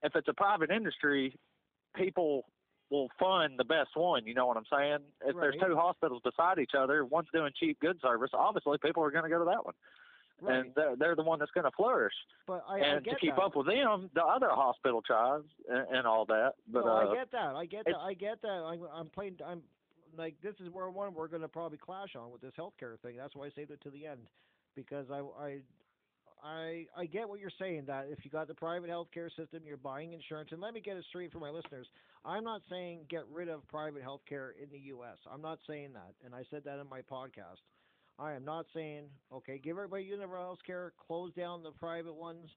if 0.04 0.16
it's 0.16 0.28
a 0.28 0.34
private 0.34 0.72
industry, 0.72 1.36
people 1.96 2.46
will 2.90 3.10
fund 3.20 3.54
the 3.58 3.64
best 3.64 3.90
one, 3.96 4.26
you 4.26 4.34
know 4.34 4.48
what 4.48 4.58
I'm 4.58 4.66
saying? 4.72 5.00
If 5.26 5.36
there's 5.40 5.56
two 5.64 5.76
hospitals 5.76 6.22
beside 6.24 6.58
each 6.58 6.72
other, 6.78 7.06
one's 7.06 7.28
doing 7.32 7.52
cheap 7.60 7.80
good 7.80 8.00
service, 8.02 8.32
obviously 8.34 8.78
people 8.84 9.04
are 9.04 9.12
going 9.12 9.24
to 9.24 9.30
go 9.30 9.40
to 9.40 9.46
that 9.46 9.64
one. 9.64 9.76
Right. 10.42 10.56
And 10.56 10.72
they're, 10.76 10.96
they're 10.96 11.16
the 11.16 11.24
one 11.24 11.40
that's 11.40 11.52
going 11.52 11.66
to 11.66 11.72
flourish. 11.76 12.14
but 12.48 12.64
I, 12.68 12.76
I 12.76 12.80
and 12.80 13.06
get 13.06 13.16
to 13.16 13.20
keep 13.20 13.36
that. 13.36 13.42
up 13.42 13.56
with 13.56 13.68
them, 13.68 14.10
the 14.14 14.24
other 14.24 14.50
hospital 14.50 15.02
tries 15.06 15.44
and, 15.70 15.98
and 15.98 16.08
all 16.08 16.26
that. 16.26 16.54
But 16.72 16.86
no, 16.86 16.92
uh 16.92 17.12
I 17.12 17.16
get 17.16 17.32
that. 17.32 17.56
I 17.56 17.66
get 17.66 17.86
that. 17.86 17.96
I 17.98 18.14
get 18.14 18.42
that. 18.42 18.48
I'm, 18.48 18.80
I'm 18.94 19.10
playing. 19.10 19.38
I'm 19.46 19.62
like 20.18 20.36
this 20.42 20.56
is 20.60 20.70
where 20.72 20.90
one 20.90 21.14
we're 21.14 21.28
going 21.28 21.42
to 21.42 21.48
probably 21.48 21.78
clash 21.78 22.16
on 22.16 22.32
with 22.32 22.42
this 22.42 22.54
healthcare 22.58 23.00
thing. 23.02 23.16
That's 23.18 23.36
why 23.36 23.46
I 23.46 23.50
saved 23.56 23.72
it 23.72 23.82
to 23.82 23.90
the 23.90 24.06
end 24.06 24.22
because 24.76 25.06
I 25.12 25.20
I 25.40 25.60
I 26.44 26.86
I 26.98 27.06
get 27.06 27.28
what 27.28 27.40
you're 27.40 27.52
saying 27.60 27.84
that 27.88 28.08
if 28.10 28.24
you 28.24 28.32
got 28.32 28.48
the 28.48 28.54
private 28.54 28.90
healthcare 28.90 29.30
system, 29.36 29.62
you're 29.66 29.78
buying 29.78 30.14
insurance. 30.14 30.50
And 30.52 30.62
let 30.62 30.74
me 30.74 30.82
get 30.82 30.98
it 30.98 31.06
straight 31.10 31.32
for 31.32 31.40
my 31.40 31.50
listeners. 31.50 31.88
I'm 32.26 32.44
not 32.44 32.62
saying 32.70 33.02
get 33.10 33.24
rid 33.32 33.50
of 33.50 33.68
private 33.68 34.04
healthcare 34.04 34.52
in 34.62 34.70
the 34.72 34.80
U.S. 34.94 35.18
I'm 35.32 35.42
not 35.42 35.60
saying 35.68 35.94
that, 35.94 36.14
and 36.26 36.34
I 36.34 36.44
said 36.50 36.64
that 36.66 36.80
in 36.80 36.88
my 36.90 37.02
podcast. 37.02 37.62
I 38.20 38.34
am 38.34 38.44
not 38.44 38.66
saying 38.74 39.06
okay, 39.34 39.60
give 39.64 39.78
everybody 39.78 40.04
universal 40.04 40.44
health 40.44 40.60
care, 40.66 40.94
close 41.08 41.34
down 41.34 41.64
the 41.64 41.72
private 41.72 42.16
ones. 42.16 42.50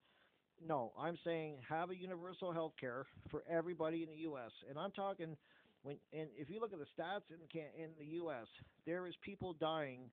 No, 0.67 0.93
I'm 0.99 1.19
saying 1.25 1.57
have 1.69 1.91
a 1.91 1.97
universal 1.97 2.53
health 2.53 2.73
care 2.79 3.07
for 3.31 3.43
everybody 3.51 4.03
in 4.03 4.09
the 4.09 4.23
U.S. 4.23 4.51
And 4.69 4.79
I'm 4.79 4.93
talking 4.93 5.37
when 5.83 5.97
and 6.13 6.29
if 6.37 6.51
you 6.51 6.61
look 6.61 6.73
at 6.73 6.79
the 6.79 6.87
stats 6.99 7.31
in 7.31 7.61
in 7.81 7.91
the 7.99 8.07
U.S., 8.17 8.47
there 8.87 9.07
is 9.07 9.15
people 9.23 9.55
dying. 9.55 10.11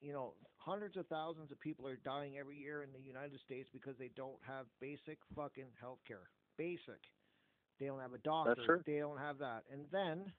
You 0.00 0.12
know, 0.12 0.34
hundreds 0.58 0.96
of 0.96 1.06
thousands 1.06 1.50
of 1.50 1.58
people 1.60 1.86
are 1.86 1.98
dying 2.04 2.36
every 2.38 2.56
year 2.56 2.82
in 2.82 2.90
the 2.92 3.00
United 3.00 3.38
States 3.44 3.68
because 3.72 3.94
they 3.98 4.10
don't 4.16 4.38
have 4.46 4.66
basic 4.80 5.18
fucking 5.34 5.70
health 5.80 6.00
care. 6.06 6.28
Basic. 6.58 7.00
They 7.80 7.86
don't 7.86 8.00
have 8.00 8.12
a 8.12 8.18
doctor. 8.18 8.82
They 8.86 8.98
don't 8.98 9.18
have 9.18 9.38
that. 9.38 9.64
And 9.72 9.86
then 9.90 10.32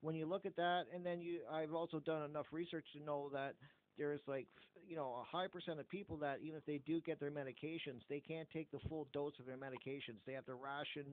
when 0.00 0.14
you 0.14 0.26
look 0.26 0.46
at 0.46 0.56
that, 0.56 0.84
and 0.94 1.04
then 1.04 1.20
you, 1.20 1.40
I've 1.50 1.74
also 1.74 2.00
done 2.00 2.22
enough 2.22 2.46
research 2.52 2.86
to 2.94 3.04
know 3.04 3.30
that 3.32 3.54
there's 3.98 4.20
like, 4.26 4.46
you 4.88 4.96
know, 4.96 5.20
a 5.20 5.24
high 5.24 5.46
percent 5.46 5.78
of 5.78 5.88
people 5.88 6.16
that 6.18 6.38
even 6.42 6.56
if 6.56 6.64
they 6.64 6.80
do 6.86 7.00
get 7.02 7.20
their 7.20 7.30
medications, 7.30 8.00
they 8.08 8.20
can't 8.20 8.48
take 8.50 8.70
the 8.70 8.80
full 8.88 9.08
dose 9.12 9.34
of 9.38 9.46
their 9.46 9.58
medications. 9.58 10.18
They 10.26 10.32
have 10.32 10.46
to 10.46 10.54
ration. 10.54 11.06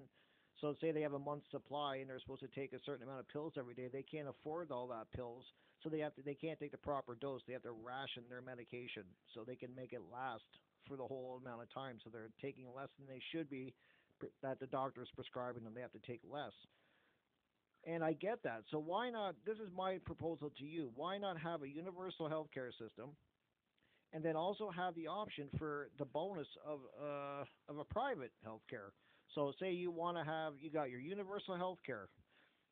So 0.62 0.74
say 0.82 0.92
they 0.92 1.02
have 1.02 1.14
a 1.14 1.20
month's 1.20 1.52
supply 1.52 1.98
and 1.98 2.10
they're 2.10 2.20
supposed 2.20 2.42
to 2.42 2.60
take 2.60 2.74
a 2.74 2.80
certain 2.86 3.04
amount 3.04 3.20
of 3.20 3.28
pills 3.28 3.54
every 3.60 3.76
day. 3.76 3.90
They 3.92 4.04
can't 4.04 4.28
afford 4.28 4.72
all 4.72 4.88
that 4.88 5.12
pills, 5.16 5.46
so 5.84 5.90
they 5.90 6.00
have 6.00 6.16
to. 6.16 6.22
They 6.24 6.34
can't 6.34 6.60
take 6.60 6.72
the 6.72 6.78
proper 6.78 7.16
dose. 7.16 7.42
They 7.46 7.54
have 7.54 7.64
to 7.64 7.72
ration 7.72 8.24
their 8.30 8.42
medication 8.42 9.04
so 9.34 9.44
they 9.44 9.56
can 9.56 9.76
make 9.76 9.94
it 9.94 10.02
last 10.12 10.48
for 10.88 10.98
the 10.98 11.06
whole 11.06 11.40
amount 11.44 11.62
of 11.62 11.74
time. 11.74 11.98
So 12.04 12.10
they're 12.10 12.32
taking 12.42 12.66
less 12.74 12.90
than 12.98 13.06
they 13.06 13.22
should 13.32 13.50
be 13.50 13.76
that 14.42 14.60
the 14.60 14.68
doctor 14.68 15.04
is 15.04 15.10
prescribing 15.14 15.64
them. 15.64 15.74
They 15.76 15.82
have 15.82 15.92
to 15.92 16.08
take 16.08 16.22
less. 16.28 16.54
And 17.88 18.04
I 18.04 18.14
get 18.14 18.44
that. 18.44 18.64
So 18.70 18.80
why 18.80 19.10
not? 19.10 19.36
This 19.46 19.58
is 19.58 19.70
my 19.76 19.98
proposal 20.06 20.52
to 20.60 20.66
you. 20.66 20.92
Why 20.96 21.18
not 21.18 21.40
have 21.40 21.64
a 21.64 21.70
universal 21.70 22.28
health 22.28 22.50
care 22.54 22.72
system, 22.72 23.16
and 24.14 24.24
then 24.24 24.36
also 24.36 24.70
have 24.70 24.94
the 24.96 25.08
option 25.08 25.48
for 25.58 25.88
the 25.98 26.06
bonus 26.06 26.48
of 26.66 26.80
uh, 27.02 27.44
of 27.70 27.78
a 27.80 27.86
private 27.86 28.32
health 28.44 28.62
care. 28.70 28.92
So 29.34 29.54
say 29.60 29.72
you 29.72 29.92
want 29.92 30.18
to 30.18 30.24
have 30.24 30.54
you 30.60 30.70
got 30.70 30.90
your 30.90 31.00
universal 31.00 31.56
health 31.56 31.80
care. 31.86 32.10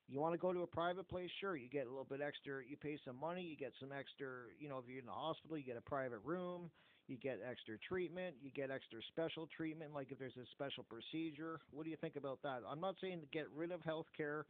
You 0.08 0.20
want 0.20 0.34
to 0.34 0.38
go 0.38 0.54
to 0.54 0.62
a 0.62 0.68
private 0.68 1.08
place, 1.10 1.32
sure. 1.40 1.56
You 1.56 1.70
get 1.70 1.88
a 1.88 1.90
little 1.90 2.06
bit 2.08 2.22
extra. 2.22 2.62
You 2.68 2.78
pay 2.78 3.00
some 3.06 3.20
money. 3.20 3.42
You 3.42 3.58
get 3.58 3.74
some 3.80 3.92
extra. 3.92 4.28
You 4.60 4.70
know, 4.70 4.78
if 4.78 4.86
you're 4.88 5.00
in 5.00 5.06
the 5.06 5.12
hospital, 5.12 5.58
you 5.58 5.64
get 5.64 5.78
a 5.78 5.90
private 5.90 6.20
room. 6.24 6.70
You 7.08 7.18
get 7.18 7.40
extra 7.50 7.78
treatment. 7.88 8.36
You 8.42 8.52
get 8.52 8.70
extra 8.70 9.00
special 9.08 9.48
treatment, 9.56 9.94
like 9.94 10.12
if 10.12 10.20
there's 10.20 10.38
a 10.38 10.46
special 10.52 10.84
procedure. 10.84 11.60
What 11.72 11.86
do 11.86 11.90
you 11.90 11.98
think 11.98 12.16
about 12.18 12.40
that? 12.44 12.62
I'm 12.70 12.82
not 12.82 12.96
saying 13.02 13.22
to 13.22 13.28
get 13.28 13.48
rid 13.56 13.72
of 13.72 13.82
health 13.84 14.08
care, 14.16 14.46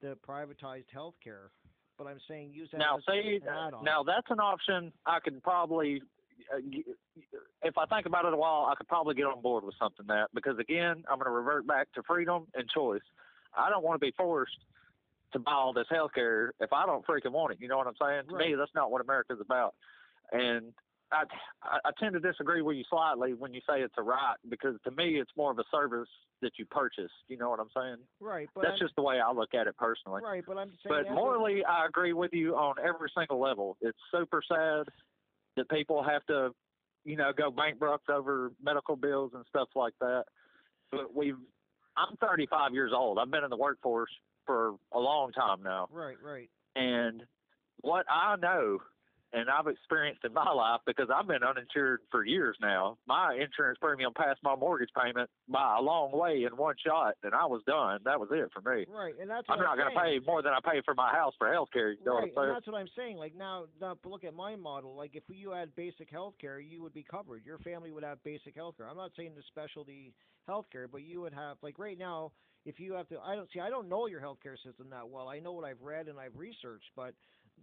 the 0.00 0.16
privatized 0.28 0.90
health 0.92 1.14
care, 1.22 1.50
but 1.98 2.06
I'm 2.06 2.20
saying 2.28 2.52
use 2.52 2.68
that 2.72 2.78
now 2.78 2.98
as 2.98 3.02
see 3.08 3.36
an 3.42 3.48
add-on. 3.48 3.84
now 3.84 4.02
that's 4.02 4.26
an 4.30 4.40
option 4.40 4.92
I 5.06 5.20
could 5.20 5.42
probably 5.42 6.02
uh, 6.54 6.58
if 7.62 7.78
I 7.78 7.86
think 7.86 8.06
about 8.06 8.24
it 8.24 8.34
a 8.34 8.36
while 8.36 8.68
I 8.70 8.74
could 8.76 8.88
probably 8.88 9.14
get 9.14 9.24
on 9.24 9.40
board 9.40 9.64
with 9.64 9.74
something 9.78 10.06
that 10.08 10.28
because 10.34 10.58
again 10.58 11.04
I'm 11.10 11.18
going 11.18 11.26
to 11.26 11.30
revert 11.30 11.66
back 11.66 11.88
to 11.94 12.02
freedom 12.06 12.46
and 12.54 12.68
choice. 12.68 13.02
I 13.56 13.70
don't 13.70 13.84
want 13.84 14.00
to 14.00 14.06
be 14.06 14.12
forced 14.16 14.58
to 15.32 15.38
buy 15.38 15.52
all 15.52 15.72
this 15.72 15.86
health 15.90 16.12
care 16.14 16.52
if 16.60 16.72
I 16.72 16.86
don't 16.86 17.06
freaking 17.06 17.32
want 17.32 17.52
it. 17.52 17.58
You 17.60 17.68
know 17.68 17.78
what 17.78 17.86
I'm 17.86 17.94
saying? 18.00 18.28
To 18.28 18.36
me 18.36 18.54
that's 18.56 18.74
not 18.74 18.90
what 18.90 19.00
America's 19.00 19.40
about. 19.40 19.74
And 20.32 20.72
I 21.12 21.24
I 21.62 21.90
tend 22.00 22.14
to 22.14 22.20
disagree 22.20 22.62
with 22.62 22.76
you 22.76 22.84
slightly 22.90 23.34
when 23.34 23.54
you 23.54 23.60
say 23.68 23.80
it's 23.80 23.94
a 23.98 24.02
right 24.02 24.36
because 24.48 24.74
to 24.84 24.90
me 24.90 25.20
it's 25.20 25.30
more 25.36 25.50
of 25.50 25.58
a 25.58 25.64
service 25.70 26.08
that 26.42 26.52
you 26.58 26.66
purchase. 26.66 27.10
You 27.28 27.36
know 27.36 27.50
what 27.50 27.60
I'm 27.60 27.70
saying? 27.74 27.98
right, 28.20 28.48
but 28.54 28.62
That's 28.62 28.74
I'm, 28.74 28.86
just 28.86 28.96
the 28.96 29.02
way 29.02 29.20
I 29.20 29.30
look 29.32 29.54
at 29.54 29.66
it 29.66 29.76
personally. 29.76 30.22
right, 30.24 30.44
but 30.46 30.58
I'm 30.58 30.72
saying 30.82 31.04
But 31.04 31.14
morally, 31.14 31.64
I 31.64 31.86
agree 31.86 32.12
with 32.12 32.32
you 32.32 32.54
on 32.56 32.74
every 32.84 33.10
single 33.16 33.40
level. 33.40 33.76
It's 33.80 33.98
super 34.10 34.42
sad 34.46 34.86
that 35.56 35.68
people 35.70 36.02
have 36.02 36.24
to, 36.26 36.50
you 37.04 37.16
know, 37.16 37.32
go 37.36 37.50
bankrupt 37.50 38.10
over 38.10 38.52
medical 38.62 38.96
bills 38.96 39.32
and 39.34 39.44
stuff 39.48 39.68
like 39.74 39.94
that. 40.00 40.24
But 40.90 41.14
we've, 41.14 41.38
I'm 41.96 42.16
35 42.18 42.74
years 42.74 42.92
old. 42.94 43.18
I've 43.18 43.30
been 43.30 43.44
in 43.44 43.50
the 43.50 43.56
workforce 43.56 44.10
for 44.44 44.74
a 44.92 44.98
long 44.98 45.32
time 45.32 45.62
now. 45.62 45.88
right, 45.90 46.16
right. 46.22 46.50
And 46.74 47.22
what 47.80 48.04
I 48.10 48.36
know 48.36 48.78
and 49.36 49.50
I've 49.50 49.66
experienced 49.66 50.24
in 50.24 50.32
my 50.32 50.50
life 50.50 50.80
because 50.86 51.08
I've 51.14 51.28
been 51.28 51.44
uninsured 51.44 52.00
for 52.10 52.24
years 52.24 52.56
now. 52.60 52.96
My 53.06 53.34
insurance 53.34 53.78
premium 53.80 54.14
passed 54.16 54.40
my 54.42 54.56
mortgage 54.56 54.88
payment 54.98 55.28
by 55.46 55.76
a 55.78 55.82
long 55.82 56.10
way 56.10 56.44
in 56.50 56.56
one 56.56 56.74
shot, 56.84 57.14
and 57.22 57.34
I 57.34 57.44
was 57.44 57.60
done. 57.66 58.00
That 58.04 58.18
was 58.18 58.30
it 58.32 58.48
for 58.54 58.62
me. 58.64 58.86
Right, 58.88 59.12
and 59.20 59.28
that's 59.28 59.46
I'm 59.50 59.58
not 59.58 59.76
going 59.76 59.94
to 59.94 60.00
pay 60.00 60.18
more 60.26 60.40
than 60.40 60.52
I 60.52 60.58
pay 60.64 60.80
for 60.86 60.94
my 60.94 61.12
house 61.12 61.34
for 61.36 61.52
health 61.52 61.68
care. 61.70 61.92
You 61.92 61.98
know 62.06 62.14
right, 62.14 62.32
and 62.34 62.50
that's 62.50 62.66
what 62.66 62.76
I'm 62.76 62.88
saying. 62.96 63.18
Like 63.18 63.36
now, 63.36 63.66
now 63.78 63.98
look 64.06 64.24
at 64.24 64.34
my 64.34 64.56
model. 64.56 64.96
Like 64.96 65.14
if 65.14 65.24
you 65.28 65.50
had 65.50 65.76
basic 65.76 66.10
health 66.10 66.34
care, 66.40 66.58
you 66.58 66.82
would 66.82 66.94
be 66.94 67.04
covered. 67.08 67.44
Your 67.44 67.58
family 67.58 67.92
would 67.92 68.04
have 68.04 68.22
basic 68.24 68.56
health 68.56 68.78
care. 68.78 68.88
I'm 68.88 68.96
not 68.96 69.10
saying 69.18 69.32
the 69.36 69.42
specialty 69.48 70.14
health 70.46 70.66
care, 70.72 70.88
but 70.88 71.02
you 71.02 71.20
would 71.20 71.34
have 71.34 71.58
like 71.62 71.78
right 71.78 71.98
now. 71.98 72.32
If 72.66 72.80
you 72.80 72.94
have 72.94 73.08
to, 73.08 73.18
I 73.20 73.36
don't 73.36 73.48
see. 73.52 73.60
I 73.60 73.70
don't 73.70 73.88
know 73.88 74.06
your 74.06 74.20
healthcare 74.20 74.56
system 74.62 74.90
that 74.90 75.08
well. 75.08 75.28
I 75.28 75.38
know 75.38 75.52
what 75.52 75.64
I've 75.64 75.80
read 75.80 76.08
and 76.08 76.18
I've 76.18 76.36
researched, 76.36 76.90
but 76.96 77.14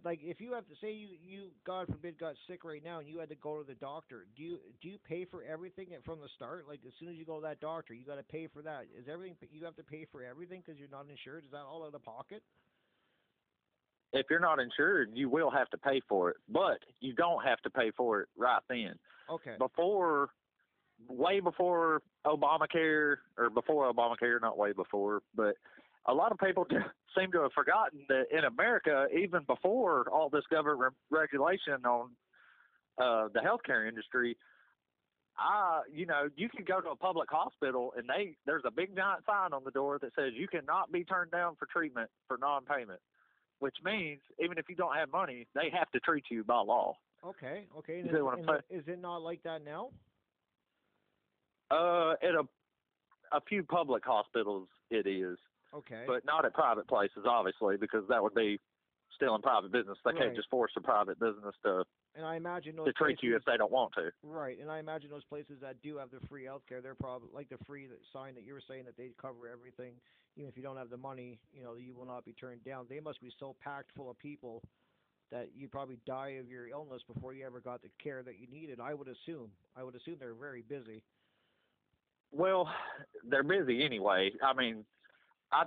like 0.04 0.18
if 0.22 0.40
you 0.40 0.52
have 0.54 0.66
to 0.66 0.74
say 0.80 0.92
you 0.92 1.08
you 1.22 1.48
God 1.66 1.86
forbid 1.86 2.18
got 2.18 2.34
sick 2.48 2.64
right 2.64 2.82
now 2.82 2.98
and 2.98 3.08
you 3.08 3.18
had 3.18 3.28
to 3.28 3.36
go 3.36 3.58
to 3.58 3.64
the 3.64 3.74
doctor, 3.74 4.26
do 4.34 4.42
you 4.42 4.58
do 4.80 4.88
you 4.88 4.98
pay 5.06 5.26
for 5.26 5.44
everything 5.44 5.88
from 6.04 6.20
the 6.20 6.28
start? 6.34 6.64
Like 6.66 6.80
as 6.86 6.94
soon 6.98 7.10
as 7.10 7.16
you 7.16 7.26
go 7.26 7.36
to 7.36 7.42
that 7.42 7.60
doctor, 7.60 7.92
you 7.92 8.06
got 8.06 8.16
to 8.16 8.24
pay 8.24 8.48
for 8.48 8.62
that. 8.62 8.86
Is 8.98 9.06
everything 9.12 9.48
you 9.52 9.64
have 9.66 9.76
to 9.76 9.84
pay 9.84 10.06
for 10.10 10.24
everything 10.24 10.62
because 10.64 10.80
you're 10.80 10.88
not 10.88 11.06
insured? 11.10 11.44
Is 11.44 11.50
that 11.52 11.62
all 11.68 11.84
out 11.84 11.94
of 11.94 12.02
pocket? 12.02 12.42
if 14.14 14.26
you're 14.30 14.40
not 14.40 14.60
insured, 14.60 15.10
you 15.12 15.28
will 15.28 15.50
have 15.50 15.68
to 15.70 15.78
pay 15.78 16.00
for 16.08 16.30
it, 16.30 16.36
but 16.48 16.78
you 17.00 17.12
don't 17.14 17.44
have 17.44 17.60
to 17.62 17.70
pay 17.70 17.90
for 17.96 18.20
it 18.22 18.28
right 18.38 18.62
then. 18.68 18.94
Okay. 19.28 19.56
Before, 19.58 20.30
way 21.08 21.40
before 21.40 22.02
Obamacare, 22.26 23.16
or 23.36 23.50
before 23.50 23.92
Obamacare, 23.92 24.40
not 24.40 24.58
way 24.58 24.72
before, 24.72 25.22
but 25.34 25.54
a 26.06 26.14
lot 26.14 26.32
of 26.32 26.38
people 26.38 26.66
seem 27.18 27.32
to 27.32 27.42
have 27.42 27.52
forgotten 27.52 28.00
that 28.08 28.24
in 28.30 28.44
America, 28.44 29.06
even 29.16 29.42
before 29.44 30.08
all 30.10 30.28
this 30.28 30.44
government 30.50 30.94
regulation 31.10 31.84
on 31.84 32.10
uh, 32.98 33.28
the 33.32 33.40
healthcare 33.40 33.88
industry, 33.88 34.36
I, 35.36 35.82
you 35.92 36.06
know, 36.06 36.28
you 36.36 36.48
can 36.48 36.64
go 36.64 36.80
to 36.80 36.90
a 36.90 36.96
public 36.96 37.28
hospital 37.30 37.92
and 37.96 38.08
they 38.08 38.36
there's 38.46 38.62
a 38.64 38.70
big 38.70 38.94
giant 38.94 39.24
sign 39.26 39.52
on 39.52 39.64
the 39.64 39.72
door 39.72 39.98
that 40.00 40.12
says 40.16 40.32
you 40.34 40.46
cannot 40.46 40.92
be 40.92 41.04
turned 41.04 41.32
down 41.32 41.56
for 41.58 41.66
treatment 41.66 42.08
for 42.28 42.38
non-payment, 42.38 43.00
which 43.58 43.74
means 43.84 44.20
even 44.42 44.58
if 44.58 44.66
you 44.68 44.76
don't 44.76 44.94
have 44.94 45.10
money, 45.10 45.46
they 45.54 45.70
have 45.76 45.90
to 45.90 46.00
treat 46.00 46.24
you 46.30 46.44
by 46.44 46.60
law. 46.60 46.96
Okay, 47.26 47.66
okay. 47.78 48.00
Is, 48.00 48.82
is 48.82 48.84
it 48.86 49.00
not 49.00 49.22
like 49.22 49.42
that 49.42 49.64
now? 49.64 49.88
Uh, 51.74 52.12
at 52.22 52.34
a 52.34 52.42
a 53.32 53.40
few 53.48 53.64
public 53.64 54.04
hospitals 54.04 54.68
it 54.90 55.06
is, 55.08 55.38
Okay. 55.72 56.04
but 56.06 56.24
not 56.24 56.44
at 56.44 56.54
private 56.54 56.86
places, 56.86 57.24
obviously, 57.26 57.76
because 57.76 58.06
that 58.08 58.22
would 58.22 58.34
be 58.34 58.60
still 59.16 59.34
in 59.34 59.42
private 59.42 59.72
business. 59.72 59.98
They 60.04 60.12
Right. 60.12 60.20
can't 60.22 60.36
just 60.36 60.48
force 60.50 60.70
a 60.76 60.80
private 60.80 61.18
business 61.18 61.54
to 61.64 61.84
and 62.14 62.24
I 62.24 62.36
imagine 62.36 62.76
those 62.76 62.86
to 62.86 62.92
treat 62.92 63.20
you 63.24 63.30
if 63.34 63.42
places- 63.42 63.46
they 63.46 63.56
don't 63.56 63.72
want 63.72 63.92
to. 63.94 64.12
Right, 64.22 64.56
and 64.60 64.70
I 64.70 64.78
imagine 64.78 65.10
those 65.10 65.24
places 65.24 65.58
that 65.60 65.80
do 65.82 65.96
have 65.96 66.10
the 66.12 66.20
free 66.28 66.44
healthcare, 66.44 66.80
they're 66.80 66.94
probably 66.94 67.28
like 67.32 67.48
the 67.48 67.58
free 67.64 67.88
sign 68.12 68.34
that 68.36 68.44
you 68.44 68.52
were 68.54 68.60
saying 68.60 68.84
that 68.84 68.96
they 68.96 69.10
cover 69.18 69.48
everything. 69.48 70.00
Even 70.36 70.48
if 70.48 70.56
you 70.56 70.62
don't 70.62 70.76
have 70.76 70.90
the 70.90 70.96
money, 70.96 71.40
you 71.52 71.64
know, 71.64 71.74
you 71.74 71.92
will 71.94 72.06
not 72.06 72.24
be 72.24 72.34
turned 72.34 72.62
down. 72.62 72.86
They 72.88 73.00
must 73.00 73.20
be 73.20 73.30
so 73.40 73.54
packed 73.54 73.90
full 73.92 74.10
of 74.10 74.18
people 74.18 74.62
that 75.30 75.52
you 75.54 75.68
probably 75.68 75.96
die 76.06 76.36
of 76.38 76.48
your 76.48 76.68
illness 76.68 77.02
before 77.02 77.32
you 77.32 77.44
ever 77.44 77.60
got 77.60 77.82
the 77.82 77.88
care 77.98 78.22
that 78.22 78.38
you 78.38 78.46
needed. 78.46 78.78
I 78.78 78.94
would 78.94 79.08
assume. 79.08 79.50
I 79.74 79.82
would 79.82 79.96
assume 79.96 80.18
they're 80.18 80.34
very 80.34 80.62
busy. 80.62 81.02
Well, 82.34 82.68
they're 83.28 83.42
busy 83.42 83.84
anyway. 83.84 84.32
I 84.42 84.52
mean, 84.54 84.84
I 85.52 85.64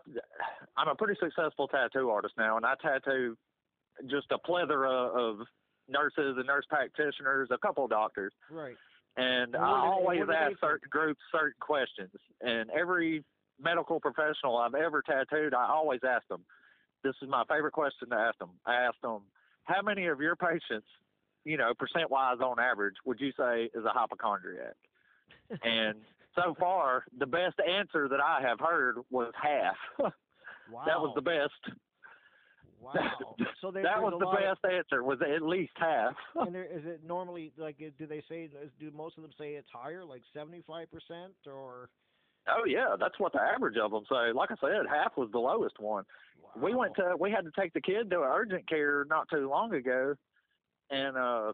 I'm 0.75 0.87
a 0.87 0.95
pretty 0.95 1.17
successful 1.19 1.67
tattoo 1.67 2.09
artist 2.09 2.35
now, 2.37 2.57
and 2.57 2.65
I 2.65 2.75
tattoo 2.81 3.37
just 4.07 4.27
a 4.31 4.37
plethora 4.37 4.91
of 4.91 5.39
nurses 5.87 6.35
and 6.37 6.45
nurse 6.45 6.65
practitioners, 6.69 7.49
a 7.51 7.57
couple 7.57 7.85
of 7.85 7.89
doctors. 7.89 8.33
Right. 8.51 8.75
And 9.15 9.55
I 9.55 9.59
what 9.97 10.13
do 10.13 10.25
they- 10.25 10.33
always 10.33 10.37
ask 10.53 10.59
certain 10.59 10.89
groups 10.89 11.19
certain 11.31 11.59
questions. 11.59 12.11
And 12.41 12.69
every 12.69 13.23
medical 13.59 13.99
professional 13.99 14.57
I've 14.57 14.75
ever 14.75 15.01
tattooed, 15.01 15.53
I 15.53 15.67
always 15.69 16.01
ask 16.07 16.27
them. 16.27 16.45
This 17.03 17.15
is 17.21 17.29
my 17.29 17.43
favorite 17.49 17.71
question 17.71 18.09
to 18.09 18.15
ask 18.15 18.37
them. 18.37 18.51
I 18.65 18.75
ask 18.75 18.99
them, 19.01 19.21
how 19.63 19.81
many 19.81 20.07
of 20.07 20.19
your 20.19 20.35
patients, 20.35 20.87
you 21.45 21.57
know, 21.57 21.73
percent 21.73 22.11
wise 22.11 22.39
on 22.41 22.59
average, 22.59 22.95
would 23.05 23.19
you 23.21 23.31
say 23.39 23.69
is 23.73 23.85
a 23.85 23.89
hypochondriac? 23.89 24.75
and 25.63 26.03
so 26.35 26.55
far, 26.59 27.03
the 27.17 27.25
best 27.25 27.55
answer 27.59 28.07
that 28.07 28.19
I 28.19 28.41
have 28.41 28.59
heard 28.59 28.97
was 29.09 29.31
half. 29.41 29.75
Wow. 29.99 30.11
that 30.85 30.99
was 30.99 31.13
the 31.15 31.21
best. 31.21 31.75
Wow. 32.79 32.93
So 33.59 33.71
there, 33.71 33.81
that 33.81 34.01
was 34.01 34.13
the 34.19 34.25
lot 34.25 34.43
of- 34.43 34.61
best 34.61 34.71
answer. 34.71 35.03
Was 35.03 35.17
at 35.21 35.41
least 35.41 35.71
half. 35.77 36.13
and 36.35 36.53
there, 36.53 36.65
is 36.65 36.85
it 36.85 37.01
normally 37.03 37.51
like 37.57 37.77
do 37.97 38.05
they 38.05 38.21
say 38.29 38.49
do 38.79 38.91
most 38.95 39.17
of 39.17 39.23
them 39.23 39.31
say 39.35 39.53
it's 39.53 39.67
higher 39.73 40.05
like 40.05 40.21
75% 40.35 40.85
or 41.47 41.89
Oh 42.47 42.65
yeah, 42.65 42.95
that's 42.99 43.19
what 43.19 43.33
the 43.33 43.41
average 43.41 43.77
of 43.77 43.91
them 43.91 44.03
say. 44.09 44.31
Like 44.31 44.51
I 44.51 44.55
said, 44.61 44.85
half 44.87 45.17
was 45.17 45.29
the 45.31 45.39
lowest 45.39 45.79
one. 45.79 46.03
Wow. 46.41 46.63
We 46.63 46.75
went 46.75 46.95
to 46.97 47.15
we 47.19 47.31
had 47.31 47.45
to 47.45 47.51
take 47.59 47.73
the 47.73 47.81
kid 47.81 48.09
to 48.11 48.17
urgent 48.19 48.69
care 48.69 49.05
not 49.09 49.27
too 49.29 49.49
long 49.49 49.73
ago, 49.73 50.13
and 50.91 51.17
uh, 51.17 51.53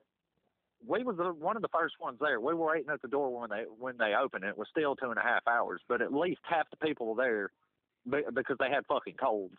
we 0.85 1.03
was 1.03 1.17
the, 1.17 1.31
one 1.33 1.55
of 1.55 1.61
the 1.61 1.69
first 1.69 1.95
ones 1.99 2.17
there. 2.19 2.39
We 2.39 2.53
were 2.53 2.67
waiting 2.73 2.89
at 2.91 3.01
the 3.01 3.07
door 3.07 3.39
when 3.39 3.49
they 3.49 3.63
when 3.77 3.97
they 3.97 4.13
opened. 4.15 4.43
It 4.43 4.57
was 4.57 4.67
still 4.69 4.95
two 4.95 5.09
and 5.09 5.17
a 5.17 5.21
half 5.23 5.47
hours, 5.47 5.81
but 5.87 6.01
at 6.01 6.13
least 6.13 6.41
half 6.43 6.69
the 6.69 6.77
people 6.77 7.13
were 7.13 7.23
there 7.23 7.51
be- 8.09 8.29
because 8.33 8.57
they 8.59 8.69
had 8.69 8.85
fucking 8.87 9.15
colds. 9.15 9.55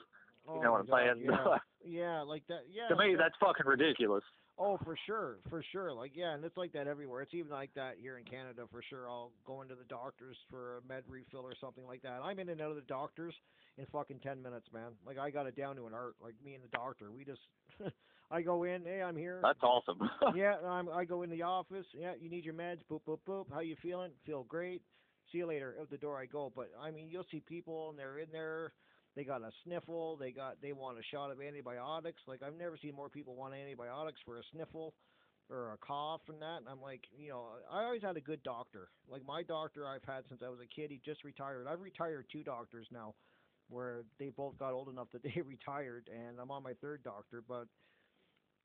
oh 0.46 0.56
You 0.56 0.62
know 0.62 0.68
oh 0.68 0.72
what 0.72 0.80
I'm 0.80 0.86
God, 0.86 0.98
saying? 0.98 1.24
yeah. 1.24 1.58
yeah 1.86 2.20
like 2.22 2.46
that 2.48 2.62
yeah 2.70 2.88
to 2.88 2.96
me, 2.96 3.14
that- 3.14 3.18
that's 3.24 3.34
fucking 3.40 3.66
ridiculous. 3.66 4.24
oh 4.58 4.78
for 4.84 4.96
sure 5.06 5.38
for 5.50 5.62
sure 5.72 5.92
like 5.92 6.12
yeah 6.14 6.32
and 6.34 6.44
it's 6.44 6.56
like 6.56 6.72
that 6.72 6.86
everywhere 6.86 7.20
it's 7.22 7.34
even 7.34 7.50
like 7.50 7.74
that 7.74 7.96
here 8.00 8.16
in 8.18 8.24
canada 8.24 8.62
for 8.70 8.80
sure 8.88 9.06
i'll 9.10 9.32
go 9.44 9.60
into 9.62 9.74
the 9.74 9.84
doctors 9.84 10.36
for 10.48 10.78
a 10.78 10.80
med 10.88 11.02
refill 11.08 11.40
or 11.44 11.54
something 11.60 11.84
like 11.86 12.00
that 12.02 12.20
i'm 12.22 12.38
in 12.38 12.48
and 12.48 12.60
out 12.62 12.70
of 12.70 12.76
the 12.76 12.82
doctors 12.82 13.34
in 13.78 13.84
fucking 13.92 14.18
10 14.20 14.40
minutes 14.40 14.66
man 14.72 14.92
like 15.04 15.18
i 15.18 15.28
got 15.28 15.46
it 15.46 15.56
down 15.56 15.74
to 15.76 15.86
an 15.86 15.92
art 15.92 16.14
like 16.22 16.34
me 16.44 16.54
and 16.54 16.62
the 16.64 16.68
doctor 16.68 17.10
we 17.10 17.24
just 17.24 17.40
i 18.30 18.40
go 18.42 18.64
in 18.64 18.82
hey 18.84 19.02
i'm 19.02 19.16
here 19.16 19.40
That's 19.42 19.62
awesome. 19.62 19.98
yeah, 20.34 20.56
I'm, 20.66 20.88
I 20.88 21.04
go 21.04 21.22
in 21.22 21.30
the 21.30 21.42
office. 21.42 21.86
Yeah, 21.94 22.12
you 22.20 22.30
need 22.30 22.44
your 22.44 22.54
meds. 22.54 22.80
Boop, 22.90 23.00
boop, 23.06 23.18
boop. 23.28 23.44
How 23.52 23.60
you 23.60 23.76
feeling? 23.82 24.10
Feel 24.26 24.44
great. 24.44 24.82
See 25.30 25.38
you 25.38 25.46
later. 25.46 25.76
Out 25.80 25.90
the 25.90 25.98
door 25.98 26.18
I 26.20 26.26
go. 26.26 26.52
But 26.54 26.70
I 26.80 26.90
mean, 26.90 27.08
you'll 27.10 27.26
see 27.30 27.40
people 27.40 27.90
and 27.90 27.98
they're 27.98 28.18
in 28.18 28.28
there. 28.32 28.72
They 29.16 29.24
got 29.24 29.42
a 29.42 29.50
sniffle. 29.64 30.16
They 30.16 30.32
got 30.32 30.60
they 30.62 30.72
want 30.72 30.98
a 30.98 31.02
shot 31.10 31.30
of 31.30 31.40
antibiotics. 31.40 32.22
Like 32.26 32.42
I've 32.42 32.56
never 32.56 32.76
seen 32.80 32.94
more 32.94 33.08
people 33.08 33.34
want 33.36 33.54
antibiotics 33.54 34.20
for 34.24 34.38
a 34.38 34.42
sniffle 34.52 34.94
or 35.50 35.72
a 35.72 35.86
cough 35.86 36.22
and 36.28 36.40
that. 36.40 36.58
And 36.58 36.68
I'm 36.68 36.80
like, 36.80 37.02
you 37.16 37.28
know, 37.30 37.44
I 37.70 37.84
always 37.84 38.02
had 38.02 38.16
a 38.16 38.20
good 38.20 38.42
doctor. 38.42 38.88
Like 39.08 39.22
my 39.26 39.42
doctor 39.42 39.86
I've 39.86 40.04
had 40.06 40.24
since 40.28 40.40
I 40.44 40.48
was 40.48 40.60
a 40.62 40.74
kid. 40.80 40.90
He 40.90 41.00
just 41.04 41.24
retired. 41.24 41.66
I've 41.68 41.80
retired 41.80 42.26
two 42.32 42.42
doctors 42.42 42.86
now, 42.90 43.14
where 43.68 44.04
they 44.18 44.30
both 44.30 44.58
got 44.58 44.72
old 44.72 44.88
enough 44.88 45.08
that 45.12 45.22
they 45.24 45.40
retired, 45.42 46.08
and 46.12 46.38
I'm 46.40 46.50
on 46.50 46.62
my 46.62 46.72
third 46.80 47.02
doctor. 47.04 47.42
But 47.46 47.66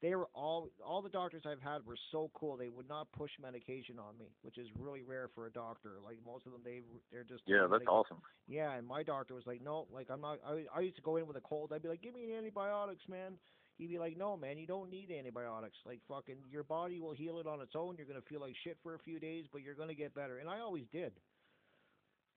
they 0.02 0.16
were 0.16 0.28
all 0.34 0.70
all 0.86 1.02
the 1.02 1.10
doctors 1.10 1.44
I've 1.46 1.62
had 1.62 1.86
were 1.86 1.98
so 2.12 2.32
cool. 2.34 2.56
They 2.56 2.70
would 2.70 2.88
not 2.88 3.12
push 3.12 3.32
medication 3.42 4.00
on 4.00 4.18
me, 4.18 4.28
which 4.42 4.58
is 4.58 4.68
really 4.78 5.04
rare 5.04 5.30
for 5.36 5.46
a 5.46 5.52
doctor. 5.52 5.98
Like 6.04 6.18
most 6.26 6.46
of 6.46 6.54
them, 6.54 6.62
they 6.64 6.82
they're 7.12 7.24
just 7.24 7.44
yeah, 7.46 7.68
that's 7.70 7.82
like, 7.82 7.92
awesome. 7.92 8.18
Yeah, 8.48 8.74
and 8.74 8.88
my 8.88 9.04
doctor 9.04 9.34
was 9.36 9.46
like, 9.46 9.62
no, 9.62 9.88
like 9.92 10.08
I'm 10.10 10.22
not. 10.22 10.40
I 10.48 10.66
I 10.74 10.80
used 10.82 10.96
to 10.96 11.02
go 11.02 11.18
in 11.18 11.28
with 11.28 11.36
a 11.38 11.42
cold. 11.42 11.74
I'd 11.74 11.84
be 11.84 11.90
like, 11.90 12.02
give 12.02 12.14
me 12.14 12.34
antibiotics, 12.36 13.04
man. 13.10 13.34
He'd 13.78 13.90
be 13.90 14.00
like, 14.00 14.18
no, 14.18 14.36
man, 14.36 14.58
you 14.58 14.68
don't 14.68 14.90
need 14.90 15.10
antibiotics. 15.12 15.78
Like 15.86 16.00
fucking, 16.08 16.36
your 16.50 16.64
body 16.64 17.00
will 17.00 17.14
heal 17.14 17.40
it 17.40 17.48
on 17.48 17.62
its 17.62 17.74
own. 17.76 17.96
You're 17.98 18.08
gonna 18.08 18.22
feel 18.28 18.42
like 18.42 18.54
shit 18.64 18.78
for 18.84 18.96
a 18.96 19.00
few 19.00 19.20
days, 19.20 19.46
but 19.52 19.62
you're 19.62 19.76
gonna 19.76 19.94
get 19.94 20.14
better. 20.14 20.40
And 20.40 20.50
I 20.50 20.60
always 20.60 20.86
did. 20.92 21.14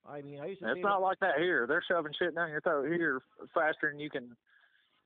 I 0.04 0.20
mean, 0.20 0.40
I 0.40 0.46
used 0.46 0.60
to. 0.62 0.70
It's 0.70 0.82
not 0.82 0.98
that- 0.98 1.04
like 1.04 1.20
that 1.20 1.38
here. 1.38 1.66
They're 1.68 1.84
shoving 1.86 2.12
shit 2.18 2.34
down 2.34 2.50
your 2.50 2.60
throat 2.60 2.88
here 2.88 3.22
faster 3.54 3.90
than 3.90 4.00
you 4.00 4.10
can. 4.10 4.36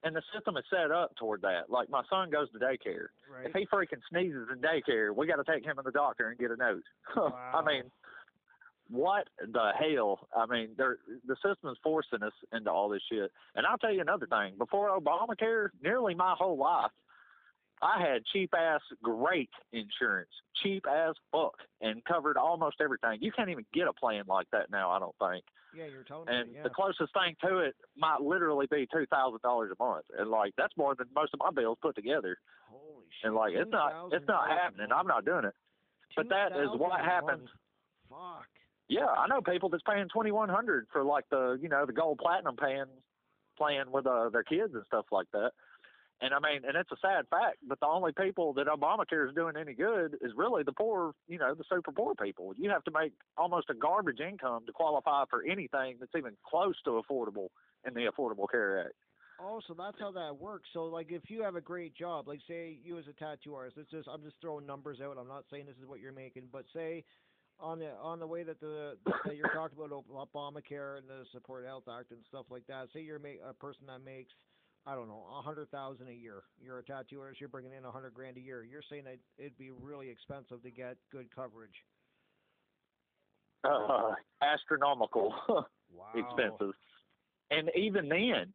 And 0.06 0.14
the 0.14 0.22
system 0.32 0.56
is 0.56 0.62
set 0.70 0.92
up 0.92 1.16
toward 1.16 1.42
that. 1.42 1.68
Like 1.68 1.90
my 1.90 2.02
son 2.08 2.30
goes 2.30 2.48
to 2.52 2.58
daycare. 2.60 3.08
right. 3.28 3.46
If 3.46 3.52
he 3.52 3.66
freaking 3.66 4.00
sneezes 4.08 4.46
in 4.52 4.60
daycare, 4.60 5.12
we 5.12 5.26
got 5.26 5.44
to 5.44 5.52
take 5.52 5.64
him 5.64 5.74
to 5.74 5.82
the 5.82 5.90
doctor 5.90 6.28
and 6.28 6.38
get 6.38 6.52
a 6.52 6.56
note. 6.56 6.84
I 7.52 7.60
mean, 7.66 7.90
what 8.88 9.26
the 9.40 9.72
hell? 9.76 10.28
I 10.36 10.46
mean, 10.46 10.68
they're, 10.78 10.98
the 11.26 11.34
system 11.44 11.70
is 11.70 11.76
forcing 11.82 12.22
us 12.22 12.32
into 12.52 12.70
all 12.70 12.88
this 12.88 13.02
shit. 13.10 13.32
And 13.56 13.66
I'll 13.66 13.78
tell 13.78 13.92
you 13.92 14.00
another 14.00 14.28
thing. 14.28 14.54
Before 14.56 14.96
Obamacare, 14.96 15.70
nearly 15.82 16.14
my 16.14 16.36
whole 16.38 16.56
life, 16.56 16.92
I 17.82 18.00
had 18.00 18.24
cheap 18.32 18.54
ass 18.56 18.82
great 19.02 19.50
insurance, 19.72 20.30
cheap 20.62 20.84
as 20.86 21.16
fuck, 21.32 21.56
and 21.80 22.04
covered 22.04 22.36
almost 22.36 22.76
everything. 22.80 23.18
You 23.22 23.32
can't 23.32 23.50
even 23.50 23.66
get 23.74 23.88
a 23.88 23.92
plan 23.92 24.22
like 24.28 24.46
that 24.52 24.70
now. 24.70 24.92
I 24.92 25.00
don't 25.00 25.16
think. 25.18 25.44
Yeah, 25.76 25.86
you're 25.86 26.02
telling 26.04 26.26
me. 26.26 26.34
And 26.34 26.52
Yeah. 26.52 26.62
the 26.62 26.70
closest 26.70 27.12
thing 27.12 27.36
to 27.44 27.58
it 27.58 27.74
might 27.96 28.20
literally 28.20 28.66
be 28.70 28.86
two 28.92 29.06
thousand 29.06 29.40
dollars 29.42 29.72
a 29.78 29.82
month, 29.82 30.06
and 30.18 30.30
like 30.30 30.54
that's 30.56 30.76
more 30.76 30.94
than 30.94 31.06
most 31.14 31.34
of 31.34 31.40
my 31.40 31.50
bills 31.50 31.78
put 31.82 31.94
together. 31.94 32.36
Holy 32.70 33.04
shit. 33.20 33.26
And 33.28 33.34
like 33.34 33.52
it's 33.54 33.70
not, 33.70 34.12
it's 34.12 34.26
not 34.26 34.48
happening. 34.48 34.88
I'm 34.94 35.06
not 35.06 35.24
doing 35.24 35.44
it. 35.44 35.54
But 36.16 36.28
that 36.30 36.52
is 36.52 36.68
what 36.78 36.92
$2,000 36.92 37.04
happens. 37.04 37.48
Fuck. 38.08 38.46
Yeah, 38.88 39.06
I 39.06 39.26
know 39.26 39.40
people 39.42 39.68
that's 39.68 39.82
paying 39.82 40.06
twenty 40.08 40.30
one 40.30 40.48
hundred 40.48 40.86
for 40.92 41.02
like 41.04 41.24
the 41.30 41.58
you 41.60 41.68
know 41.68 41.84
the 41.86 41.92
gold 41.92 42.18
platinum 42.22 42.56
plan 42.56 42.86
playing 43.58 43.90
with 43.90 44.06
uh, 44.06 44.28
their 44.28 44.44
kids 44.44 44.74
and 44.74 44.84
stuff 44.86 45.06
like 45.10 45.26
that. 45.32 45.50
And 46.20 46.32
I 46.32 46.38
mean, 46.40 46.62
and 46.66 46.76
it's 46.76 46.90
a 46.90 46.96
sad 47.02 47.26
fact, 47.28 47.58
but 47.66 47.78
the 47.80 47.86
only 47.86 48.12
people 48.12 48.54
that 48.54 48.68
Obamacare 48.68 49.28
is 49.28 49.34
doing 49.34 49.54
any 49.56 49.74
good 49.74 50.16
is 50.22 50.32
really 50.34 50.62
the 50.62 50.72
poor, 50.72 51.12
you 51.28 51.38
know, 51.38 51.54
the 51.54 51.64
super 51.70 51.92
poor 51.92 52.14
people. 52.14 52.54
You 52.56 52.70
have 52.70 52.84
to 52.84 52.90
make 52.90 53.12
almost 53.36 53.68
a 53.68 53.74
garbage 53.74 54.20
income 54.20 54.64
to 54.64 54.72
qualify 54.72 55.24
for 55.28 55.42
anything 55.44 55.96
that's 56.00 56.12
even 56.16 56.32
close 56.48 56.76
to 56.84 57.02
affordable 57.02 57.48
in 57.86 57.92
the 57.92 58.10
Affordable 58.10 58.46
Care 58.50 58.86
Act. 58.86 58.94
Oh, 59.38 59.60
so 59.68 59.74
that's 59.74 59.98
how 60.00 60.10
that 60.12 60.38
works. 60.40 60.70
So, 60.72 60.84
like, 60.84 61.08
if 61.10 61.28
you 61.28 61.42
have 61.42 61.56
a 61.56 61.60
great 61.60 61.94
job, 61.94 62.26
like, 62.26 62.40
say 62.48 62.78
you 62.82 62.98
as 62.98 63.04
a 63.06 63.12
tattoo 63.12 63.54
artist, 63.54 63.76
just 63.90 64.08
I'm 64.08 64.22
just 64.22 64.36
throwing 64.40 64.64
numbers 64.64 65.00
out. 65.02 65.18
I'm 65.20 65.28
not 65.28 65.44
saying 65.50 65.66
this 65.66 65.76
is 65.76 65.86
what 65.86 66.00
you're 66.00 66.12
making, 66.12 66.44
but 66.50 66.64
say 66.72 67.04
on 67.60 67.78
the 67.78 67.90
on 68.02 68.18
the 68.20 68.26
way 68.26 68.42
that 68.42 68.60
the 68.60 68.96
that 69.26 69.36
you're 69.36 69.52
talking 69.52 69.76
about 69.78 69.92
Ob- 69.92 70.28
Obamacare 70.32 70.96
and 70.96 71.08
the 71.08 71.24
Support 71.32 71.66
Health 71.66 71.84
Act 71.88 72.10
and 72.12 72.20
stuff 72.28 72.46
like 72.50 72.66
that. 72.68 72.88
Say 72.94 73.00
you're 73.00 73.16
a 73.16 73.54
person 73.54 73.86
that 73.88 74.02
makes 74.02 74.32
I 74.86 74.94
don't 74.94 75.08
know 75.08 75.24
a 75.36 75.42
hundred 75.42 75.70
thousand 75.70 76.08
a 76.08 76.12
year. 76.12 76.42
You're 76.62 76.78
a 76.78 76.84
tattoo 76.84 77.20
artist. 77.20 77.40
You're 77.40 77.48
bringing 77.48 77.72
in 77.76 77.84
a 77.84 77.90
hundred 77.90 78.14
grand 78.14 78.36
a 78.36 78.40
year. 78.40 78.62
You're 78.62 78.84
saying 78.88 79.04
that 79.04 79.18
it'd 79.36 79.58
be 79.58 79.70
really 79.70 80.08
expensive 80.08 80.62
to 80.62 80.70
get 80.70 80.96
good 81.10 81.26
coverage. 81.34 81.74
Uh, 83.64 84.14
astronomical. 84.42 85.34
Wow. 85.88 86.06
expensive. 86.14 86.74
And 87.50 87.70
even 87.76 88.08
then, 88.08 88.52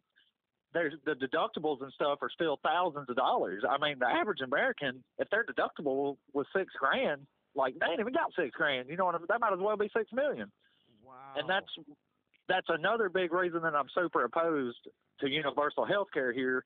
there's 0.73 0.93
the 1.05 1.13
deductibles 1.13 1.81
and 1.81 1.91
stuff 1.93 2.19
are 2.21 2.29
still 2.29 2.59
thousands 2.63 3.09
of 3.09 3.15
dollars. 3.15 3.63
I 3.67 3.77
mean, 3.77 3.99
the 3.99 4.05
average 4.05 4.41
American, 4.41 5.03
if 5.17 5.29
their 5.29 5.45
deductible 5.45 6.17
was 6.33 6.45
six 6.55 6.71
grand, 6.79 7.21
like 7.55 7.73
they 7.79 7.87
ain't 7.87 7.99
even 7.99 8.13
got 8.13 8.31
six 8.37 8.51
grand. 8.55 8.89
You 8.89 8.97
know 8.97 9.05
what 9.05 9.15
I 9.15 9.19
mean? 9.19 9.27
That 9.29 9.39
might 9.39 9.53
as 9.53 9.59
well 9.59 9.77
be 9.77 9.89
six 9.95 10.11
million. 10.13 10.51
Wow. 11.03 11.13
And 11.37 11.49
that's 11.49 11.67
that's 12.47 12.67
another 12.69 13.09
big 13.09 13.31
reason 13.31 13.61
that 13.63 13.75
I'm 13.75 13.87
super 13.95 14.23
opposed 14.25 14.87
to 15.21 15.29
universal 15.29 15.85
health 15.85 16.07
care 16.13 16.31
here 16.33 16.65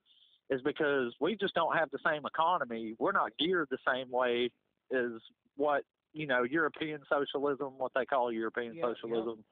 is 0.49 0.61
because 0.61 1.13
we 1.19 1.35
just 1.35 1.53
don't 1.53 1.75
have 1.77 1.89
the 1.91 1.99
same 2.05 2.25
economy. 2.25 2.95
We're 2.99 3.11
not 3.11 3.31
geared 3.39 3.67
the 3.71 3.77
same 3.87 4.09
way 4.11 4.51
as 4.93 5.11
what, 5.55 5.83
you 6.13 6.27
know, 6.27 6.43
European 6.43 7.01
socialism, 7.09 7.73
what 7.77 7.91
they 7.95 8.05
call 8.05 8.31
European 8.31 8.75
Yeah, 8.75 8.87
yeah. 8.87 8.93
socialism 8.93 9.43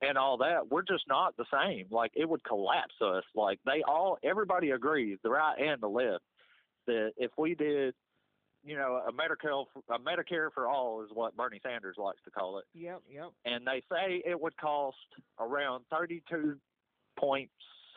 and 0.00 0.16
all 0.16 0.36
that. 0.38 0.68
We're 0.70 0.82
just 0.82 1.04
not 1.08 1.36
the 1.36 1.46
same. 1.52 1.86
Like 1.90 2.12
it 2.14 2.28
would 2.28 2.44
collapse 2.44 2.94
us. 3.00 3.24
Like 3.34 3.58
they 3.66 3.82
all 3.86 4.18
everybody 4.22 4.70
agrees, 4.70 5.18
the 5.22 5.30
right 5.30 5.58
and 5.58 5.80
the 5.82 5.88
left, 5.88 6.24
that 6.86 7.12
if 7.16 7.32
we 7.36 7.54
did 7.54 7.94
you 8.64 8.76
know, 8.76 9.00
a 9.06 9.12
Medicare 9.12 9.64
a 9.88 9.98
Medicare 9.98 10.48
for 10.52 10.68
all 10.68 11.02
is 11.02 11.10
what 11.14 11.36
Bernie 11.36 11.60
Sanders 11.62 11.94
likes 11.96 12.20
to 12.24 12.30
call 12.30 12.58
it 12.58 12.64
Yep. 12.74 13.02
Yep. 13.08 13.30
and 13.44 13.64
they 13.66 13.82
say 13.90 14.20
it 14.26 14.38
would 14.38 14.56
cost 14.56 14.96
around 15.38 15.84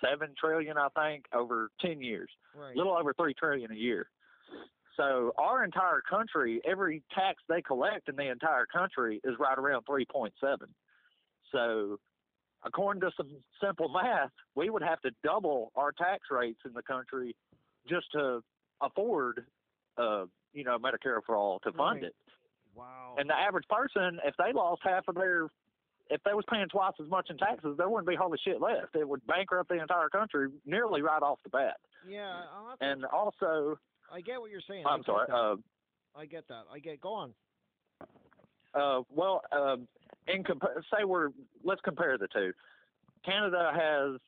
32.7 0.04 0.36
trillion, 0.38 0.78
I 0.78 0.88
think, 0.96 1.26
over 1.34 1.70
10 1.82 2.02
years, 2.02 2.30
Right. 2.56 2.74
a 2.76 2.78
little 2.78 2.96
over 2.96 3.14
3 3.14 3.34
trillion 3.34 3.72
a 3.72 3.76
year. 3.76 4.10
So 4.98 5.34
our 5.38 5.64
entire 5.64 6.02
country, 6.02 6.62
every 6.66 7.02
tax 7.14 7.42
they 7.48 7.62
collect 7.62 8.10
in 8.10 8.16
the 8.16 8.30
entire 8.30 8.66
country 8.66 9.22
is 9.24 9.38
right 9.40 9.58
around 9.58 9.86
3.7. 9.86 10.74
So 11.52 11.98
according 12.64 13.02
to 13.02 13.12
some 13.16 13.30
simple 13.64 13.90
math, 13.90 14.32
we 14.56 14.70
would 14.70 14.84
have 14.84 15.00
to 15.02 15.12
double 15.24 15.72
our 15.76 15.92
tax 15.92 16.24
rates 16.30 16.60
in 16.66 16.74
the 16.74 16.84
country 16.84 17.36
just 17.88 18.12
to 18.12 18.44
afford, 18.82 19.46
uh, 19.98 20.26
you 20.54 20.64
know, 20.64 20.78
Medicare 20.78 21.24
for 21.26 21.36
all 21.36 21.60
to 21.62 21.72
fund 21.72 22.02
Right. 22.02 22.04
it. 22.12 22.16
Wow. 22.76 23.16
And 23.18 23.30
the 23.30 23.36
average 23.38 23.68
person, 23.70 24.20
if 24.24 24.36
they 24.38 24.52
lost 24.54 24.82
half 24.84 25.08
of 25.08 25.16
their, 25.16 25.50
if 26.12 26.22
they 26.24 26.34
was 26.34 26.44
paying 26.52 26.68
twice 26.70 26.94
as 27.02 27.10
much 27.10 27.30
in 27.30 27.38
taxes, 27.38 27.76
there 27.78 27.90
wouldn't 27.90 28.08
be 28.08 28.16
holy 28.16 28.38
shit 28.44 28.62
left. 28.62 28.96
It 28.96 29.08
would 29.08 29.26
bankrupt 29.26 29.70
the 29.70 29.82
entire 29.82 30.10
country 30.10 30.50
nearly 30.66 31.02
right 31.02 31.22
off 31.24 31.40
the 31.44 31.50
bat. 31.50 31.78
yeah, 32.08 32.44
I'll 32.54 32.70
have 32.70 32.80
to- 32.80 32.86
And 32.86 33.06
also, 33.06 33.80
I 34.12 34.20
get 34.22 34.40
what 34.42 34.52
you're 34.52 34.62
saying. 34.68 34.86
I'm 34.86 35.04
sorry. 35.04 35.28
Uh, 35.32 35.56
I 36.16 36.26
get 36.26 36.48
that. 36.50 36.66
I 36.72 36.80
get. 36.80 37.00
Go 37.00 37.14
on. 37.14 37.34
Uh, 38.74 39.02
well, 39.10 39.42
um, 39.52 39.88
in 40.28 40.44
comp- 40.44 40.64
say 40.94 41.04
we're 41.06 41.30
let's 41.64 41.82
compare 41.82 42.18
the 42.18 42.28
two. 42.28 42.54
Canada 43.24 43.72
has 43.74 44.20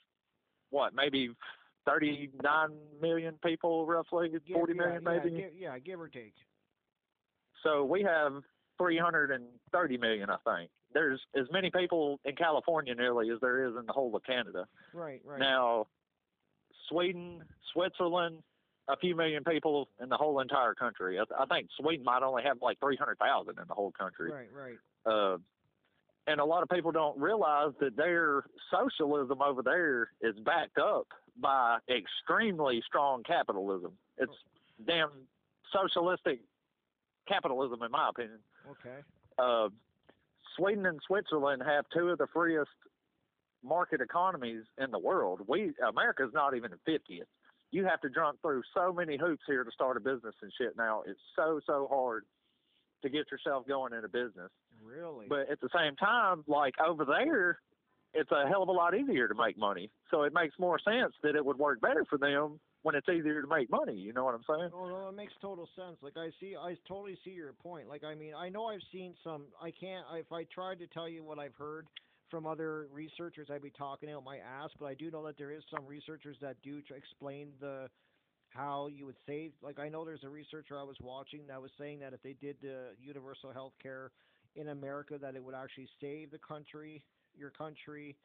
what, 0.70 0.94
maybe 0.94 1.36
39 1.86 2.78
million 3.02 3.38
people, 3.44 3.86
roughly 3.86 4.30
Give- 4.30 4.42
40 4.54 4.74
yeah, 4.74 4.78
million, 4.82 5.04
yeah, 5.04 5.10
maybe. 5.10 5.30
give- 5.32 5.56
yeah, 5.56 5.80
give 5.80 6.00
or 6.00 6.08
take. 6.08 6.36
So 7.64 7.84
we 7.86 8.04
have 8.04 8.44
330 8.78 9.98
million, 9.98 10.30
I 10.30 10.38
think. 10.46 10.72
There's 10.94 11.20
as 11.36 11.48
many 11.52 11.72
people 11.72 12.20
in 12.26 12.36
California 12.36 12.96
nearly 12.96 13.30
as 13.32 13.40
there 13.42 13.66
is 13.66 13.74
in 13.80 13.86
the 13.86 13.94
whole 13.94 14.16
of 14.16 14.24
Canada. 14.24 14.66
Right, 14.94 15.22
right. 15.26 15.40
Now, 15.40 15.88
Sweden, 16.90 17.44
Switzerland, 17.74 18.38
a 18.88 18.98
few 18.98 19.16
million 19.16 19.44
people 19.44 19.88
in 20.02 20.10
the 20.10 20.18
whole 20.18 20.40
entire 20.40 20.74
country. 20.74 21.20
I, 21.20 21.24
I 21.42 21.46
think 21.46 21.70
Sweden 21.80 22.04
might 22.04 22.22
only 22.22 22.44
have 22.44 22.58
like 22.62 22.80
300,000 22.80 23.50
in 23.50 23.68
the 23.68 23.74
whole 23.74 23.92
country. 23.92 24.32
right, 24.32 24.50
right. 24.54 24.78
Uh, 25.06 25.38
and 26.26 26.40
a 26.40 26.46
lot 26.46 26.64
of 26.64 26.70
people 26.70 26.92
don't 26.92 27.20
realize 27.20 27.72
that 27.82 27.98
their 27.98 28.46
socialism 28.72 29.42
over 29.42 29.62
there 29.62 30.10
is 30.22 30.36
backed 30.46 30.78
up 30.78 31.08
by 31.40 31.80
extremely 31.90 32.82
strong 32.88 33.24
capitalism. 33.24 33.92
It's 34.18 34.32
damn 34.88 35.10
socialistic 35.74 36.40
capitalism, 37.28 37.82
in 37.84 37.92
my 37.92 38.10
opinion. 38.10 38.40
Okay. 38.72 39.00
Uh, 39.38 39.70
Sweden 40.58 40.86
and 40.86 41.00
Switzerland 41.08 41.62
have 41.66 41.86
two 41.94 42.10
of 42.10 42.18
the 42.18 42.28
freest 42.34 42.70
market 43.64 44.02
economies 44.02 44.64
in 44.78 44.92
the 44.92 45.00
world. 45.00 45.42
We 45.48 45.74
America's 45.88 46.32
not 46.34 46.56
even 46.56 46.72
the 46.72 46.80
fiftieth. 46.86 47.28
You 47.72 47.86
have 47.86 48.02
to 48.02 48.10
jump 48.10 48.40
through 48.42 48.62
so 48.76 48.94
many 48.94 49.18
hoops 49.18 49.44
here 49.48 49.64
to 49.64 49.72
start 49.72 49.98
a 49.98 50.00
business 50.00 50.36
and 50.42 50.52
shit. 50.58 50.76
Now 50.78 51.04
it's 51.06 51.20
so 51.36 51.60
so 51.66 51.88
hard 51.90 52.24
to 53.04 53.10
get 53.10 53.26
yourself 53.32 53.68
going 53.68 53.94
in 53.94 54.06
a 54.06 54.10
business. 54.10 54.50
Really? 54.84 55.28
But 55.28 55.50
at 55.52 55.60
the 55.62 55.70
same 55.76 55.96
time, 55.96 56.44
like 56.48 56.76
over 56.86 57.06
there, 57.06 57.60
it's 58.14 58.32
a 58.32 58.48
hell 58.48 58.64
of 58.64 58.70
a 58.70 58.72
lot 58.72 58.96
easier 58.96 59.28
to 59.28 59.36
make 59.36 59.58
money. 59.58 59.90
So 60.12 60.24
it 60.24 60.34
makes 60.34 60.56
more 60.60 60.80
sense 60.80 61.14
that 61.24 61.36
it 61.36 61.46
would 61.46 61.58
work 61.58 61.82
better 61.82 62.06
for 62.10 62.18
them 62.18 62.60
when 62.84 62.96
it's 62.96 63.10
easier 63.10 63.42
to 63.42 63.48
make 63.48 63.70
money. 63.72 63.96
You 63.96 64.14
know 64.14 64.24
what 64.24 64.36
I'm 64.36 64.44
saying? 64.48 64.70
Oh 64.74 64.88
no, 64.88 65.10
it 65.10 65.16
makes 65.16 65.34
total 65.42 65.68
sense. 65.76 65.98
Like 66.02 66.18
I 66.18 66.30
see, 66.40 66.56
I 66.56 66.78
totally 66.88 67.18
see 67.26 67.32
your 67.32 67.54
point. 67.54 67.90
Like 67.90 68.04
I 68.04 68.14
mean, 68.14 68.34
I 68.36 68.50
know 68.50 68.66
I've 68.66 68.84
seen 68.92 69.16
some. 69.24 69.46
I 69.62 69.72
can't. 69.72 70.06
If 70.16 70.32
I 70.32 70.44
tried 70.54 70.80
to 70.80 70.88
tell 70.88 71.10
you 71.10 71.24
what 71.24 71.40
I've 71.40 71.56
heard 71.56 71.88
from 72.30 72.46
other 72.46 72.88
researchers, 72.92 73.48
I'd 73.52 73.62
be 73.62 73.72
talking 73.72 74.12
out 74.12 74.24
my 74.24 74.38
ass. 74.38 74.70
But 74.80 74.86
I 74.88 74.94
do 74.94 75.10
know 75.10 75.26
that 75.26 75.38
there 75.38 75.52
is 75.52 75.64
some 75.74 75.86
researchers 75.88 76.38
that 76.42 76.58
do 76.62 76.82
explain 76.96 77.50
the 77.60 77.90
how 78.50 78.88
you 78.88 79.06
would 79.06 79.18
save. 79.26 79.54
Like 79.62 79.80
I 79.80 79.90
know 79.90 80.06
there's 80.06 80.24
a 80.24 80.30
researcher 80.30 80.78
I 80.78 80.84
was 80.84 80.98
watching 81.02 81.48
that 81.48 81.62
was 81.62 81.72
saying 81.80 82.00
that 82.00 82.14
if 82.14 82.22
they 82.22 82.36
did 82.40 82.58
the 82.62 82.92
universal 83.02 83.52
health 83.52 83.74
care 83.82 84.12
in 84.56 84.70
America, 84.70 85.18
that 85.20 85.36
it 85.36 85.44
would 85.44 85.56
actually 85.56 85.90
save 86.00 86.32
the 86.32 86.38
country, 86.38 87.02
your 87.36 87.50
country, 87.50 88.16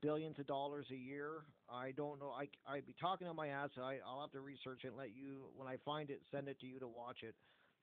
billions 0.00 0.38
of 0.38 0.46
dollars 0.46 0.86
a 0.90 0.96
year. 0.96 1.44
I 1.68 1.92
don't 1.92 2.18
know. 2.20 2.30
I 2.30 2.48
I'd 2.66 2.86
be 2.86 2.94
talking 3.00 3.26
on 3.26 3.36
my 3.36 3.48
ass. 3.48 3.70
I 3.80 3.98
I'll 4.06 4.20
have 4.20 4.32
to 4.32 4.40
research 4.40 4.82
it 4.84 4.88
and 4.88 4.96
let 4.96 5.14
you 5.14 5.46
when 5.56 5.68
I 5.68 5.76
find 5.84 6.10
it 6.10 6.20
send 6.30 6.48
it 6.48 6.58
to 6.60 6.66
you 6.66 6.78
to 6.80 6.88
watch 6.88 7.22
it. 7.22 7.34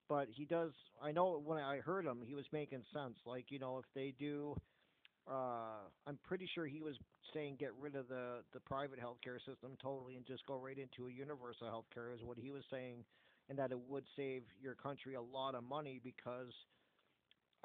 But 0.09 0.27
he 0.29 0.45
does. 0.45 0.71
I 1.01 1.11
know 1.11 1.41
when 1.43 1.59
I 1.59 1.77
heard 1.79 2.05
him, 2.05 2.21
he 2.25 2.35
was 2.35 2.45
making 2.51 2.83
sense. 2.93 3.17
Like 3.25 3.45
you 3.49 3.59
know, 3.59 3.77
if 3.77 3.85
they 3.95 4.13
do, 4.17 4.55
uh, 5.29 5.87
I'm 6.05 6.19
pretty 6.23 6.49
sure 6.53 6.65
he 6.65 6.81
was 6.81 6.95
saying 7.33 7.57
get 7.59 7.71
rid 7.79 7.95
of 7.95 8.07
the 8.07 8.43
the 8.53 8.59
private 8.59 8.99
healthcare 8.99 9.39
system 9.45 9.77
totally 9.81 10.15
and 10.15 10.25
just 10.25 10.45
go 10.45 10.55
right 10.57 10.77
into 10.77 11.07
a 11.07 11.11
universal 11.11 11.67
healthcare 11.67 12.13
is 12.13 12.21
what 12.23 12.37
he 12.37 12.51
was 12.51 12.63
saying, 12.69 13.05
and 13.49 13.57
that 13.57 13.71
it 13.71 13.79
would 13.79 14.05
save 14.15 14.43
your 14.61 14.75
country 14.75 15.15
a 15.15 15.21
lot 15.21 15.55
of 15.55 15.63
money 15.63 15.99
because 16.03 16.51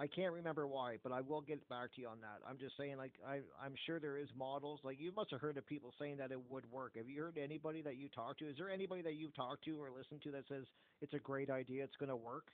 I 0.00 0.06
can't 0.06 0.32
remember 0.32 0.66
why, 0.68 0.96
but 1.02 1.10
I 1.10 1.20
will 1.20 1.40
get 1.40 1.68
back 1.68 1.92
to 1.94 2.00
you 2.00 2.06
on 2.08 2.20
that. 2.20 2.38
I'm 2.48 2.56
just 2.56 2.76
saying, 2.76 2.98
like 2.98 3.14
I, 3.26 3.40
I'm 3.60 3.74
sure 3.84 3.98
there 3.98 4.16
is 4.16 4.28
models. 4.36 4.78
Like 4.84 5.00
you 5.00 5.10
must 5.16 5.32
have 5.32 5.40
heard 5.40 5.56
of 5.56 5.66
people 5.66 5.92
saying 5.98 6.18
that 6.18 6.30
it 6.30 6.38
would 6.48 6.70
work. 6.70 6.92
Have 6.96 7.08
you 7.08 7.20
heard 7.20 7.36
anybody 7.36 7.82
that 7.82 7.96
you 7.96 8.08
talked 8.08 8.38
to? 8.38 8.48
Is 8.48 8.56
there 8.56 8.70
anybody 8.70 9.02
that 9.02 9.14
you've 9.14 9.34
talked 9.34 9.64
to 9.64 9.82
or 9.82 9.90
listened 9.90 10.22
to 10.22 10.30
that 10.30 10.44
says 10.48 10.64
it's 11.02 11.14
a 11.14 11.18
great 11.18 11.50
idea, 11.50 11.82
it's 11.82 11.96
going 11.96 12.10
to 12.10 12.16
work? 12.16 12.44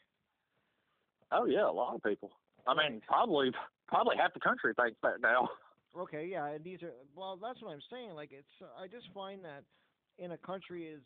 Oh 1.32 1.44
yeah, 1.44 1.68
a 1.68 1.70
lot 1.70 1.94
of 1.94 2.02
people. 2.02 2.30
I 2.66 2.74
mean, 2.74 3.02
probably 3.06 3.52
probably 3.88 4.16
half 4.16 4.32
the 4.32 4.40
country 4.40 4.72
thinks 4.74 4.98
that 5.02 5.20
now. 5.20 5.48
Okay, 5.96 6.26
yeah, 6.26 6.46
and 6.46 6.64
these 6.64 6.82
are 6.82 6.92
well, 7.14 7.38
that's 7.40 7.62
what 7.62 7.72
I'm 7.72 7.82
saying. 7.90 8.14
Like 8.14 8.30
it's, 8.32 8.48
I 8.80 8.88
just 8.88 9.06
find 9.14 9.44
that 9.44 9.62
in 10.18 10.32
a 10.32 10.38
country 10.38 10.92
as 10.92 11.00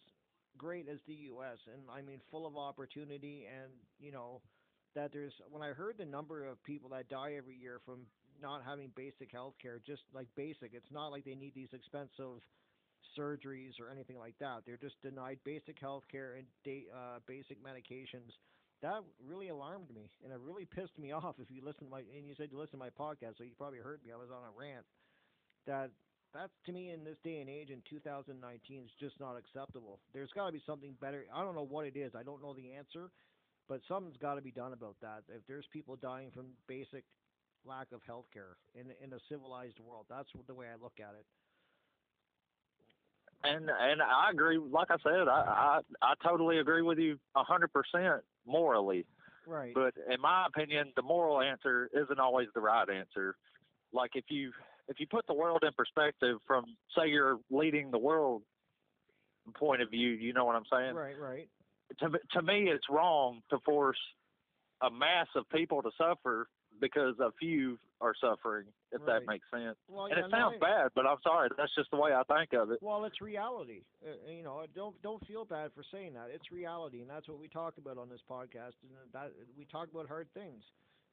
great 0.56 0.88
as 0.88 0.98
the 1.06 1.14
U.S. 1.14 1.58
and 1.72 1.82
I 1.92 2.00
mean 2.00 2.20
full 2.30 2.46
of 2.46 2.56
opportunity, 2.56 3.46
and 3.52 3.70
you 3.98 4.12
know 4.12 4.40
that 4.98 5.12
there's 5.12 5.32
when 5.48 5.62
I 5.62 5.68
heard 5.68 5.94
the 5.96 6.04
number 6.04 6.44
of 6.44 6.62
people 6.64 6.90
that 6.90 7.08
die 7.08 7.34
every 7.38 7.54
year 7.54 7.78
from 7.86 8.02
not 8.42 8.62
having 8.66 8.90
basic 8.96 9.30
health 9.30 9.54
care, 9.62 9.80
just 9.86 10.02
like 10.12 10.26
basic, 10.34 10.74
it's 10.74 10.90
not 10.90 11.08
like 11.14 11.24
they 11.24 11.34
need 11.38 11.54
these 11.54 11.70
expensive 11.72 12.42
surgeries 13.14 13.78
or 13.78 13.90
anything 13.94 14.18
like 14.18 14.34
that. 14.40 14.66
They're 14.66 14.80
just 14.82 15.00
denied 15.02 15.38
basic 15.44 15.78
health 15.80 16.02
care 16.10 16.34
and 16.34 16.46
da- 16.64 16.90
uh, 16.90 17.18
basic 17.26 17.62
medications. 17.62 18.34
That 18.82 19.02
really 19.24 19.48
alarmed 19.48 19.90
me, 19.94 20.10
and 20.24 20.32
it 20.32 20.38
really 20.42 20.66
pissed 20.66 20.98
me 20.98 21.12
off. 21.18 21.36
If 21.38 21.50
you 21.50 21.62
listen 21.64 21.86
to 21.86 21.90
my 21.90 22.00
and 22.00 22.26
you 22.26 22.34
said 22.36 22.48
you 22.50 22.58
listen 22.58 22.78
to 22.78 22.82
my 22.82 22.90
podcast, 22.90 23.38
so 23.38 23.44
you 23.44 23.54
probably 23.56 23.78
heard 23.78 24.00
me. 24.04 24.10
I 24.10 24.18
was 24.18 24.30
on 24.34 24.42
a 24.42 24.50
rant. 24.58 24.84
That 25.66 25.90
that's 26.34 26.52
to 26.66 26.72
me 26.72 26.90
in 26.90 27.04
this 27.04 27.16
day 27.22 27.40
and 27.40 27.48
age 27.48 27.70
in 27.70 27.82
2019 27.88 28.82
is 28.82 28.90
just 28.98 29.18
not 29.20 29.36
acceptable. 29.38 30.00
There's 30.12 30.30
got 30.34 30.46
to 30.46 30.52
be 30.52 30.62
something 30.66 30.94
better. 31.00 31.24
I 31.32 31.42
don't 31.44 31.54
know 31.54 31.66
what 31.66 31.86
it 31.86 31.96
is. 31.96 32.12
I 32.18 32.22
don't 32.22 32.42
know 32.42 32.52
the 32.52 32.74
answer, 32.74 33.10
but 33.68 33.80
something's 33.86 34.16
got 34.16 34.34
to 34.34 34.40
be 34.40 34.50
done 34.50 34.72
about 34.72 34.96
that. 35.02 35.22
If 35.28 35.42
there's 35.46 35.66
people 35.72 35.96
dying 35.96 36.30
from 36.34 36.46
basic 36.66 37.04
lack 37.64 37.88
of 37.92 38.00
health 38.06 38.26
care 38.32 38.56
in 38.74 38.86
in 39.02 39.12
a 39.12 39.20
civilized 39.28 39.78
world, 39.80 40.06
that's 40.08 40.28
the 40.46 40.54
way 40.54 40.66
I 40.66 40.82
look 40.82 40.94
at 40.98 41.14
it. 41.14 41.26
And 43.44 43.70
and 43.70 44.02
I 44.02 44.30
agree. 44.32 44.58
Like 44.58 44.90
I 44.90 44.96
said, 45.02 45.28
I 45.28 45.80
I, 46.02 46.10
I 46.10 46.14
totally 46.26 46.58
agree 46.58 46.82
with 46.82 46.98
you 46.98 47.18
a 47.36 47.44
hundred 47.44 47.70
percent 47.72 48.22
morally. 48.46 49.04
Right. 49.46 49.72
But 49.74 49.94
in 50.12 50.20
my 50.20 50.46
opinion, 50.46 50.92
the 50.96 51.02
moral 51.02 51.40
answer 51.40 51.88
isn't 51.94 52.18
always 52.18 52.48
the 52.54 52.60
right 52.60 52.88
answer. 52.88 53.36
Like 53.92 54.10
if 54.14 54.24
you 54.28 54.52
if 54.88 54.98
you 55.00 55.06
put 55.06 55.26
the 55.26 55.34
world 55.34 55.62
in 55.62 55.72
perspective 55.72 56.38
from 56.46 56.64
say 56.96 57.08
you're 57.08 57.38
leading 57.50 57.90
the 57.90 57.98
world 57.98 58.42
point 59.56 59.82
of 59.82 59.90
view, 59.90 60.10
you 60.10 60.32
know 60.32 60.44
what 60.44 60.56
I'm 60.56 60.64
saying? 60.70 60.94
right. 60.94 61.18
Right. 61.18 61.48
To 61.98 62.08
me- 62.10 62.18
to 62.32 62.42
me, 62.42 62.70
it's 62.70 62.88
wrong 62.88 63.42
to 63.50 63.58
force 63.60 63.98
a 64.80 64.90
mass 64.90 65.26
of 65.34 65.48
people 65.48 65.82
to 65.82 65.90
suffer 65.98 66.48
because 66.80 67.18
a 67.18 67.32
few 67.32 67.78
are 68.00 68.14
suffering. 68.20 68.66
If 68.92 69.00
Right. 69.00 69.06
that 69.20 69.26
makes 69.26 69.50
sense. 69.50 69.76
Well, 69.88 70.06
And 70.06 70.16
yeah, 70.16 70.26
it 70.26 70.30
sounds 70.30 70.56
I- 70.56 70.58
bad, 70.58 70.92
but 70.94 71.06
I'm 71.06 71.20
sorry. 71.22 71.48
That's 71.56 71.74
just 71.74 71.90
the 71.90 71.96
way 71.96 72.14
I 72.14 72.22
think 72.24 72.52
of 72.52 72.70
it. 72.70 72.80
Well, 72.80 73.04
it's 73.04 73.20
reality. 73.20 73.84
Uh, 74.06 74.10
uh 74.10 74.30
you 74.30 74.42
know, 74.44 74.60
uh, 74.60 74.66
don't 74.74 75.00
don't 75.02 75.24
feel 75.26 75.44
bad 75.44 75.72
for 75.72 75.82
saying 75.82 76.12
that. 76.14 76.30
It's 76.30 76.52
reality, 76.52 77.00
and 77.00 77.10
that's 77.10 77.26
what 77.26 77.38
we 77.38 77.48
talk 77.48 77.78
about 77.78 77.98
on 77.98 78.08
this 78.08 78.22
podcast. 78.22 78.74
And 78.82 78.92
uh, 78.96 79.06
that 79.12 79.32
we 79.56 79.64
talk 79.64 79.90
about 79.90 80.06
hard 80.06 80.32
things. 80.32 80.64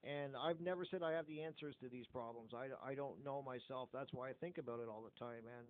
And 0.04 0.38
I've 0.38 0.62
never 0.62 0.86
said 0.86 1.02
I 1.02 1.14
have 1.14 1.26
the 1.26 1.42
answers 1.42 1.76
to 1.78 1.90
these 1.90 2.06
problems. 2.08 2.54
I, 2.54 2.70
I 2.84 2.94
don't 2.94 3.24
know 3.24 3.42
myself. 3.42 3.90
That's 3.92 4.14
why 4.14 4.30
I 4.30 4.34
think 4.34 4.60
about 4.60 4.80
it 4.80 4.88
all 4.88 5.02
the 5.02 5.18
time. 5.18 5.48
And 5.48 5.68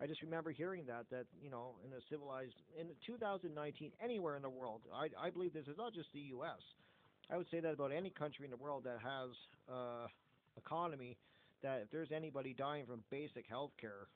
I 0.00 0.06
just 0.06 0.22
remember 0.22 0.50
hearing 0.50 0.84
that 0.86 1.06
that 1.10 1.26
you 1.42 1.50
know 1.50 1.76
in 1.84 1.92
a 1.92 2.00
civilized 2.10 2.54
in 2.78 2.88
2019 3.06 3.92
anywhere 4.02 4.36
in 4.36 4.42
the 4.42 4.50
world. 4.50 4.82
I 4.94 5.08
I 5.18 5.30
believe 5.30 5.52
this 5.52 5.66
is 5.66 5.78
not 5.78 5.94
just 5.94 6.08
the 6.12 6.20
U.S. 6.36 6.60
I 7.30 7.36
would 7.36 7.46
say 7.50 7.60
that 7.60 7.72
about 7.72 7.92
any 7.92 8.10
country 8.10 8.44
in 8.44 8.50
the 8.50 8.56
world 8.56 8.84
that 8.84 8.98
has 9.02 9.30
uh, 9.72 10.06
economy. 10.56 11.16
That 11.62 11.80
if 11.84 11.90
there's 11.90 12.12
anybody 12.12 12.52
dying 12.52 12.84
from 12.86 13.02
basic 13.10 13.48
health 13.48 13.72
care, 13.80 14.08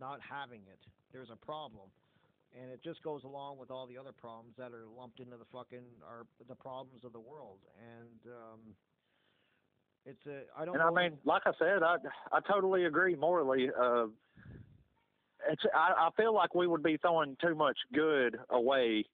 not 0.00 0.18
having 0.20 0.62
it, 0.66 0.80
there's 1.12 1.30
a 1.30 1.36
problem. 1.36 1.88
And 2.60 2.70
it 2.70 2.82
just 2.82 3.02
goes 3.02 3.22
along 3.24 3.58
with 3.58 3.70
all 3.70 3.86
the 3.86 3.96
other 3.96 4.12
problems 4.12 4.54
that 4.58 4.72
are 4.72 4.86
lumped 4.98 5.20
into 5.20 5.36
the 5.36 5.44
fucking 5.52 5.84
are 6.02 6.26
the 6.48 6.56
problems 6.56 7.04
of 7.04 7.12
the 7.12 7.20
world. 7.20 7.58
And 7.78 8.32
um, 8.34 8.60
it's 10.04 10.26
a 10.26 10.42
I 10.58 10.64
don't 10.64 10.74
And 10.74 10.82
I 10.82 10.90
mean, 10.90 11.18
like 11.24 11.42
I 11.46 11.52
said, 11.58 11.82
I 11.82 11.96
I 12.32 12.40
totally 12.40 12.84
agree 12.84 13.14
morally. 13.14 13.70
Uh, 13.70 14.06
it's 15.50 15.62
I, 15.74 16.08
I 16.08 16.10
feel 16.16 16.34
like 16.34 16.54
we 16.54 16.66
would 16.66 16.82
be 16.82 16.96
throwing 16.96 17.36
too 17.40 17.54
much 17.54 17.76
good 17.94 18.38
away 18.50 19.04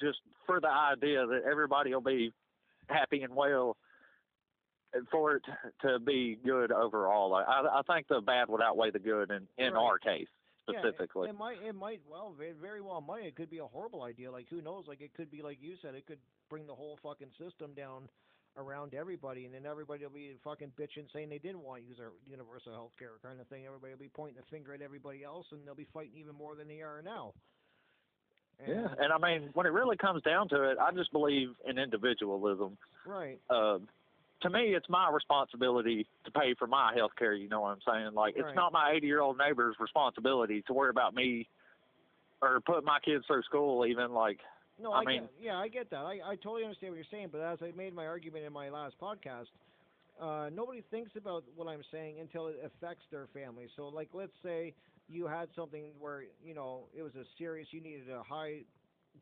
just 0.00 0.18
for 0.46 0.60
the 0.60 0.68
idea 0.68 1.26
that 1.26 1.42
everybody 1.50 1.92
will 1.92 2.00
be 2.00 2.32
happy 2.88 3.22
and 3.22 3.34
well 3.34 3.76
and 4.92 5.06
for 5.08 5.36
it 5.36 5.42
to 5.82 5.98
be 6.00 6.38
good 6.44 6.72
overall. 6.72 7.34
I 7.34 7.80
I 7.80 7.82
think 7.92 8.08
the 8.08 8.20
bad 8.20 8.48
would 8.48 8.62
outweigh 8.62 8.90
the 8.90 8.98
good 8.98 9.30
in 9.30 9.46
in 9.58 9.74
Right. 9.74 9.80
our 9.82 9.98
case 9.98 10.28
specifically. 10.68 11.26
Yeah, 11.28 11.30
it, 11.30 11.34
it 11.34 11.38
might. 11.38 11.62
It 11.62 11.74
might. 11.74 12.00
Well, 12.10 12.34
very, 12.36 12.52
very 12.52 12.80
well 12.80 13.00
might. 13.00 13.24
It 13.24 13.36
could 13.36 13.50
be 13.50 13.58
a 13.58 13.66
horrible 13.66 14.02
idea. 14.02 14.30
Like 14.30 14.46
who 14.48 14.60
knows? 14.62 14.84
Like 14.88 15.00
it 15.00 15.14
could 15.14 15.30
be 15.30 15.42
like 15.42 15.58
you 15.60 15.74
said. 15.82 15.94
It 15.94 16.06
could 16.06 16.18
bring 16.48 16.66
the 16.66 16.74
whole 16.74 16.98
fucking 17.02 17.30
system 17.38 17.72
down 17.74 18.08
around 18.60 18.94
everybody, 18.94 19.44
and 19.46 19.54
then 19.54 19.66
everybody 19.66 20.04
will 20.04 20.10
be 20.12 20.36
fucking 20.44 20.72
bitching, 20.78 21.10
saying 21.12 21.28
they 21.30 21.38
didn't 21.38 21.62
want 21.62 21.82
to 21.82 21.88
use 21.88 21.98
our 22.00 22.12
universal 22.28 22.72
health 22.72 22.92
care 22.98 23.12
kind 23.24 23.40
of 23.40 23.48
thing. 23.48 23.66
Everybody 23.66 23.92
will 23.92 23.98
be 24.00 24.10
pointing 24.14 24.36
the 24.36 24.46
finger 24.54 24.74
at 24.74 24.82
everybody 24.82 25.24
else, 25.24 25.46
and 25.50 25.66
they'll 25.66 25.74
be 25.74 25.88
fighting 25.92 26.12
even 26.16 26.34
more 26.34 26.54
than 26.54 26.68
they 26.68 26.82
are 26.82 27.02
now. 27.02 27.32
And, 28.64 28.68
yeah, 28.68 28.88
and 28.98 29.12
I 29.12 29.18
mean, 29.18 29.50
when 29.54 29.66
it 29.66 29.70
really 29.72 29.96
comes 29.96 30.22
down 30.22 30.48
to 30.50 30.70
it, 30.70 30.78
I 30.78 30.92
just 30.92 31.10
believe 31.12 31.48
in 31.66 31.78
individualism. 31.78 32.76
right. 33.06 33.40
Uh, 33.48 33.78
to 34.42 34.48
me, 34.48 34.74
it's 34.74 34.88
my 34.88 35.10
responsibility 35.10 36.06
to 36.24 36.30
pay 36.30 36.54
for 36.58 36.66
my 36.66 36.94
health 36.96 37.10
care. 37.18 37.34
You 37.34 37.48
know 37.48 37.60
what 37.60 37.72
I'm 37.72 37.82
saying? 37.86 38.14
Like, 38.14 38.36
it's 38.36 38.44
Right. 38.44 38.54
not 38.54 38.72
my 38.72 38.92
80 38.92 39.06
year 39.06 39.20
old 39.20 39.36
neighbor's 39.36 39.76
responsibility 39.78 40.62
to 40.62 40.72
worry 40.72 40.88
about 40.88 41.14
me 41.14 41.46
or 42.40 42.60
put 42.62 42.82
my 42.82 42.98
kids 43.00 43.26
through 43.26 43.42
school. 43.42 43.84
Even 43.84 44.12
like, 44.14 44.40
No, 44.80 44.92
I 44.92 45.00
I, 45.00 45.04
mean- 45.04 45.22
get, 45.22 45.30
yeah, 45.40 45.56
I 45.58 45.68
get 45.68 45.90
that. 45.90 45.98
I, 45.98 46.20
I 46.24 46.36
totally 46.36 46.64
understand 46.64 46.92
what 46.92 46.96
you're 46.96 47.04
saying, 47.10 47.28
but 47.32 47.40
as 47.40 47.58
I 47.62 47.72
made 47.76 47.94
my 47.94 48.06
argument 48.06 48.44
in 48.44 48.52
my 48.52 48.70
last 48.70 48.94
podcast, 49.00 49.46
uh, 50.20 50.50
nobody 50.52 50.82
thinks 50.90 51.12
about 51.16 51.44
what 51.54 51.66
I'm 51.68 51.82
saying 51.90 52.20
until 52.20 52.48
it 52.48 52.56
affects 52.64 53.04
their 53.10 53.28
family. 53.32 53.68
So, 53.76 53.88
like, 53.88 54.08
let's 54.12 54.32
say 54.42 54.74
you 55.08 55.26
had 55.26 55.48
something 55.56 55.84
where 55.98 56.24
you 56.44 56.54
know 56.54 56.84
it 56.96 57.02
was 57.02 57.14
a 57.14 57.24
serious, 57.38 57.68
you 57.70 57.80
needed 57.80 58.10
a 58.10 58.22
high 58.22 58.60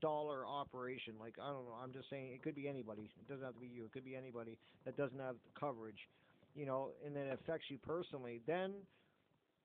dollar 0.00 0.46
operation. 0.46 1.14
Like, 1.18 1.34
I 1.42 1.48
don't 1.48 1.64
know, 1.64 1.76
I'm 1.82 1.92
just 1.92 2.10
saying 2.10 2.32
it 2.32 2.42
could 2.42 2.54
be 2.54 2.68
anybody. 2.68 3.10
It 3.18 3.28
doesn't 3.28 3.44
have 3.44 3.54
to 3.54 3.60
be 3.60 3.68
you. 3.68 3.84
It 3.84 3.92
could 3.92 4.04
be 4.04 4.16
anybody 4.16 4.58
that 4.84 4.96
doesn't 4.96 5.18
have 5.18 5.36
coverage, 5.58 6.08
you 6.54 6.66
know, 6.66 6.90
and 7.04 7.14
then 7.14 7.26
it 7.26 7.38
affects 7.42 7.66
you 7.68 7.78
personally. 7.78 8.40
Then 8.46 8.72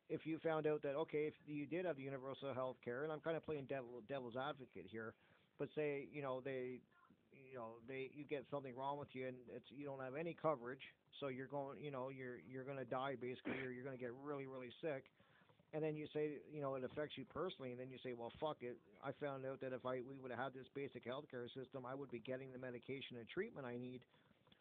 if 0.09 0.25
you 0.25 0.37
found 0.43 0.67
out 0.67 0.81
that 0.83 0.95
okay, 0.95 1.25
if 1.25 1.33
you 1.45 1.65
did 1.65 1.85
have 1.85 1.97
the 1.97 2.03
universal 2.03 2.53
health 2.53 2.77
care, 2.83 3.03
and 3.03 3.11
I'm 3.11 3.19
kind 3.19 3.35
of 3.37 3.45
playing 3.45 3.65
devil, 3.69 4.01
devil's 4.07 4.35
advocate 4.35 4.85
here, 4.89 5.13
but 5.63 5.71
say 5.79 6.11
you 6.11 6.21
know 6.21 6.41
they 6.43 6.83
you 7.31 7.55
know 7.55 7.79
they 7.87 8.11
you 8.13 8.25
get 8.27 8.43
something 8.51 8.75
wrong 8.75 8.99
with 8.99 9.07
you 9.13 9.31
and 9.31 9.37
it's 9.55 9.63
you 9.71 9.85
don't 9.85 10.03
have 10.03 10.19
any 10.19 10.35
coverage 10.35 10.83
so 11.21 11.29
you're 11.31 11.47
going 11.47 11.79
you 11.79 11.89
know 11.89 12.11
you're 12.11 12.43
you're 12.43 12.67
going 12.67 12.77
to 12.77 12.83
die 12.83 13.15
basically 13.15 13.63
or 13.63 13.71
you're 13.71 13.87
going 13.87 13.95
to 13.95 14.01
get 14.01 14.11
really 14.25 14.45
really 14.45 14.71
sick. 14.83 15.07
And 15.73 15.81
then 15.81 15.95
you 15.95 16.05
say 16.13 16.43
you 16.51 16.59
know 16.59 16.75
it 16.75 16.83
affects 16.83 17.17
you 17.17 17.23
personally 17.33 17.71
and 17.71 17.79
then 17.79 17.87
you 17.89 17.97
say 18.03 18.11
well 18.11 18.31
fuck 18.41 18.57
it. 18.59 18.75
I 18.99 19.15
found 19.23 19.45
out 19.45 19.61
that 19.61 19.71
if 19.71 19.85
i 19.85 20.03
we 20.03 20.19
would 20.21 20.31
have 20.31 20.51
had 20.51 20.53
this 20.53 20.67
basic 20.75 21.07
healthcare 21.07 21.47
system 21.55 21.87
i 21.87 21.95
would 21.95 22.11
be 22.11 22.19
getting 22.19 22.51
the 22.51 22.59
medication 22.59 23.15
and 23.15 23.27
treatment 23.29 23.65
i 23.65 23.79
need. 23.79 24.01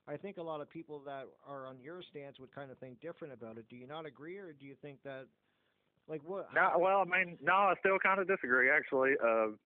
I 0.06 0.16
think 0.16 0.36
a 0.38 0.42
lot 0.42 0.60
of 0.60 0.70
people 0.70 1.02
that 1.06 1.26
are 1.46 1.66
on 1.66 1.82
your 1.82 2.02
stance 2.10 2.38
would 2.38 2.54
kind 2.54 2.70
of 2.70 2.78
think 2.78 3.00
different 3.00 3.34
about 3.34 3.58
it. 3.58 3.66
Do 3.70 3.74
you 3.74 3.88
not 3.88 4.06
agree 4.06 4.38
or 4.38 4.52
do 4.52 4.66
you 4.66 4.76
think 4.82 5.02
that 5.02 5.26
like 6.08 6.22
what 6.24 6.46
no, 6.54 6.78
well, 6.78 7.02
I 7.02 7.24
mean, 7.24 7.38
no, 7.42 7.52
I 7.52 7.74
still 7.80 7.98
kind 7.98 8.20
of 8.20 8.28
disagree 8.28 8.70
actually. 8.70 9.14
Uh, 9.18 9.58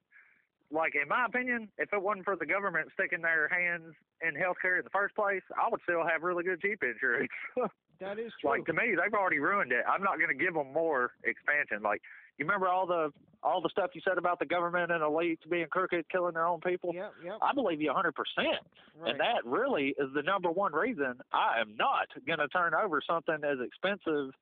like 0.70 0.94
in 0.94 1.08
my 1.08 1.26
opinion, 1.26 1.68
if 1.78 1.92
it 1.92 2.02
wasn't 2.02 2.24
for 2.24 2.36
the 2.36 2.46
government 2.46 2.88
sticking 2.94 3.22
their 3.22 3.48
hands 3.48 3.94
in 4.26 4.34
healthcare 4.34 4.78
in 4.78 4.84
the 4.84 4.90
first 4.90 5.14
place, 5.14 5.42
I 5.54 5.68
would 5.70 5.80
still 5.82 6.02
have 6.06 6.22
really 6.22 6.44
good 6.44 6.60
cheap 6.60 6.82
insurance. 6.82 7.30
that 8.00 8.18
is 8.18 8.32
true 8.40 8.50
like 8.50 8.66
to 8.66 8.72
me, 8.72 8.94
they've 8.96 9.14
already 9.14 9.38
ruined 9.38 9.72
it. 9.72 9.84
I'm 9.88 10.02
not 10.02 10.18
going 10.18 10.28
to 10.28 10.44
give 10.44 10.54
them 10.54 10.72
more 10.72 11.12
expansion. 11.24 11.82
Like 11.82 12.02
you 12.38 12.44
remember 12.44 12.68
all 12.68 12.86
the 12.86 13.12
all 13.42 13.60
the 13.60 13.68
stuff 13.70 13.90
you 13.94 14.00
said 14.06 14.18
about 14.18 14.38
the 14.38 14.46
government 14.46 14.90
and 14.90 15.02
elites 15.02 15.48
being 15.48 15.66
crooked, 15.70 16.08
killing 16.10 16.34
their 16.34 16.46
own 16.46 16.60
people. 16.60 16.92
yep 16.94 17.12
yep 17.24 17.38
I 17.42 17.54
believe 17.54 17.80
you 17.80 17.92
100%. 17.92 18.12
right. 18.38 18.56
And 19.04 19.20
that 19.20 19.44
really 19.44 19.94
is 19.98 20.08
the 20.14 20.22
number 20.22 20.50
one 20.50 20.72
reason 20.72 21.14
I 21.32 21.60
am 21.60 21.76
not 21.76 22.08
going 22.26 22.40
to 22.40 22.48
turn 22.48 22.74
over 22.74 23.00
something 23.06 23.36
as 23.44 23.58
expensive 23.64 24.32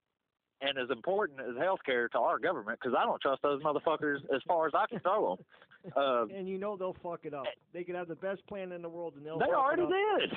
and 0.60 0.78
as 0.78 0.90
important 0.90 1.40
as 1.40 1.54
healthcare 1.56 2.08
to 2.10 2.18
our 2.18 2.38
government 2.38 2.78
because 2.80 2.96
I 2.98 3.04
don't 3.04 3.20
trust 3.20 3.42
those 3.42 3.62
motherfuckers 3.62 4.18
as 4.34 4.40
far 4.46 4.66
as 4.66 4.72
I 4.74 4.86
can 4.88 5.00
throw 5.00 5.36
them. 5.36 5.44
Uh, 5.96 6.26
and 6.34 6.48
you 6.48 6.58
know 6.58 6.76
they'll 6.76 6.96
fuck 7.02 7.20
it 7.24 7.34
up. 7.34 7.44
They 7.72 7.84
could 7.84 7.94
have 7.94 8.08
the 8.08 8.14
best 8.14 8.46
plan 8.46 8.72
in 8.72 8.82
the 8.82 8.88
world, 8.88 9.14
and 9.16 9.26
they'll. 9.26 9.38
they 9.38 9.46
already 9.46 9.82
it 9.82 10.30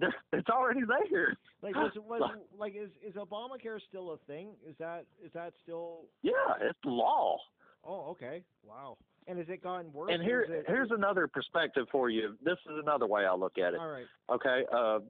did. 0.00 0.12
It's 0.32 0.48
already 0.48 0.80
there. 1.10 1.36
Like, 1.62 1.74
was, 1.74 1.92
was, 2.08 2.30
like, 2.58 2.74
is 2.74 2.90
is 3.06 3.14
Obamacare 3.14 3.78
still 3.88 4.12
a 4.12 4.18
thing? 4.26 4.50
Is 4.66 4.74
that 4.78 5.04
is 5.24 5.32
that 5.34 5.52
still? 5.62 6.04
Yeah, 6.22 6.32
it's 6.60 6.78
law. 6.84 7.38
Oh, 7.84 8.10
okay. 8.10 8.42
Wow. 8.64 8.96
And 9.28 9.38
has 9.38 9.48
it 9.48 9.62
gotten 9.62 9.92
worse? 9.92 10.10
And 10.12 10.22
here, 10.22 10.42
it, 10.42 10.64
here's 10.68 10.90
another 10.90 11.26
perspective 11.26 11.86
for 11.90 12.10
you. 12.10 12.36
This 12.44 12.58
is 12.66 12.78
another 12.82 13.06
way 13.06 13.24
I 13.26 13.34
look 13.34 13.58
at 13.58 13.74
it. 13.74 13.80
All 13.80 13.88
right. 13.88 14.06
Okay. 14.30 14.64
Uh, 14.72 15.00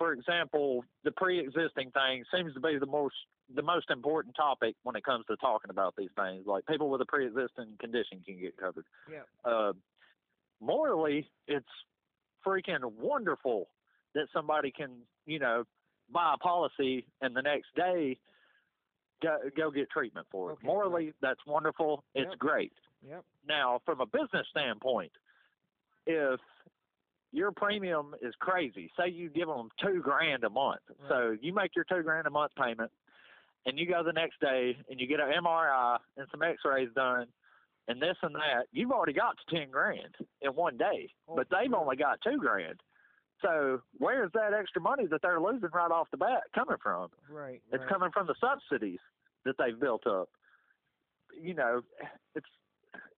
for 0.00 0.14
example, 0.14 0.82
the 1.04 1.12
pre-existing 1.12 1.90
thing 1.90 2.24
seems 2.34 2.54
to 2.54 2.60
be 2.60 2.78
the 2.80 2.86
most 2.86 3.14
the 3.54 3.62
most 3.62 3.90
important 3.90 4.34
topic 4.34 4.74
when 4.84 4.96
it 4.96 5.04
comes 5.04 5.26
to 5.26 5.36
talking 5.36 5.70
about 5.70 5.92
these 5.98 6.08
things. 6.16 6.46
Like 6.46 6.64
people 6.66 6.88
with 6.88 7.02
a 7.02 7.04
pre-existing 7.04 7.76
condition 7.78 8.22
can 8.24 8.40
get 8.40 8.56
covered. 8.56 8.86
Yeah. 9.12 9.24
Uh, 9.44 9.72
morally, 10.58 11.28
it's 11.46 11.66
freaking 12.46 12.80
wonderful 12.98 13.68
that 14.14 14.28
somebody 14.32 14.72
can, 14.74 14.90
you 15.26 15.38
know, 15.38 15.64
buy 16.10 16.32
a 16.34 16.38
policy 16.38 17.04
and 17.20 17.36
the 17.36 17.42
next 17.42 17.66
day 17.76 18.18
go 19.22 19.36
go 19.54 19.70
get 19.70 19.90
treatment 19.90 20.26
for 20.30 20.50
it. 20.50 20.52
Okay, 20.54 20.66
morally, 20.66 21.12
that's 21.20 21.40
wonderful. 21.46 22.04
It's 22.14 22.30
Yep. 22.30 22.38
great. 22.38 22.72
Yep. 23.06 23.22
Now, 23.46 23.82
from 23.84 24.00
a 24.00 24.06
business 24.06 24.46
standpoint, 24.50 25.12
if 26.06 26.40
your 27.32 27.52
premium 27.52 28.14
is 28.22 28.34
crazy, 28.40 28.90
say 28.98 29.08
you 29.08 29.28
give 29.30 29.48
them 29.48 29.68
two 29.82 30.00
grand 30.02 30.44
a 30.44 30.50
month, 30.50 30.80
Right. 30.88 31.08
so 31.08 31.36
you 31.40 31.52
make 31.54 31.74
your 31.76 31.84
two 31.84 32.02
grand 32.02 32.26
a 32.26 32.30
month 32.30 32.52
payment, 32.60 32.90
and 33.66 33.78
you 33.78 33.86
go 33.86 34.02
the 34.02 34.12
next 34.12 34.40
day 34.40 34.76
and 34.88 34.98
you 35.00 35.06
get 35.06 35.20
an 35.20 35.30
MRI 35.44 35.98
and 36.16 36.26
some 36.30 36.42
X-rays 36.42 36.88
done, 36.94 37.26
and 37.88 38.00
this 38.00 38.16
and 38.22 38.34
that, 38.34 38.66
you've 38.72 38.90
already 38.92 39.12
got 39.12 39.36
to 39.38 39.56
ten 39.56 39.70
grand 39.70 40.14
in 40.42 40.50
one 40.52 40.76
day, 40.76 41.08
Oh, 41.28 41.36
but 41.36 41.46
they've 41.50 41.72
only 41.72 41.96
got 41.96 42.20
two 42.22 42.38
grand. 42.38 42.80
So 43.42 43.80
where's 43.98 44.30
that 44.34 44.52
extra 44.52 44.82
money 44.82 45.06
that 45.06 45.22
they're 45.22 45.40
losing 45.40 45.70
right 45.72 45.90
off 45.90 46.10
the 46.10 46.18
bat 46.18 46.42
coming 46.54 46.76
from? 46.82 47.08
Right. 47.30 47.62
It's 47.72 47.80
right. 47.80 47.88
coming 47.88 48.10
from 48.12 48.26
the 48.26 48.34
subsidies 48.40 48.98
that 49.44 49.54
they've 49.58 49.78
built 49.80 50.06
up. 50.06 50.28
You 51.40 51.54
know, 51.54 51.80
it's 52.34 52.46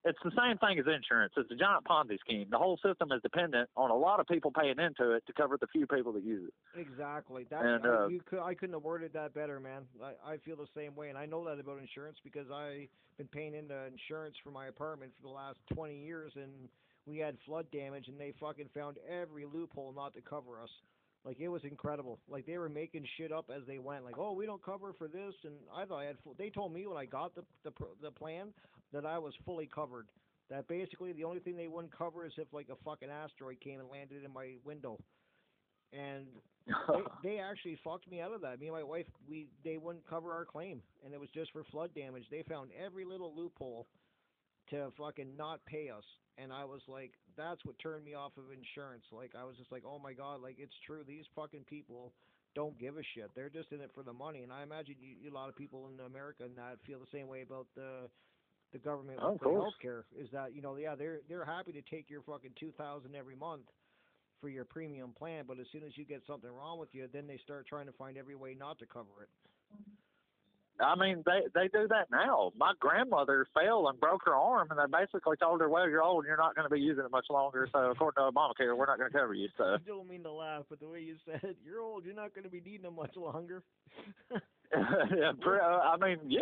it's 0.05 0.19
the 0.25 0.33
same 0.37 0.59
thing 0.59 0.79
as 0.79 0.87
insurance. 0.87 1.33
It's 1.37 1.51
a 1.51 1.55
giant 1.55 1.85
Ponzi 1.85 2.19
scheme. 2.21 2.49
The 2.51 2.59
whole 2.59 2.79
system 2.85 3.13
is 3.13 3.23
dependent 3.23 3.69
on 3.77 3.91
a 3.91 3.97
lot 3.97 4.19
of 4.21 4.27
people 4.27 4.51
paying 4.51 4.79
into 4.79 5.13
it 5.13 5.25
to 5.27 5.33
cover 5.33 5.57
the 5.61 5.69
few 5.69 5.87
people 5.87 6.13
that 6.13 6.25
use 6.25 6.49
it. 6.49 6.81
Exactly. 6.81 7.47
That 7.51 7.65
And, 7.65 7.87
I- 7.87 7.89
uh, 7.89 8.07
you 8.09 8.21
could 8.25 8.41
I 8.41 8.55
couldn't 8.55 8.75
have 8.75 8.83
worded 8.83 9.13
that 9.13 9.35
better, 9.35 9.61
man. 9.61 9.83
I, 10.03 10.33
I 10.33 10.37
feel 10.39 10.57
the 10.57 10.67
same 10.75 10.95
way, 10.97 11.09
and 11.09 11.19
I 11.19 11.27
know 11.27 11.45
that 11.45 11.61
about 11.61 11.79
insurance 11.79 12.19
because 12.25 12.51
I've 12.51 12.89
been 13.19 13.29
paying 13.29 13.55
into 13.55 13.75
insurance 13.87 14.35
for 14.43 14.51
my 14.51 14.67
apartment 14.67 15.13
for 15.21 15.29
the 15.29 15.33
last 15.35 15.59
20 15.75 15.97
years, 16.05 16.33
and 16.35 16.51
we 17.07 17.19
had 17.19 17.37
flood 17.47 17.67
damage, 17.73 18.09
and 18.09 18.19
they 18.19 18.33
fucking 18.41 18.71
found 18.75 18.97
every 19.09 19.45
loophole 19.45 19.93
not 19.95 20.15
to 20.15 20.21
cover 20.21 20.61
us. 20.63 20.71
Like 21.25 21.39
it 21.39 21.49
was 21.49 21.63
incredible. 21.63 22.19
Like 22.29 22.47
they 22.47 22.59
were 22.59 22.69
making 22.69 23.07
shit 23.17 23.31
up 23.31 23.49
as 23.55 23.63
they 23.69 23.79
went. 23.79 24.05
Like, 24.05 24.19
oh, 24.19 24.33
we 24.33 24.45
don't 24.47 24.63
cover 24.65 24.93
for 24.99 25.07
this, 25.07 25.35
and 25.45 25.55
I 25.73 25.85
thought 25.85 25.99
I 25.99 26.05
had. 26.07 26.17
Full, 26.25 26.35
they 26.37 26.51
told 26.51 26.73
me 26.73 26.87
when 26.89 26.97
I 26.99 27.05
got 27.05 27.35
the 27.37 27.45
the 27.63 27.71
the 28.03 28.11
plan 28.11 28.49
that 28.93 29.07
I 29.07 29.19
was 29.19 29.35
fully 29.45 29.69
covered. 29.73 30.09
That 30.51 30.69
basically 30.69 31.13
the 31.13 31.25
only 31.25 31.41
thing 31.41 31.57
they 31.57 31.69
wouldn't 31.69 31.97
cover 31.97 32.27
is 32.27 32.33
if 32.37 32.49
like 32.53 32.69
a 32.71 32.77
fucking 32.85 33.09
asteroid 33.09 33.61
came 33.61 33.81
and 33.81 33.89
landed 33.89 34.25
in 34.25 34.33
my 34.33 34.55
window. 34.65 34.99
And 35.93 36.27
they, 36.67 37.03
they 37.23 37.39
actually 37.39 37.79
fucked 37.83 38.11
me 38.11 38.21
out 38.21 38.33
of 38.33 38.41
that. 38.43 38.61
Me 38.61 38.67
and 38.67 38.77
my 38.77 38.83
wife, 38.83 39.07
we 39.29 39.49
they 39.65 39.79
wouldn't 39.79 40.09
cover 40.09 40.33
our 40.33 40.45
claim, 40.45 40.83
and 41.05 41.15
it 41.15 41.21
was 41.21 41.31
just 41.35 41.53
for 41.53 41.65
flood 41.65 41.91
damage. 41.95 42.25
They 42.31 42.43
found 42.49 42.71
every 42.73 43.05
little 43.05 43.33
loophole 43.35 43.87
to 44.71 44.91
fucking 44.99 45.37
not 45.37 45.65
pay 45.67 45.89
us, 45.91 46.05
and 46.39 46.53
I 46.53 46.65
was 46.65 46.81
like, 46.89 47.13
that's 47.37 47.65
what 47.65 47.79
turned 47.79 48.05
me 48.05 48.15
off 48.15 48.33
of 48.37 48.45
insurance. 48.53 49.05
Like 49.13 49.33
I 49.39 49.45
was 49.45 49.57
just 49.57 49.73
like, 49.73 49.83
oh 49.87 49.99
my 49.99 50.13
god, 50.13 50.43
like 50.43 50.57
it's 50.59 50.75
true. 50.87 51.03
These 51.07 51.25
fucking 51.35 51.65
people 51.69 52.13
don't 52.55 52.79
give 52.79 52.97
a 52.97 53.03
shit. 53.15 53.31
They're 53.35 53.51
just 53.51 53.73
in 53.73 53.81
it 53.81 53.91
for 53.95 54.03
the 54.03 54.13
money, 54.13 54.43
and 54.43 54.53
I 54.53 54.63
imagine 54.63 54.97
you, 55.01 55.31
a 55.31 55.35
lot 55.35 55.49
of 55.49 55.57
people 55.57 55.89
in 55.89 56.05
America 56.05 56.45
and 56.45 56.57
that 56.57 56.77
feel 56.87 57.01
the 57.01 57.17
same 57.17 57.29
way 57.29 57.43
about 57.43 57.67
the 57.75 58.09
the 58.73 58.79
government 58.79 59.19
Oh, 59.23 59.33
with 59.33 59.43
of 59.43 59.53
healthcare. 59.53 60.03
Is 60.19 60.29
that 60.33 60.55
you 60.55 60.63
know, 60.63 60.77
yeah, 60.77 60.95
they're 60.95 61.21
they're 61.29 61.45
happy 61.45 61.73
to 61.73 61.83
take 61.83 62.11
your 62.11 62.23
fucking 62.23 62.53
two 62.59 62.73
thousand 62.73 63.15
every 63.15 63.37
month 63.37 63.67
for 64.41 64.49
your 64.49 64.65
premium 64.65 65.13
plan, 65.17 65.45
but 65.47 65.61
as 65.61 65.67
soon 65.71 65.85
as 65.85 65.97
you 65.97 66.05
get 66.05 66.23
something 66.27 66.51
wrong 66.51 66.79
with 66.79 66.89
you, 66.93 67.09
then 67.13 67.27
they 67.27 67.39
start 67.45 67.67
trying 67.67 67.87
to 67.87 67.93
find 67.93 68.19
every 68.19 68.35
way 68.35 68.57
not 68.59 68.79
to 68.81 68.87
cover 68.87 69.23
it. 69.23 69.29
I 70.81 70.97
mean, 70.97 71.23
they 71.25 71.43
they 71.55 71.69
do 71.69 71.87
that 71.89 72.11
now. 72.11 72.51
My 72.57 72.73
grandmother 72.81 73.47
fell 73.55 73.89
and 73.89 74.01
broke 74.01 74.23
her 74.25 74.35
arm, 74.35 74.69
and 74.71 74.79
they 74.81 74.99
basically 74.99 75.37
told 75.37 75.61
her, 75.61 75.69
"Well, 75.69 75.89
you're 75.89 76.03
old 76.03 76.25
and 76.25 76.29
you're 76.29 76.37
not 76.37 76.57
going 76.57 76.69
to 76.69 76.75
be 76.75 76.81
using 76.81 77.05
it 77.05 77.11
much 77.11 77.27
longer. 77.31 77.69
So, 77.73 77.91
according 77.91 78.23
to 78.23 78.33
Obamacare, 78.33 78.77
we're 78.77 78.87
not 78.87 78.99
going 78.99 79.13
to 79.13 79.17
cover 79.17 79.35
you." 79.35 79.49
So, 79.57 79.65
I 79.75 79.79
don't 79.87 80.09
mean 80.09 80.23
to 80.25 80.33
laugh, 80.33 80.65
but 80.69 80.81
the 80.81 80.89
way 80.89 81.01
you 81.01 81.17
said 81.25 81.41
it, 81.45 81.59
you're 81.65 81.81
old, 81.81 82.05
you're 82.05 82.15
not 82.15 82.35
going 82.35 82.45
to 82.45 82.51
be 82.51 82.61
needing 82.61 82.83
them 82.83 82.97
much 82.97 83.15
longer. 83.17 83.63
yeah, 84.73 85.33
I 85.45 85.97
mean, 86.01 86.19
yeah, 86.27 86.41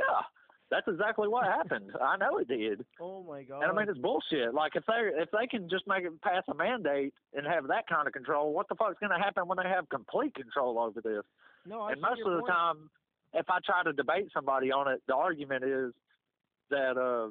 that's 0.71 0.87
exactly 0.89 1.29
what 1.29 1.45
happened. 1.45 1.91
I 2.01 2.17
know 2.17 2.39
it 2.39 2.49
did. 2.49 2.85
oh 3.01 3.23
my 3.23 3.43
god. 3.43 3.63
And 3.63 3.73
I 3.73 3.75
mean, 3.75 3.89
it's 3.89 3.99
bullshit. 3.99 4.55
Like 4.55 4.77
if 4.77 4.85
they 4.87 5.21
if 5.21 5.29
they 5.31 5.47
can 5.47 5.69
just 5.69 5.87
make 5.87 6.05
it 6.05 6.23
pass 6.23 6.43
a 6.49 6.55
mandate 6.55 7.13
and 7.35 7.47
have 7.47 7.67
that 7.69 7.89
kind 7.89 8.07
of 8.07 8.13
control, 8.13 8.53
what 8.53 8.69
the 8.69 8.75
fuck's 8.75 8.99
going 9.01 9.13
to 9.17 9.23
happen 9.23 9.49
when 9.49 9.59
they 9.63 9.69
have 9.69 9.89
complete 9.89 10.35
control 10.35 10.79
over 10.79 11.01
this? 11.01 11.25
no, 11.67 11.83
I 11.83 11.93
and 11.93 12.01
most 12.01 12.21
of 12.25 12.33
the 12.33 12.41
point. 12.41 12.53
time, 12.53 12.91
if 13.35 13.47
I 13.49 13.59
try 13.65 13.83
to 13.85 13.93
debate 13.93 14.29
somebody 14.35 14.73
on 14.73 14.89
it, 14.89 15.03
the 15.07 15.15
argument 15.15 15.65
is, 15.65 15.93
that 16.71 16.97
uh, 16.97 17.29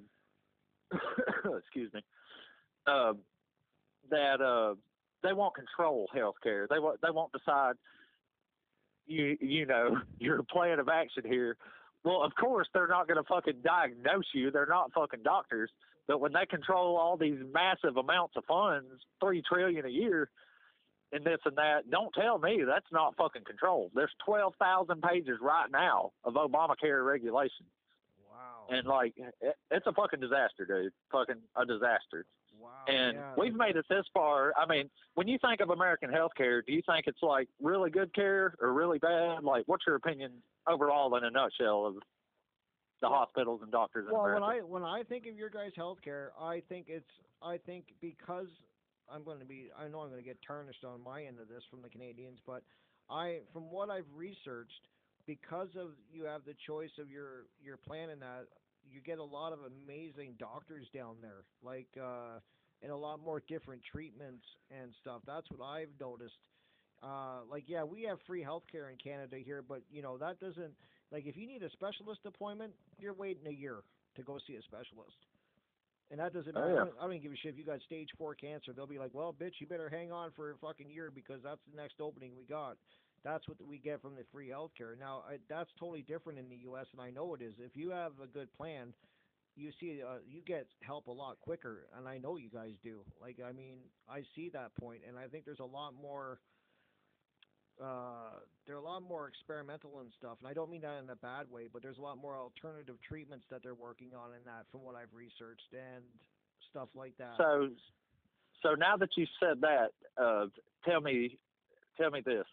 excuse 1.58 1.92
me, 1.94 2.02
uh, 2.88 3.14
that 4.10 4.42
uh, 4.42 4.76
they 5.24 5.34
won't 5.34 5.56
control 5.56 6.08
healthcare. 6.16 6.68
They 6.70 6.80
won't 6.80 7.02
they 7.02 7.12
won't 7.12 7.32
decide. 7.32 7.74
You 9.08 9.38
you 9.40 9.66
know 9.66 9.98
your 10.20 10.44
plan 10.44 10.80
of 10.80 10.90
action 10.90 11.24
here. 11.26 11.58
Well, 12.04 12.24
of 12.24 12.34
course 12.36 12.68
they're 12.74 12.88
not 12.88 13.08
going 13.08 13.18
to 13.18 13.28
fucking 13.28 13.62
diagnose 13.64 14.26
you. 14.34 14.52
They're 14.52 14.66
not 14.66 14.94
fucking 14.94 15.24
doctors. 15.24 15.70
But 16.08 16.22
when 16.22 16.34
they 16.34 16.46
control 16.46 16.98
all 16.98 17.18
these 17.18 17.38
massive 17.54 17.98
amounts 17.98 18.36
of 18.36 18.44
funds, 18.46 18.88
three 19.20 19.44
trillion 19.48 19.86
a 19.86 19.90
year, 19.90 20.30
and 21.12 21.24
this 21.24 21.40
and 21.46 21.56
that, 21.58 21.90
don't 21.90 22.14
tell 22.14 22.40
me 22.40 22.64
that's 22.66 22.92
not 22.92 23.16
fucking 23.16 23.44
control. 23.44 23.92
There's 23.94 24.12
twelve 24.26 24.54
thousand 24.60 25.02
pages 25.02 25.38
right 25.42 25.70
now 25.72 26.12
of 26.24 26.34
Obamacare 26.34 27.06
regulations. 27.06 27.70
Wow. 28.30 28.76
And 28.76 28.88
like, 28.88 29.14
it, 29.18 29.56
it's 29.70 29.88
a 29.88 29.94
fucking 29.94 30.20
disaster, 30.20 30.66
dude. 30.66 30.94
Fucking 31.12 31.42
a 31.56 31.66
disaster. 31.66 32.26
Wow. 32.60 32.70
And 32.88 33.16
yeah, 33.18 33.34
we've 33.38 33.54
made 33.56 33.76
it 33.76 33.86
this 33.90 34.06
far. 34.14 34.54
I 34.58 34.66
mean, 34.66 34.90
when 35.16 35.28
you 35.28 35.38
think 35.40 35.62
of 35.62 35.70
American 35.70 36.10
healthcare, 36.12 36.62
do 36.66 36.74
you 36.74 36.82
think 36.86 37.06
it's 37.08 37.22
like 37.24 37.48
really 37.62 37.90
good 37.90 38.14
care 38.14 38.56
or 38.60 38.74
really 38.74 39.00
bad? 39.00 39.44
Like, 39.44 39.64
what's 39.68 39.86
your 39.88 39.96
opinion 39.96 40.32
overall, 40.68 41.16
in 41.16 41.24
a 41.24 41.32
nutshell, 41.32 41.86
of 41.86 41.96
the 41.96 43.08
Well- 43.10 43.14
hospitals 43.20 43.62
and 43.62 43.72
doctors 43.72 44.08
in 44.08 44.12
Well, 44.14 44.26
America? 44.26 44.42
when 44.42 44.52
I 44.58 44.62
when 44.62 44.84
I 44.84 45.04
think 45.04 45.26
of 45.28 45.36
your 45.36 45.50
guys' 45.50 45.74
healthcare, 45.76 46.30
I 46.40 46.62
think 46.62 46.90
it's 46.90 47.10
I 47.42 47.58
think 47.58 47.94
because 48.02 48.48
I'm 49.10 49.24
going 49.24 49.40
to 49.40 49.46
be 49.46 49.72
I 49.78 49.88
know 49.88 50.02
I'm 50.02 50.10
going 50.10 50.22
to 50.22 50.28
get 50.28 50.42
tarnished 50.42 50.84
on 50.84 51.02
my 51.02 51.24
end 51.24 51.40
of 51.40 51.48
this 51.48 51.64
from 51.70 51.82
the 51.82 51.90
Canadians, 51.90 52.40
but 52.46 52.64
I 53.10 53.42
from 53.54 53.72
what 53.72 53.90
I've 53.90 54.06
researched, 54.14 54.88
because 55.26 55.70
of 55.76 55.92
you 56.12 56.24
have 56.24 56.44
the 56.46 56.56
choice 56.68 56.92
of 57.00 57.10
your 57.10 57.46
your 57.64 57.78
plan 57.78 58.10
in 58.10 58.20
that 58.20 58.48
you 58.92 59.02
get 59.02 59.20
a 59.20 59.24
lot 59.24 59.54
of 59.54 59.60
amazing 59.66 60.36
doctors 60.40 60.88
down 60.94 61.16
there, 61.22 61.44
like 61.64 61.88
uh, 62.02 62.40
and 62.82 62.92
a 62.92 62.96
lot 62.96 63.20
more 63.24 63.42
different 63.48 63.82
treatments 63.92 64.44
and 64.72 64.94
stuff. 65.02 65.22
That's 65.26 65.48
what 65.52 65.66
I've 65.66 65.90
noticed. 66.00 66.38
Uh, 67.02 67.42
like 67.50 67.64
yeah, 67.68 67.84
we 67.84 68.04
have 68.04 68.18
free 68.28 68.44
healthcare 68.44 68.92
in 68.92 68.98
Canada 69.02 69.38
here, 69.38 69.62
but 69.68 69.82
you 69.92 70.02
know 70.02 70.18
that 70.18 70.40
doesn't 70.40 70.74
like 71.12 71.26
if 71.26 71.38
you 71.38 71.48
need 71.48 71.64
a 71.64 71.70
specialist 71.72 72.22
appointment, 72.26 72.74
you're 73.00 73.14
waiting 73.14 73.48
a 73.48 73.52
year 73.54 73.78
to 74.16 74.24
go 74.24 74.38
see 74.46 74.56
a 74.56 74.62
specialist. 74.62 75.16
And 76.12 76.20
that 76.20 76.34
doesn't 76.34 76.58
Oh, 76.58 76.60
matter. 76.60 76.82
I, 76.82 76.86
yeah. 76.86 76.92
I 77.00 77.08
don't 77.08 77.22
give 77.22 77.32
a 77.32 77.36
shit 77.38 77.54
if 77.54 77.58
you 77.58 77.64
got 77.64 77.80
stage 77.86 78.10
four 78.18 78.34
cancer. 78.34 78.74
They'll 78.74 78.88
be 78.88 78.98
like, 78.98 79.14
"Well, 79.14 79.32
bitch, 79.40 79.54
you 79.60 79.68
better 79.68 79.90
hang 79.90 80.12
on 80.12 80.32
for 80.36 80.52
a 80.52 80.58
fucking 80.58 80.90
year 80.90 81.12
because 81.14 81.40
that's 81.44 81.62
the 81.70 81.78
next 81.80 82.02
opening 82.02 82.32
we 82.36 82.46
got." 82.46 82.78
That's 83.24 83.48
what 83.48 83.58
we 83.66 83.78
get 83.78 84.02
from 84.02 84.16
the 84.16 84.24
free 84.32 84.50
healthcare. 84.50 84.98
Now, 85.00 85.24
I, 85.28 85.38
that's 85.50 85.70
totally 85.80 86.02
different 86.02 86.40
in 86.40 86.50
the 86.50 86.58
U.S. 86.64 86.86
and 86.94 87.02
I 87.02 87.10
know 87.10 87.34
it 87.34 87.42
is. 87.42 87.54
If 87.60 87.76
you 87.76 87.90
have 87.92 88.14
a 88.24 88.28
good 88.28 88.52
plan, 88.54 88.94
you 89.56 89.72
see, 89.80 90.02
uh, 90.02 90.20
you 90.28 90.42
get 90.46 90.68
help 90.82 91.08
a 91.08 91.12
lot 91.12 91.38
quicker, 91.42 91.88
and 91.98 92.08
I 92.08 92.18
know 92.18 92.38
you 92.38 92.50
guys 92.50 92.74
do. 92.84 93.02
Like, 93.22 93.38
I 93.46 93.52
mean, 93.52 93.78
I 94.10 94.22
see 94.36 94.50
that 94.54 94.76
point, 94.80 95.02
and 95.08 95.18
I 95.18 95.28
think 95.28 95.46
there's 95.46 95.60
a 95.60 95.66
lot 95.66 95.94
more 96.02 96.40
uh, 97.82 98.44
they're 98.68 98.76
a 98.76 98.82
lot 98.82 99.02
more 99.02 99.28
experimental 99.28 100.02
and 100.02 100.10
stuff, 100.18 100.38
and 100.40 100.48
I 100.48 100.54
don't 100.54 100.70
mean 100.70 100.82
that 100.82 101.02
in 101.02 101.10
a 101.10 101.16
bad 101.16 101.50
way, 101.50 101.68
but 101.72 101.82
there's 101.82 101.98
a 101.98 102.02
lot 102.02 102.18
more 102.18 102.38
alternative 102.38 102.96
treatments 103.08 103.46
that 103.50 103.64
they're 103.64 103.74
working 103.74 104.10
on 104.14 104.32
in 104.36 104.44
that, 104.46 104.66
from 104.72 104.84
what 104.84 104.96
I've 104.96 105.14
researched 105.14 105.72
and 105.72 106.04
stuff 106.70 106.90
like 106.94 107.14
that. 107.18 107.36
So, 107.38 107.70
so 108.62 108.76
now 108.76 108.98
that 108.98 109.10
you 109.16 109.26
said 109.40 109.62
that, 109.62 109.92
uh, 110.22 110.48
tell 110.84 111.00
me, 111.00 111.38
tell 111.98 112.12
me 112.12 112.22
this: 112.24 112.46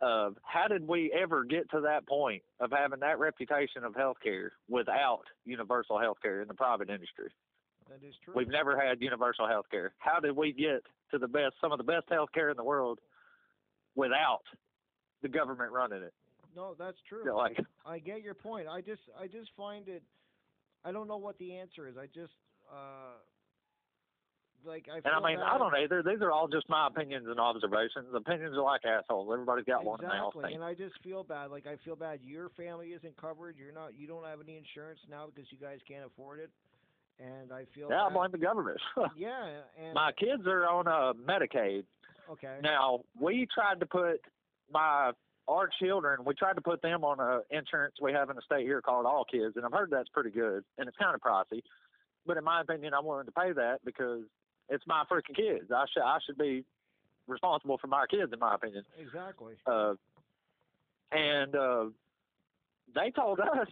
uh, 0.00 0.30
How 0.42 0.68
did 0.68 0.86
we 0.86 1.12
ever 1.12 1.44
get 1.44 1.70
to 1.70 1.80
that 1.82 2.06
point 2.06 2.42
of 2.60 2.70
having 2.70 3.00
that 3.00 3.18
reputation 3.18 3.84
of 3.84 3.94
healthcare 3.94 4.50
without 4.68 5.22
universal 5.44 5.96
healthcare 5.96 6.42
in 6.42 6.48
the 6.48 6.54
private 6.54 6.90
industry? 6.90 7.30
that 7.88 8.06
is 8.06 8.14
true. 8.24 8.34
We've 8.34 8.48
never 8.48 8.80
had 8.80 9.00
universal 9.00 9.46
healthcare. 9.46 9.90
How 9.98 10.20
did 10.20 10.36
we 10.36 10.52
get 10.52 10.82
to 11.10 11.18
the 11.18 11.28
best, 11.28 11.54
some 11.60 11.72
of 11.72 11.78
the 11.78 11.84
best 11.84 12.08
healthcare 12.08 12.50
in 12.50 12.56
the 12.56 12.64
world, 12.64 12.98
without 13.94 14.42
the 15.22 15.28
government 15.28 15.70
running 15.72 16.02
it? 16.02 16.12
no, 16.56 16.74
that's 16.78 16.98
true. 17.08 17.20
You 17.20 17.30
know, 17.30 17.36
like, 17.36 17.58
I 17.84 17.98
get 17.98 18.22
your 18.22 18.34
point. 18.34 18.68
I 18.68 18.80
just, 18.80 19.02
I 19.20 19.26
just 19.26 19.50
find 19.56 19.88
it. 19.88 20.02
I 20.84 20.92
don't 20.92 21.08
know 21.08 21.16
what 21.16 21.38
the 21.38 21.56
answer 21.56 21.88
is. 21.88 21.96
I 21.96 22.06
just, 22.06 22.34
uh, 22.70 23.18
like 24.66 24.86
I. 24.92 24.96
and 24.96 25.06
I 25.06 25.20
mean, 25.28 25.38
I 25.38 25.58
don't 25.58 25.74
either. 25.76 26.02
These 26.02 26.22
are 26.22 26.30
all 26.32 26.48
just 26.48 26.68
my 26.68 26.86
opinions 26.86 27.26
and 27.28 27.38
observations. 27.38 28.06
Opinions 28.14 28.56
are 28.56 28.62
like 28.62 28.82
assholes. 28.84 29.28
Everybody's 29.32 29.64
got 29.64 29.84
one 29.84 30.00
in. 30.00 30.06
Exactly, 30.06 30.54
and 30.54 30.64
I 30.64 30.74
just 30.74 30.94
feel 31.02 31.22
bad. 31.24 31.50
Like 31.50 31.66
I 31.66 31.76
feel 31.84 31.96
bad. 31.96 32.20
Your 32.22 32.48
family 32.50 32.88
isn't 32.88 33.16
covered. 33.20 33.56
You're 33.58 33.72
not. 33.72 33.98
You 33.98 34.06
don't 34.06 34.24
have 34.24 34.40
any 34.40 34.56
insurance 34.56 35.00
now 35.10 35.26
because 35.26 35.50
you 35.50 35.58
guys 35.58 35.78
can't 35.86 36.06
afford 36.06 36.40
it. 36.40 36.50
And 37.20 37.52
I 37.52 37.64
feel. 37.74 37.88
Yeah, 37.90 38.02
I 38.02 38.08
bad. 38.08 38.14
blame 38.14 38.30
the 38.32 38.38
government. 38.38 38.78
Yeah, 39.16 39.60
and 39.82 39.94
my 39.94 40.10
kids 40.18 40.46
are 40.46 40.66
on 40.66 40.88
uh, 40.88 41.12
Medicaid. 41.14 41.84
okay. 42.32 42.58
Now 42.62 43.00
we 43.20 43.46
tried 43.54 43.80
to 43.80 43.86
put 43.86 44.20
my 44.72 45.12
our 45.46 45.68
children. 45.80 46.20
We 46.24 46.34
tried 46.34 46.54
to 46.54 46.62
put 46.62 46.82
them 46.82 47.04
on 47.04 47.20
a 47.20 47.40
insurance 47.56 47.94
we 48.00 48.12
have 48.12 48.30
in 48.30 48.36
the 48.36 48.42
state 48.42 48.64
here 48.64 48.80
called 48.80 49.06
All 49.06 49.24
Kids, 49.30 49.56
and 49.56 49.64
I've 49.64 49.72
heard 49.72 49.90
that's 49.90 50.08
pretty 50.08 50.30
good, 50.30 50.64
and 50.78 50.88
it's 50.88 50.96
kind 50.96 51.14
of 51.14 51.20
pricey. 51.20 51.60
But 52.26 52.36
in 52.38 52.44
my 52.44 52.62
opinion, 52.62 52.94
I'm 52.94 53.04
willing 53.04 53.26
to 53.26 53.32
pay 53.32 53.52
that 53.52 53.80
because 53.84 54.22
it's 54.68 54.84
my 54.86 55.04
freaking 55.10 55.36
kids. 55.36 55.70
I 55.70 55.84
should 55.92 56.02
I 56.02 56.18
should 56.24 56.38
be 56.38 56.64
responsible 57.26 57.78
for 57.78 57.86
my 57.86 58.06
kids, 58.10 58.32
in 58.32 58.38
my 58.38 58.54
opinion. 58.54 58.84
Exactly. 59.00 59.54
Uh, 59.66 59.94
and 61.12 61.54
uh, 61.54 61.84
they 62.94 63.10
told 63.10 63.40
us, 63.40 63.68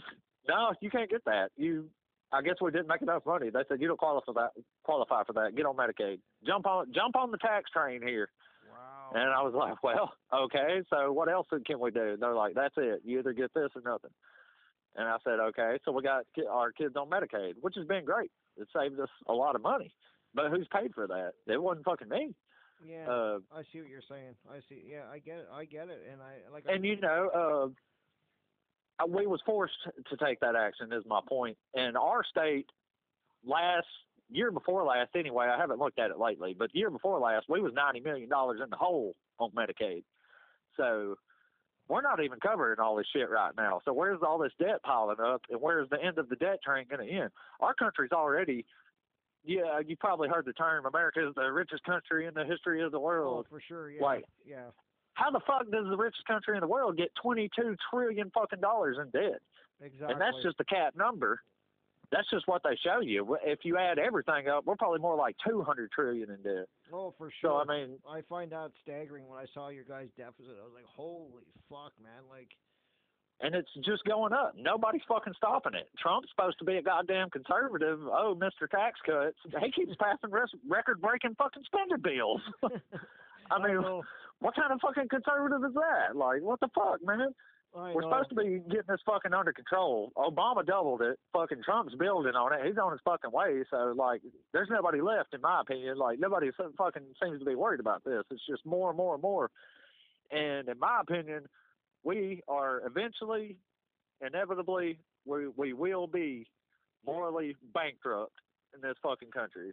no, 0.49 0.72
you 0.80 0.90
can't 0.90 1.11
get 1.11 1.24
that. 1.24 1.51
You, 1.57 1.86
I 2.32 2.43
guess 2.43 2.55
we 2.61 2.70
didn't 2.70 2.88
make 2.88 3.03
enough 3.03 3.26
money. 3.26 3.51
They 3.51 3.61
said 3.68 3.80
you 3.80 3.88
don't 3.88 3.99
qualify 3.99 4.24
for 4.24 4.34
that. 4.34 4.51
Qualify 4.84 5.24
for 5.24 5.32
that. 5.34 5.57
Get 5.57 5.66
on 5.66 5.76
Medicaid. 5.76 6.18
Jump 6.47 6.66
on, 6.66 6.93
jump 6.95 7.16
on 7.16 7.30
the 7.30 7.38
tax 7.38 7.70
train 7.70 8.03
here. 8.03 8.28
Wow. 8.70 9.20
And 9.20 9.30
I 9.32 9.43
was 9.43 9.55
like, 9.55 9.82
well, 9.82 10.12
okay. 10.32 10.82
So 10.90 11.12
what 11.12 11.28
else 11.28 11.47
can 11.66 11.80
we 11.80 11.90
do? 11.90 12.16
They're 12.18 12.34
like, 12.34 12.55
that's 12.55 12.74
it. 12.76 13.03
You 13.05 13.18
either 13.18 13.32
get 13.32 13.53
this 13.55 13.70
or 13.74 13.82
nothing. 13.84 14.11
And 14.95 15.09
I 15.09 15.16
said, 15.24 15.40
okay. 15.40 15.78
So 15.84 15.93
we 15.93 16.03
got 16.03 16.24
our 16.51 16.70
kids 16.72 16.97
on 16.97 17.09
Medicaid, 17.09 17.55
which 17.61 17.74
has 17.76 17.86
been 17.86 18.05
great. 18.05 18.30
It 18.57 18.68
saved 18.76 19.01
us 19.01 19.09
a 19.28 19.32
lot 19.32 19.55
of 19.55 19.62
money. 19.62 19.93
But 20.35 20.51
who's 20.51 20.66
paid 20.72 20.95
for 20.95 21.07
that? 21.07 21.33
It 21.47 21.61
wasn't 21.62 21.85
fucking 21.85 22.09
me. 22.09 22.35
yeah. 22.87 23.07
Uh, 23.09 23.39
I 23.55 23.62
see 23.72 23.80
what 23.80 23.89
you're 23.89 24.01
saying. 24.09 24.35
I 24.51 24.61
see. 24.68 24.83
Yeah, 24.91 25.03
I 25.12 25.18
get 25.18 25.39
it. 25.39 25.49
I 25.53 25.64
get 25.64 25.89
it. 25.89 26.07
And 26.11 26.20
I 26.22 26.53
like. 26.53 26.64
I, 26.68 26.72
and 26.74 26.85
you 26.85 26.99
know, 27.01 27.72
uh, 29.01 29.07
we 29.07 29.26
was 29.26 29.41
forced 29.45 29.74
to 30.11 30.16
take 30.16 30.41
that 30.41 30.57
action. 30.57 30.93
Is 30.93 31.05
my 31.07 31.20
point. 31.28 31.57
And 31.74 31.97
our 31.97 32.22
state 32.24 32.66
last 33.45 33.87
year 34.30 34.51
before 34.51 34.85
last, 34.85 35.11
anyway, 35.14 35.47
I 35.47 35.59
haven't 35.59 35.78
looked 35.78 35.99
at 35.99 36.11
it 36.11 36.18
lately, 36.18 36.55
but 36.59 36.74
year 36.74 36.91
before 36.91 37.18
last, 37.18 37.47
we 37.49 37.61
was 37.61 37.72
ninety 37.74 38.01
million 38.01 38.28
dollars 38.28 38.61
in 38.62 38.70
the 38.70 38.76
hole 38.76 39.14
on 39.39 39.51
Medicaid. 39.51 40.05
So 40.76 41.16
we're 41.89 42.01
not 42.01 42.22
even 42.22 42.39
covering 42.41 42.78
all 42.80 42.97
this 42.97 43.07
shit 43.12 43.28
right 43.28 43.53
now. 43.57 43.80
So 43.85 43.93
where's 43.93 44.20
all 44.26 44.39
this 44.39 44.53
debt 44.59 44.83
piling 44.83 45.20
up, 45.20 45.43
and 45.51 45.61
where's 45.61 45.91
the 45.91 46.03
end 46.03 46.16
of 46.16 46.28
the 46.28 46.37
debt 46.37 46.62
train 46.64 46.87
going 46.89 47.07
to 47.07 47.12
end? 47.14 47.30
Our 47.61 47.74
country's 47.74 48.12
already. 48.12 48.64
Yeah, 49.45 49.62
uh, 49.76 49.78
you 49.80 49.97
probably 49.97 50.28
heard 50.28 50.45
the 50.45 50.53
term 50.53 50.86
America 50.86 51.26
is 51.26 51.34
the 51.34 51.51
richest 51.51 51.82
country 51.84 52.26
in 52.26 52.34
the 52.34 52.45
history 52.45 52.82
of 52.82 52.93
the 52.93 53.01
world. 53.01 53.26
oh, 53.26 53.32
world. 53.34 53.47
for 53.51 53.61
sure. 53.61 53.90
Yeah. 53.90 54.03
Like- 54.03 54.24
yeah. 54.47 54.66
How 55.14 55.30
the 55.30 55.40
fuck 55.47 55.70
does 55.70 55.84
the 55.90 55.97
richest 55.97 56.26
country 56.26 56.57
in 56.57 56.61
the 56.62 56.66
world 56.66 56.97
get 56.97 57.14
22 57.20 57.76
trillion 57.90 58.30
fucking 58.30 58.61
dollars 58.61 58.97
in 58.99 59.11
debt? 59.11 59.40
Exactly. 59.82 60.12
And 60.12 60.20
that's 60.20 60.43
just 60.43 60.57
the 60.57 60.64
cap 60.64 60.97
number. 60.97 61.43
That's 62.11 62.28
just 62.30 62.47
what 62.47 62.62
they 62.62 62.76
show 62.82 63.01
you. 63.01 63.36
If 63.43 63.61
you 63.64 63.78
add 63.78 63.99
everything 63.99 64.49
up, 64.49 64.64
we're 64.64 64.76
probably 64.76 65.01
more 65.01 65.16
like 65.16 65.36
200 65.47 65.90
trillion 65.90 66.30
in 66.30 66.43
debt. 66.43 66.66
Oh, 66.93 67.14
for 67.16 67.30
sure. 67.40 67.64
So. 67.64 67.70
I 67.70 67.76
mean, 67.76 67.99
I 68.09 68.20
find 68.28 68.53
that 68.53 68.70
staggering 68.82 69.26
when 69.28 69.38
I 69.38 69.47
saw 69.53 69.68
your 69.68 69.84
guys' 69.84 70.09
deficit. 70.16 70.57
I 70.61 70.64
was 70.64 70.72
like, 70.74 70.84
holy 70.84 71.45
fuck, 71.68 71.93
man! 72.03 72.22
Like, 72.30 72.49
and 73.43 73.55
it's 73.55 73.68
just 73.84 74.05
going 74.05 74.32
up. 74.32 74.55
Nobody's 74.57 75.03
fucking 75.09 75.34
stopping 75.36 75.74
it. 75.74 75.90
Trump's 76.01 76.28
supposed 76.30 76.59
to 76.61 76.64
be 76.64 76.76
a 76.76 76.82
goddamn 76.82 77.28
conservative. 77.30 77.99
Oh, 78.07 78.38
Mr. 78.38 78.70
Tax 78.70 79.01
Cuts. 79.05 79.36
He 79.61 79.72
keeps 79.72 79.97
passing 80.01 80.30
res- 80.30 80.55
record-breaking 80.68 81.34
fucking 81.34 81.64
spending 81.66 82.01
bills. 82.01 82.40
I 83.51 83.59
mean, 83.59 83.82
know, 83.82 84.03
what 84.38 84.55
kind 84.55 84.72
of 84.72 84.80
fucking 84.80 85.09
conservative 85.09 85.62
is 85.68 85.74
that? 85.74 86.16
Like, 86.16 86.40
what 86.43 86.61
the 86.61 86.68
fuck, 86.74 87.05
man? 87.05 87.34
I 87.74 87.93
We're 87.95 88.03
supposed 88.03 88.28
to 88.28 88.34
be 88.34 88.61
getting 88.68 88.88
this 88.88 89.01
fucking 89.07 89.32
under 89.32 89.53
control. 89.53 90.12
Obama 90.16 90.64
doubled 90.64 91.01
it. 91.01 91.18
Fucking 91.32 91.62
Trump's 91.64 91.95
building 91.95 92.34
on 92.34 92.53
it. 92.53 92.66
He's 92.66 92.76
on 92.76 92.93
his 92.93 93.01
fucking 93.05 93.32
way. 93.32 93.64
So 93.70 93.95
like, 93.97 94.20
there's 94.53 94.68
nobody 94.70 95.01
left, 95.01 95.32
in 95.32 95.40
my 95.40 95.62
opinion. 95.62 95.97
Like 95.97 96.20
nobody 96.20 96.51
fucking 96.76 97.03
seems 97.22 97.38
to 97.38 97.47
be 97.47 97.55
worried 97.55 97.80
about 97.80 98.05
this. 98.05 98.24
It's 98.30 98.47
just 98.47 98.66
more 98.66 98.90
and 98.90 98.97
more 98.97 99.14
and 99.14 99.22
more. 99.22 99.51
And 100.30 100.68
in 100.68 100.78
my 100.78 101.01
opinion, 101.01 101.47
we 102.05 102.42
are 102.48 102.82
eventually, 102.86 103.57
inevitably, 104.20 104.98
we 105.26 105.48
we 105.48 105.72
will 105.72 106.07
be 106.07 106.48
morally 107.05 107.57
bankrupt 107.74 108.32
in 108.74 108.80
this 108.80 108.96
fucking 109.03 109.30
country. 109.30 109.72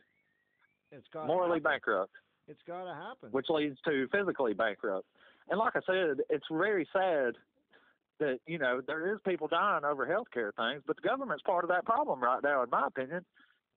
It's 0.92 1.08
got 1.14 1.28
Morally 1.28 1.60
bankrupt 1.60 2.14
It's 2.48 2.62
got 2.66 2.86
to 2.86 2.94
happen. 2.94 3.30
which 3.32 3.46
leads 3.50 3.78
to 3.86 4.08
physically 4.12 4.54
bankrupt. 4.54 5.06
And 5.50 5.60
like 5.60 5.76
I 5.76 5.82
said, 5.86 6.24
it's 6.30 6.46
very 6.52 6.88
sad 6.92 7.36
that 8.20 8.40
you 8.48 8.58
know 8.58 8.82
there 8.86 9.14
is 9.14 9.20
people 9.26 9.48
dying 9.48 9.86
over 9.86 10.06
healthcare 10.06 10.52
things, 10.56 10.84
but 10.86 10.96
the 10.98 11.08
government's 11.08 11.44
part 11.44 11.64
of 11.64 11.70
that 11.70 11.86
problem 11.86 12.20
right 12.22 12.42
now, 12.44 12.64
in 12.64 12.70
my 12.70 12.88
opinion. 12.88 13.26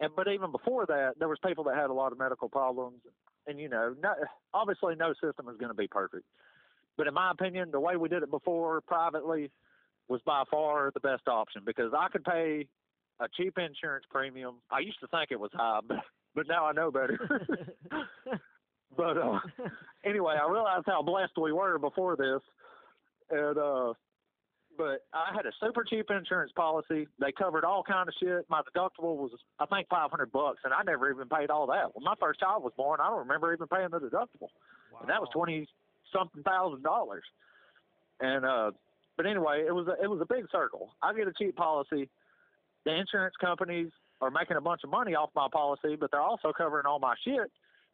And 0.00 0.10
but 0.16 0.26
even 0.28 0.50
before 0.50 0.86
that, 0.86 1.12
there 1.18 1.28
was 1.28 1.38
people 1.46 1.64
that 1.64 1.76
had 1.76 1.90
a 1.90 1.92
lot 1.92 2.12
of 2.12 2.18
medical 2.18 2.48
problems, 2.48 3.00
and 3.46 3.58
you 3.60 3.68
know, 3.68 3.94
no, 4.02 4.14
obviously 4.52 4.94
no 4.96 5.12
system 5.22 5.48
is 5.48 5.56
going 5.58 5.70
to 5.70 5.74
be 5.74 5.86
perfect. 5.86 6.24
But 6.96 7.06
in 7.06 7.14
my 7.14 7.30
opinion, 7.30 7.70
the 7.70 7.80
way 7.80 7.96
we 7.96 8.08
did 8.08 8.22
it 8.22 8.30
before 8.30 8.80
privately 8.82 9.50
was 10.08 10.20
by 10.26 10.44
far 10.50 10.90
the 10.92 11.00
best 11.00 11.26
option 11.26 11.62
because 11.64 11.92
I 11.96 12.08
could 12.08 12.24
pay 12.24 12.66
a 13.20 13.26
cheap 13.36 13.56
insurance 13.58 14.04
premium. 14.10 14.56
I 14.70 14.80
used 14.80 15.00
to 15.00 15.06
think 15.08 15.30
it 15.30 15.40
was 15.40 15.50
high, 15.54 15.80
but 15.86 15.98
but 16.34 16.48
now 16.48 16.66
I 16.66 16.72
know 16.72 16.90
better. 16.90 17.18
but 18.96 19.18
uh, 19.18 19.38
anyway, 20.04 20.36
I 20.40 20.50
realized 20.50 20.84
how 20.86 21.02
blessed 21.02 21.32
we 21.40 21.52
were 21.52 21.78
before 21.78 22.16
this, 22.16 22.40
and 23.30 23.58
uh, 23.58 23.92
but 24.76 25.04
I 25.12 25.34
had 25.34 25.46
a 25.46 25.52
super 25.62 25.84
cheap 25.84 26.06
insurance 26.10 26.52
policy. 26.56 27.06
They 27.20 27.32
covered 27.32 27.64
all 27.64 27.82
kind 27.82 28.08
of 28.08 28.14
shit. 28.20 28.46
My 28.48 28.62
deductible 28.62 29.16
was 29.16 29.30
I 29.58 29.66
think 29.66 29.88
five 29.88 30.10
hundred 30.10 30.32
bucks, 30.32 30.60
and 30.64 30.72
I 30.72 30.82
never 30.82 31.10
even 31.10 31.28
paid 31.28 31.50
all 31.50 31.66
that. 31.68 31.94
When 31.94 32.04
my 32.04 32.14
first 32.20 32.40
child 32.40 32.62
was 32.62 32.72
born, 32.76 33.00
I 33.00 33.08
don't 33.08 33.20
remember 33.20 33.52
even 33.52 33.68
paying 33.68 33.88
the 33.90 33.98
deductible, 33.98 34.50
wow. 34.92 35.00
and 35.00 35.10
that 35.10 35.20
was 35.20 35.28
twenty 35.32 35.68
something 36.12 36.42
thousand 36.42 36.82
dollars. 36.82 37.24
And 38.20 38.44
uh, 38.44 38.70
but 39.16 39.26
anyway, 39.26 39.64
it 39.66 39.72
was 39.72 39.88
a, 39.88 40.02
it 40.02 40.08
was 40.08 40.20
a 40.20 40.26
big 40.26 40.46
circle. 40.50 40.94
I 41.02 41.14
get 41.14 41.28
a 41.28 41.32
cheap 41.32 41.56
policy. 41.56 42.08
The 42.84 42.94
insurance 42.94 43.34
companies 43.40 43.90
are 44.20 44.30
making 44.30 44.56
a 44.56 44.60
bunch 44.60 44.82
of 44.84 44.90
money 44.90 45.14
off 45.14 45.30
my 45.34 45.48
policy, 45.52 45.96
but 45.96 46.10
they're 46.10 46.20
also 46.20 46.52
covering 46.56 46.86
all 46.86 46.98
my 46.98 47.14
shit. 47.24 47.50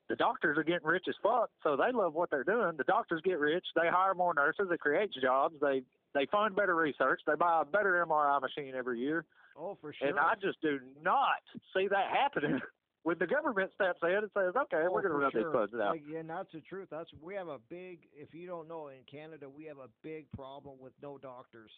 The 0.09 0.17
doctors 0.17 0.57
are 0.57 0.63
getting 0.63 0.87
rich 0.87 1.05
as 1.09 1.15
fuck, 1.23 1.51
so 1.63 1.77
they 1.77 1.93
love 1.93 2.15
what 2.15 2.31
they're 2.31 2.45
doing. 2.45 2.73
The 2.79 2.85
doctors 2.85 3.21
get 3.25 3.39
rich, 3.39 3.65
they 3.75 3.89
hire 3.89 4.15
more 4.15 4.33
nurses, 4.33 4.69
it 4.71 4.81
creates 4.81 5.15
jobs, 5.21 5.57
they 5.61 5.83
they 6.15 6.27
fund 6.33 6.57
better 6.57 6.75
research, 6.75 7.21
they 7.27 7.35
buy 7.35 7.63
a 7.63 7.65
better 7.65 8.05
MRI 8.07 8.41
machine 8.41 8.75
every 8.75 9.01
year. 9.01 9.27
Oh, 9.59 9.77
for 9.81 9.93
sure. 9.93 10.09
And 10.09 10.19
I 10.19 10.35
just 10.41 10.61
do 10.63 10.79
not 11.03 11.43
see 11.77 11.89
that 11.89 12.11
happening. 12.11 12.61
when 13.03 13.17
the 13.19 13.27
government 13.27 13.71
steps 13.75 14.01
in 14.03 14.11
and 14.11 14.31
says, 14.35 14.55
"Okay, 14.57 14.85
oh, 14.87 14.93
we're 14.93 15.03
going 15.03 15.13
to 15.13 15.19
run 15.19 15.33
sure. 15.33 15.45
these 15.45 15.53
funds 15.53 15.75
out," 15.75 15.93
like, 15.93 16.03
yeah, 16.11 16.21
and 16.21 16.31
that's 16.31 16.53
the 16.53 16.61
truth. 16.61 16.89
That's 16.91 17.11
we 17.23 17.35
have 17.35 17.49
a 17.49 17.59
big. 17.69 18.01
If 18.17 18.35
you 18.35 18.47
don't 18.47 18.69
know, 18.69 18.89
in 18.89 19.03
Canada, 19.11 19.49
we 19.49 19.65
have 19.65 19.79
a 19.79 19.89
big 20.03 20.31
problem 20.33 20.77
with 20.81 20.93
no 21.03 21.19
doctors. 21.19 21.71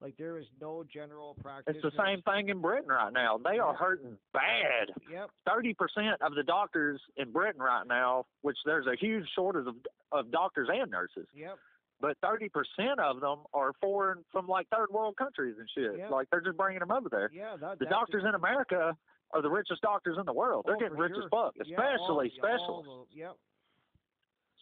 Like 0.00 0.16
there 0.18 0.38
is 0.38 0.46
no 0.60 0.84
general 0.92 1.36
practice. 1.42 1.74
It's 1.74 1.82
the 1.82 2.04
same 2.04 2.20
thing 2.22 2.50
in 2.50 2.60
Britain 2.60 2.88
right 2.88 3.12
now. 3.12 3.38
They 3.38 3.58
are 3.58 3.74
hurting 3.74 4.18
bad. 4.32 4.92
Yep. 5.10 5.30
Thirty 5.46 5.72
percent 5.72 6.20
of 6.20 6.34
the 6.34 6.42
doctors 6.42 7.00
in 7.16 7.32
Britain 7.32 7.62
right 7.62 7.86
now, 7.86 8.26
which 8.42 8.58
there's 8.66 8.86
a 8.86 8.96
huge 9.00 9.24
shortage 9.34 9.66
of 9.66 9.74
of 10.12 10.30
doctors 10.30 10.68
and 10.70 10.90
nurses. 10.90 11.26
Yep. 11.34 11.58
But 11.98 12.18
thirty 12.22 12.50
percent 12.50 13.00
of 13.00 13.20
them 13.20 13.38
are 13.54 13.72
foreign 13.80 14.22
from 14.30 14.46
like 14.46 14.68
third 14.68 14.88
world 14.90 15.16
countries 15.16 15.54
and 15.58 15.68
shit. 15.74 15.98
Yep. 15.98 16.10
Like 16.10 16.28
they're 16.30 16.42
just 16.42 16.58
bringing 16.58 16.80
them 16.80 16.92
over 16.92 17.08
there. 17.08 17.30
Yeah. 17.32 17.56
That, 17.58 17.78
The 17.78 17.86
doctors 17.86 18.24
in 18.28 18.34
America 18.34 18.94
are 19.32 19.42
the 19.42 19.50
richest 19.50 19.82
doctors 19.82 20.16
in 20.18 20.24
the 20.24 20.32
world. 20.32 20.64
They're 20.66 20.76
Oh, 20.76 20.78
getting 20.78 20.96
rich 20.98 21.12
sure. 21.14 21.24
as 21.24 21.30
fuck, 21.30 21.54
Yeah, 21.64 21.76
all- 21.76 22.20
especially 22.20 22.30
specialists. 22.36 22.92
the- 23.12 23.16
Yep. 23.18 23.36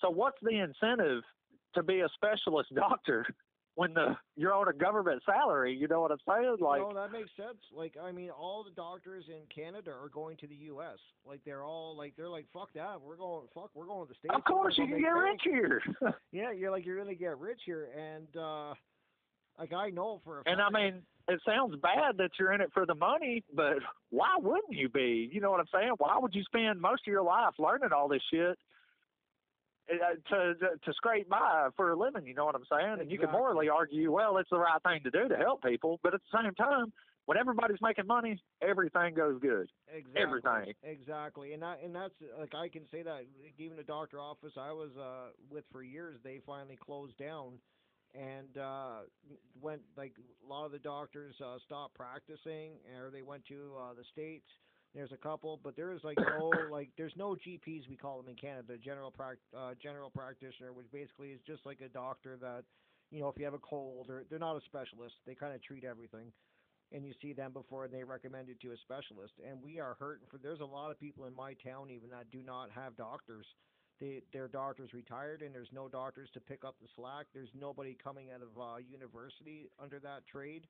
So 0.01 0.11
what's 0.11 0.39
the 0.43 0.59
incentive 0.61 1.23
to 1.75 1.83
be 1.83 2.01
a 2.01 2.09
specialist 2.11 2.75
doctor 2.75 3.27
when 3.77 3.93
the 3.95 4.17
you're 4.37 4.53
on 4.55 4.69
a 4.69 4.73
government 4.73 5.23
salary? 5.25 5.75
You 5.75 5.87
know 5.89 6.01
what 6.01 6.11
I'm 6.13 6.19
saying? 6.27 6.57
Like, 6.61 6.81
no, 6.81 6.93
that 6.95 7.13
makes 7.13 7.31
sense. 7.37 7.59
Like, 7.73 7.97
I 7.97 8.11
mean, 8.13 8.31
all 8.31 8.65
the 8.65 8.71
doctors 8.71 9.25
in 9.29 9.43
Canada 9.55 9.93
are 9.93 10.09
going 10.09 10.37
to 10.39 10.47
the 10.47 10.55
U.S. 10.73 10.99
Like, 11.25 11.43
they're 11.45 11.63
all 11.65 11.97
like, 11.97 12.17
they're 12.17 12.29
like, 12.29 12.47
fuck 12.53 12.73
that, 12.75 13.01
we're 13.01 13.17
going, 13.17 13.47
fuck, 13.55 13.71
we're 13.75 13.87
going 13.87 14.07
to 14.07 14.13
the 14.13 14.19
states. 14.19 14.35
of 14.35 14.45
course 14.45 14.77
you 14.79 14.87
can 14.87 15.01
get 15.01 15.09
rich 15.09 15.41
here. 15.45 15.81
Yeah, 16.33 16.51
you're 16.53 16.71
like, 16.71 16.85
you're 16.85 16.99
gonna 16.99 17.15
get 17.15 17.39
rich 17.39 17.61
here, 17.65 17.89
and 17.97 18.37
uh 18.37 18.75
like 19.59 19.73
I 19.73 19.91
know 19.91 20.21
for 20.25 20.41
a 20.41 20.45
fact. 20.45 20.49
and 20.51 20.61
I 20.61 20.69
mean, 20.71 21.03
it 21.29 21.41
sounds 21.47 21.77
bad 21.81 22.19
that 22.19 22.31
you're 22.39 22.53
in 22.53 22.61
it 22.61 22.71
for 22.73 22.85
the 22.87 22.95
money, 22.95 23.43
but 23.55 23.77
why 24.11 24.37
wouldn't 24.39 24.73
you 24.73 24.89
be? 24.89 25.29
You 25.33 25.41
know 25.41 25.51
what 25.51 25.61
I'm 25.61 25.67
saying? 25.73 25.93
Why 25.99 26.19
would 26.19 26.35
you 26.35 26.43
spend 26.45 26.81
most 26.81 27.03
of 27.07 27.11
your 27.11 27.23
life 27.23 27.55
learning 27.59 27.91
all 27.97 28.09
this 28.09 28.23
shit? 28.33 28.59
uh, 29.91 29.95
To, 30.31 30.55
to 30.55 30.69
to 30.85 30.93
scrape 30.95 31.29
by 31.29 31.69
for 31.77 31.91
a 31.93 31.97
living, 31.97 32.27
you 32.27 32.35
know 32.35 32.45
what 32.45 32.55
I'm 32.55 32.65
saying? 32.71 33.01
And 33.01 33.11
you 33.11 33.19
can 33.19 33.31
morally 33.31 33.69
argue, 33.69 34.13
well, 34.13 34.39
it's 34.39 34.51
the 34.51 34.59
right 34.59 34.83
thing 34.83 35.01
to 35.05 35.11
do 35.11 35.29
to 35.29 35.37
help 35.37 35.63
people, 35.63 35.99
but 36.03 36.15
at 36.15 36.21
the 36.31 36.43
same 36.43 36.55
time, 36.55 36.93
when 37.27 37.39
everybody's 37.39 37.81
making 37.81 38.07
money, 38.07 38.39
everything 38.61 39.15
goes 39.15 39.41
good. 39.41 39.69
Exactly. 39.89 40.23
everything. 40.23 40.75
Exactly, 40.83 41.53
and 41.55 41.63
that 41.63 41.79
and 41.83 41.95
that's 41.95 42.15
like 42.39 42.55
I 42.55 42.69
can 42.69 42.83
say 42.91 43.03
that 43.03 43.23
even 43.59 43.77
the 43.79 43.83
doctor 43.83 44.21
office 44.21 44.53
I 44.59 44.73
was 44.73 44.91
uh 44.99 45.31
with 45.51 45.65
for 45.73 45.83
years, 45.83 46.19
they 46.23 46.41
finally 46.47 46.77
closed 46.77 47.17
down, 47.17 47.55
and 48.15 48.59
uh 48.59 49.01
went 49.61 49.83
like 49.97 50.13
a 50.45 50.49
lot 50.49 50.65
of 50.67 50.73
the 50.73 50.79
doctors 50.79 51.35
uh 51.45 51.59
stopped 51.65 51.95
practicing, 51.95 52.73
or 52.99 53.11
they 53.11 53.23
went 53.23 53.45
to 53.47 53.73
uh 53.81 53.95
the 53.95 54.05
states. 54.13 54.47
There's 54.95 55.11
a 55.13 55.17
couple, 55.17 55.59
but 55.63 55.75
there 55.77 55.93
is 55.93 56.01
like 56.05 56.19
no 56.19 56.53
like 56.71 56.91
there's 56.97 57.15
no 57.17 57.37
GPs 57.37 57.89
we 57.89 57.97
call 57.97 58.19
them 58.23 58.29
in 58.29 58.37
Canada, 58.37 58.79
general 58.79 59.11
prac 59.11 59.39
uh, 59.57 59.75
general 59.83 60.11
practitioner, 60.11 60.73
which 60.73 60.91
basically 60.93 61.31
is 61.31 61.41
just 61.47 61.67
like 61.67 61.81
a 61.81 61.89
doctor 61.89 62.37
that 62.41 62.65
you 63.11 63.21
know 63.21 63.29
if 63.29 63.39
you 63.39 63.45
have 63.45 63.55
a 63.55 63.59
cold 63.59 64.09
or 64.11 64.25
they're 64.31 64.39
not 64.39 64.57
a 64.57 64.61
specialist, 64.67 65.15
they 65.27 65.35
kind 65.35 65.55
of 65.55 65.63
treat 65.63 65.85
everything 65.85 66.33
and 66.93 67.05
you 67.05 67.13
see 67.21 67.33
them 67.33 67.53
before 67.53 67.85
and 67.85 67.93
they 67.93 68.05
recommend 68.05 68.49
you 68.49 68.55
to 68.63 68.73
a 68.73 68.77
specialist. 68.79 69.33
And 69.49 69.61
we 69.63 69.81
are 69.81 69.97
hurting 69.99 70.27
for. 70.31 70.39
There's 70.39 70.61
a 70.61 70.65
lot 70.65 70.91
of 70.91 71.01
people 71.01 71.25
in 71.27 71.35
my 71.35 71.55
town 71.55 71.91
even 71.91 72.11
that 72.11 72.31
do 72.31 72.43
not 72.43 72.71
have 72.71 72.97
doctors. 72.97 73.47
They 74.01 74.23
their 74.33 74.49
doctors 74.49 74.93
retired, 74.93 75.43
and 75.43 75.55
there's 75.55 75.73
no 75.73 75.89
doctors 75.89 76.29
to 76.35 76.41
pick 76.41 76.65
up 76.65 76.77
the 76.81 76.89
slack. 76.97 77.27
There's 77.33 77.51
nobody 77.59 77.97
coming 78.03 78.29
out 78.35 78.43
of 78.43 78.49
uh, 78.61 78.77
university 78.79 79.71
under 79.81 79.99
that 80.01 80.27
trade, 80.27 80.67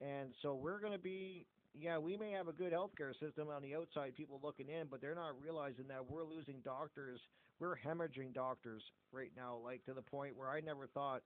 and 0.00 0.34
so 0.42 0.54
we're 0.54 0.80
going 0.80 0.92
to 0.92 0.98
be. 0.98 1.46
Yeah, 1.74 1.96
we 1.96 2.18
may 2.18 2.32
have 2.32 2.48
a 2.48 2.52
good 2.52 2.72
healthcare 2.72 3.18
system 3.18 3.48
on 3.48 3.62
the 3.62 3.74
outside, 3.74 4.14
people 4.14 4.38
looking 4.42 4.68
in, 4.68 4.88
but 4.90 5.00
they're 5.00 5.14
not 5.14 5.40
realizing 5.42 5.88
that 5.88 6.04
we're 6.06 6.22
losing 6.24 6.60
doctors. 6.62 7.18
We're 7.60 7.78
hemorrhaging 7.78 8.34
doctors 8.34 8.82
right 9.10 9.30
now, 9.34 9.56
like 9.56 9.82
to 9.86 9.94
the 9.94 10.02
point 10.02 10.36
where 10.36 10.50
I 10.50 10.60
never 10.60 10.86
thought 10.86 11.22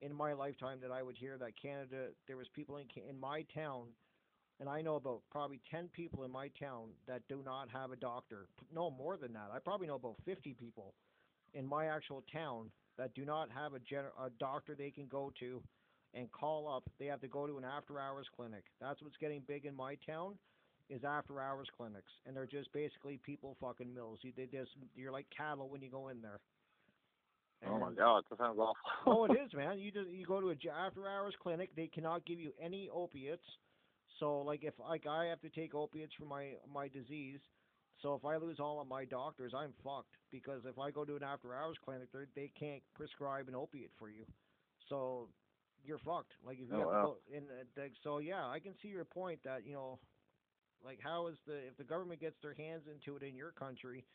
in 0.00 0.12
my 0.14 0.32
lifetime 0.32 0.78
that 0.82 0.90
I 0.90 1.02
would 1.02 1.16
hear 1.16 1.38
that 1.38 1.60
Canada 1.60 2.08
there 2.26 2.36
was 2.36 2.48
people 2.54 2.78
in 2.78 2.86
in 3.08 3.18
my 3.18 3.44
town, 3.54 3.86
and 4.60 4.68
I 4.68 4.80
know 4.82 4.96
about 4.96 5.22
probably 5.30 5.60
ten 5.70 5.88
people 5.88 6.24
in 6.24 6.30
my 6.30 6.48
town 6.60 6.88
that 7.06 7.22
do 7.28 7.42
not 7.44 7.68
have 7.70 7.92
a 7.92 7.96
doctor. 7.96 8.46
No 8.74 8.90
more 8.90 9.16
than 9.16 9.32
that. 9.34 9.50
I 9.54 9.58
probably 9.58 9.86
know 9.86 9.96
about 9.96 10.16
fifty 10.24 10.54
people 10.54 10.94
in 11.54 11.66
my 11.66 11.86
actual 11.86 12.22
town 12.32 12.70
that 12.96 13.14
do 13.14 13.24
not 13.24 13.50
have 13.50 13.74
a 13.74 13.78
gen- 13.78 14.12
a 14.20 14.30
doctor 14.38 14.74
they 14.74 14.90
can 14.90 15.06
go 15.06 15.32
to 15.40 15.62
and 16.14 16.30
call 16.32 16.68
up. 16.68 16.84
They 16.98 17.06
have 17.06 17.20
to 17.20 17.28
go 17.28 17.46
to 17.46 17.58
an 17.58 17.64
after 17.64 18.00
hours 18.00 18.26
clinic. 18.34 18.64
That's 18.80 19.00
what's 19.02 19.16
getting 19.16 19.42
big 19.46 19.66
in 19.66 19.74
my 19.74 19.96
town 20.06 20.34
is 20.90 21.04
after 21.04 21.40
hours 21.40 21.68
clinics, 21.76 22.10
and 22.26 22.34
they're 22.34 22.46
just 22.46 22.72
basically 22.72 23.18
people 23.24 23.56
fucking 23.60 23.92
mills. 23.92 24.20
You 24.22 24.32
they 24.36 24.46
just 24.46 24.70
you're 24.94 25.12
like 25.12 25.26
cattle 25.36 25.68
when 25.68 25.82
you 25.82 25.90
go 25.90 26.08
in 26.08 26.22
there. 26.22 26.40
Oh 27.66 27.78
my 27.78 27.92
God, 27.92 28.22
that 28.30 28.38
sounds 28.38 28.58
awful. 28.58 28.76
oh, 29.06 29.24
it 29.24 29.32
is, 29.44 29.52
man. 29.52 29.78
You 29.78 29.90
just 29.90 30.08
you 30.08 30.26
go 30.26 30.40
to 30.40 30.50
a 30.50 30.72
after 30.72 31.08
hours 31.08 31.34
clinic. 31.42 31.70
They 31.76 31.88
cannot 31.88 32.24
give 32.24 32.38
you 32.38 32.52
any 32.60 32.88
opiates. 32.92 33.44
So 34.18 34.40
like 34.42 34.64
if 34.64 34.78
like 34.78 35.06
I 35.06 35.26
have 35.26 35.40
to 35.42 35.50
take 35.50 35.74
opiates 35.74 36.14
for 36.14 36.26
my 36.26 36.58
my 36.66 36.88
disease. 36.88 37.40
So 38.02 38.14
if 38.14 38.24
I 38.24 38.36
lose 38.36 38.60
all 38.60 38.80
of 38.80 38.88
my 38.88 39.04
doctors, 39.06 39.54
I'm 39.54 39.74
fucked 39.84 40.16
because 40.30 40.64
if 40.66 40.78
I 40.78 40.90
go 40.90 41.04
to 41.04 41.16
an 41.16 41.22
after 41.24 41.54
hours 41.54 41.78
clinic, 41.84 42.10
they 42.12 42.26
they 42.34 42.48
can't 42.48 42.84
prescribe 42.94 43.48
an 43.48 43.54
opiate 43.54 43.92
for 43.98 44.10
you. 44.10 44.26
So 44.88 45.34
you're 45.82 45.98
fucked. 45.98 46.34
Like 46.42 46.58
if 46.58 46.68
you 46.70 46.78
Oh, 46.78 46.80
have 46.80 46.90
to 46.90 46.96
wow. 46.96 46.98
go 46.98 47.20
in 47.26 47.50
uh, 47.50 47.64
like, 47.76 47.94
so 48.02 48.18
yeah, 48.18 48.46
I 48.48 48.60
can 48.60 48.76
see 48.82 48.88
your 48.88 49.04
point 49.04 49.42
that, 49.44 49.64
you 49.64 49.74
know, 49.74 50.00
like 50.80 51.00
how 51.00 51.28
is 51.28 51.38
the 51.46 51.68
if 51.68 51.76
the 51.76 51.84
government 51.84 52.20
gets 52.20 52.36
their 52.42 52.54
hands 52.54 52.86
into 52.88 53.16
it 53.16 53.22
in 53.22 53.36
your 53.36 53.52
country, 53.52 54.06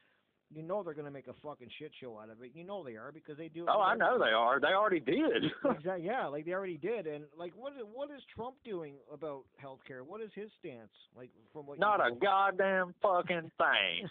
you 0.54 0.64
know 0.64 0.84
they're 0.84 0.94
going 0.94 1.06
to 1.06 1.12
make 1.12 1.28
a 1.28 1.34
fucking 1.44 1.70
shit 1.80 1.92
show 2.00 2.20
out 2.20 2.30
of 2.30 2.42
it. 2.42 2.52
You 2.54 2.64
know 2.64 2.84
they 2.84 2.96
are 2.96 3.12
because 3.12 3.38
they 3.38 3.48
do 3.48 3.66
Oh, 3.70 3.82
I 3.82 3.96
know 3.96 4.18
they 4.18 4.32
are. 4.32 4.60
They 4.60 4.68
already 4.68 5.00
did. 5.00 5.52
Exactly. 5.66 6.06
Yeah, 6.06 6.28
like 6.28 6.46
they 6.46 6.54
already 6.54 6.78
did, 6.78 7.08
and 7.08 7.26
like 7.38 7.54
what 7.56 7.74
is, 7.74 7.80
what 7.92 8.10
is 8.12 8.22
Trump 8.36 8.56
doing 8.64 8.96
about 9.12 9.44
healthcare? 9.64 10.06
What 10.06 10.22
is 10.22 10.30
his 10.36 10.50
stance? 10.60 10.92
Like 11.18 11.30
from 11.52 11.66
what 11.66 11.80
Not 11.80 12.00
you 12.00 12.06
a 12.06 12.10
know? 12.12 12.18
goddamn 12.22 12.94
fucking 13.02 13.52
thing. 13.58 14.10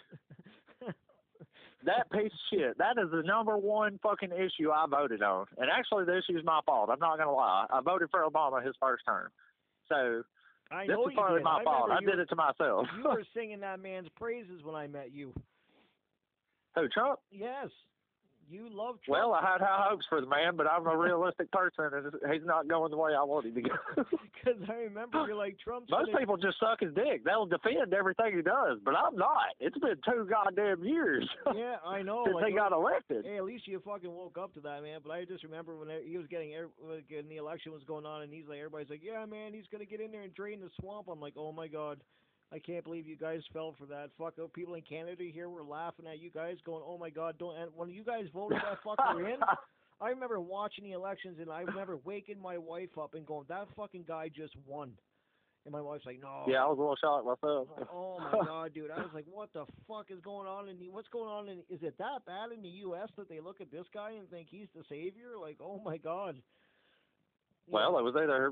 That 1.85 2.09
piece 2.11 2.31
of 2.31 2.39
shit. 2.49 2.77
That 2.77 2.95
is 3.01 3.11
the 3.11 3.23
number 3.23 3.57
one 3.57 3.99
fucking 4.01 4.31
issue 4.31 4.71
I 4.71 4.85
voted 4.89 5.21
on. 5.21 5.45
And 5.57 5.69
actually, 5.69 6.05
the 6.05 6.17
issue 6.17 6.37
is 6.37 6.45
my 6.45 6.61
fault. 6.65 6.89
I'm 6.89 6.99
not 6.99 7.17
gonna 7.17 7.31
lie. 7.31 7.65
I 7.71 7.81
voted 7.81 8.09
for 8.09 8.23
Obama 8.25 8.65
his 8.65 8.73
first 8.79 9.03
term. 9.05 9.29
So 9.89 10.23
I 10.71 10.87
this 10.87 10.95
is 10.95 11.13
partly 11.15 11.41
my 11.43 11.59
I 11.59 11.63
fault. 11.63 11.91
I 11.91 11.99
did 11.99 12.15
you, 12.15 12.21
it 12.21 12.29
to 12.29 12.35
myself. 12.35 12.87
You 12.97 13.03
were 13.03 13.23
singing 13.35 13.59
that 13.61 13.81
man's 13.81 14.07
praises 14.15 14.63
when 14.63 14.75
I 14.75 14.87
met 14.87 15.11
you. 15.11 15.33
Who 16.75 16.87
Trump? 16.89 17.19
Yes. 17.31 17.69
You 18.49 18.67
love 18.69 18.97
Trump. 19.05 19.07
Well, 19.07 19.33
I 19.33 19.41
had 19.41 19.61
high 19.61 19.87
hopes 19.89 20.05
for 20.09 20.19
the 20.19 20.27
man, 20.27 20.55
but 20.57 20.67
I'm 20.67 20.85
a 20.85 20.95
realistic 20.95 21.49
person, 21.51 21.85
and 21.93 22.33
he's 22.33 22.45
not 22.45 22.67
going 22.67 22.91
the 22.91 22.97
way 22.97 23.11
I 23.17 23.23
want 23.23 23.45
him 23.45 23.55
to 23.55 23.61
go. 23.61 23.75
Because 24.43 24.61
I 24.69 24.73
remember 24.91 25.23
you're 25.25 25.37
like 25.37 25.57
Trump's. 25.63 25.89
Most 25.89 26.07
gonna- 26.07 26.17
people 26.19 26.35
just 26.35 26.59
suck 26.59 26.81
his 26.81 26.93
dick. 26.93 27.23
They'll 27.23 27.45
defend 27.45 27.93
everything 27.93 28.35
he 28.35 28.41
does, 28.41 28.77
but 28.83 28.93
I'm 28.93 29.15
not. 29.15 29.55
It's 29.61 29.77
been 29.77 29.95
two 30.03 30.27
goddamn 30.29 30.83
years 30.83 31.25
Yeah, 31.55 31.77
I 31.85 32.01
know. 32.01 32.23
since 32.25 32.35
like, 32.35 32.47
he 32.47 32.53
got 32.53 32.73
elected. 32.73 33.23
Hey, 33.25 33.37
at 33.37 33.45
least 33.45 33.65
you 33.69 33.81
fucking 33.85 34.11
woke 34.11 34.37
up 34.37 34.53
to 34.55 34.59
that, 34.59 34.83
man. 34.83 34.99
But 35.01 35.13
I 35.13 35.23
just 35.23 35.45
remember 35.45 35.77
when 35.77 35.87
he 36.05 36.17
was 36.17 36.27
getting, 36.27 36.51
like, 36.85 37.05
when 37.09 37.29
the 37.29 37.37
election 37.37 37.71
was 37.71 37.83
going 37.87 38.05
on, 38.05 38.23
and 38.23 38.33
he's 38.33 38.43
like, 38.49 38.57
everybody's 38.57 38.89
like, 38.89 39.01
yeah, 39.01 39.23
man, 39.25 39.53
he's 39.53 39.67
gonna 39.71 39.85
get 39.85 40.01
in 40.01 40.11
there 40.11 40.23
and 40.23 40.33
drain 40.35 40.59
the 40.59 40.69
swamp. 40.81 41.07
I'm 41.09 41.21
like, 41.21 41.35
oh 41.37 41.53
my 41.53 41.69
god, 41.69 42.01
I 42.53 42.59
can't 42.59 42.83
believe 42.83 43.07
you 43.07 43.15
guys 43.17 43.41
fell 43.51 43.73
for 43.79 43.85
that. 43.87 44.09
Fuck, 44.17 44.33
oh, 44.39 44.47
people 44.47 44.75
in 44.75 44.83
Canada 44.83 45.23
here 45.33 45.49
were 45.49 45.63
laughing 45.63 46.05
at 46.07 46.19
you 46.19 46.29
guys, 46.29 46.57
going, 46.65 46.83
oh 46.85 46.97
my 46.97 47.09
god, 47.09 47.35
don't. 47.39 47.55
And 47.57 47.71
when 47.75 47.89
you 47.89 48.03
guys 48.03 48.25
voted 48.33 48.59
that 48.59 48.77
fucker 48.85 49.19
in, 49.19 49.39
I 50.01 50.09
remember 50.09 50.39
watching 50.39 50.83
the 50.83 50.91
elections, 50.91 51.37
and 51.39 51.49
I 51.49 51.61
remember 51.61 51.97
waking 52.03 52.39
my 52.39 52.57
wife 52.57 52.95
up 53.01 53.15
and 53.15 53.25
going, 53.25 53.45
that 53.49 53.67
fucking 53.75 54.05
guy 54.07 54.29
just 54.29 54.53
won. 54.67 54.91
And 55.65 55.71
my 55.71 55.81
wife's 55.81 56.05
like, 56.05 56.19
no. 56.21 56.43
Yeah, 56.45 56.63
I 56.63 56.67
was 56.67 56.77
a 56.77 56.81
little 56.81 56.97
shocked 56.97 57.25
myself. 57.25 57.69
Like, 57.77 57.87
oh 57.91 58.19
my 58.19 58.39
god, 58.45 58.73
dude! 58.73 58.91
I 58.91 58.97
was 58.97 59.11
like, 59.13 59.23
"What 59.31 59.47
the 59.53 59.63
fuck 59.87 60.07
is 60.09 60.19
going 60.19 60.45
on 60.45 60.67
in 60.67 60.77
the? 60.77 60.89
What's 60.89 61.07
going 61.07 61.29
on 61.29 61.47
in? 61.47 61.59
Is 61.69 61.81
it 61.81 61.97
that 61.99 62.25
bad 62.27 62.51
in 62.53 62.61
the 62.61 62.83
U.S. 62.83 63.07
that 63.17 63.29
they 63.29 63.39
look 63.39 63.61
at 63.61 63.71
this 63.71 63.85
guy 63.93 64.11
and 64.19 64.29
think 64.29 64.49
he's 64.51 64.67
the 64.75 64.83
savior? 64.89 65.39
Like, 65.41 65.59
oh 65.61 65.81
my 65.83 65.95
god." 65.97 66.35
Well, 67.65 67.97
it 67.97 68.03
was 68.03 68.13
either 68.17 68.51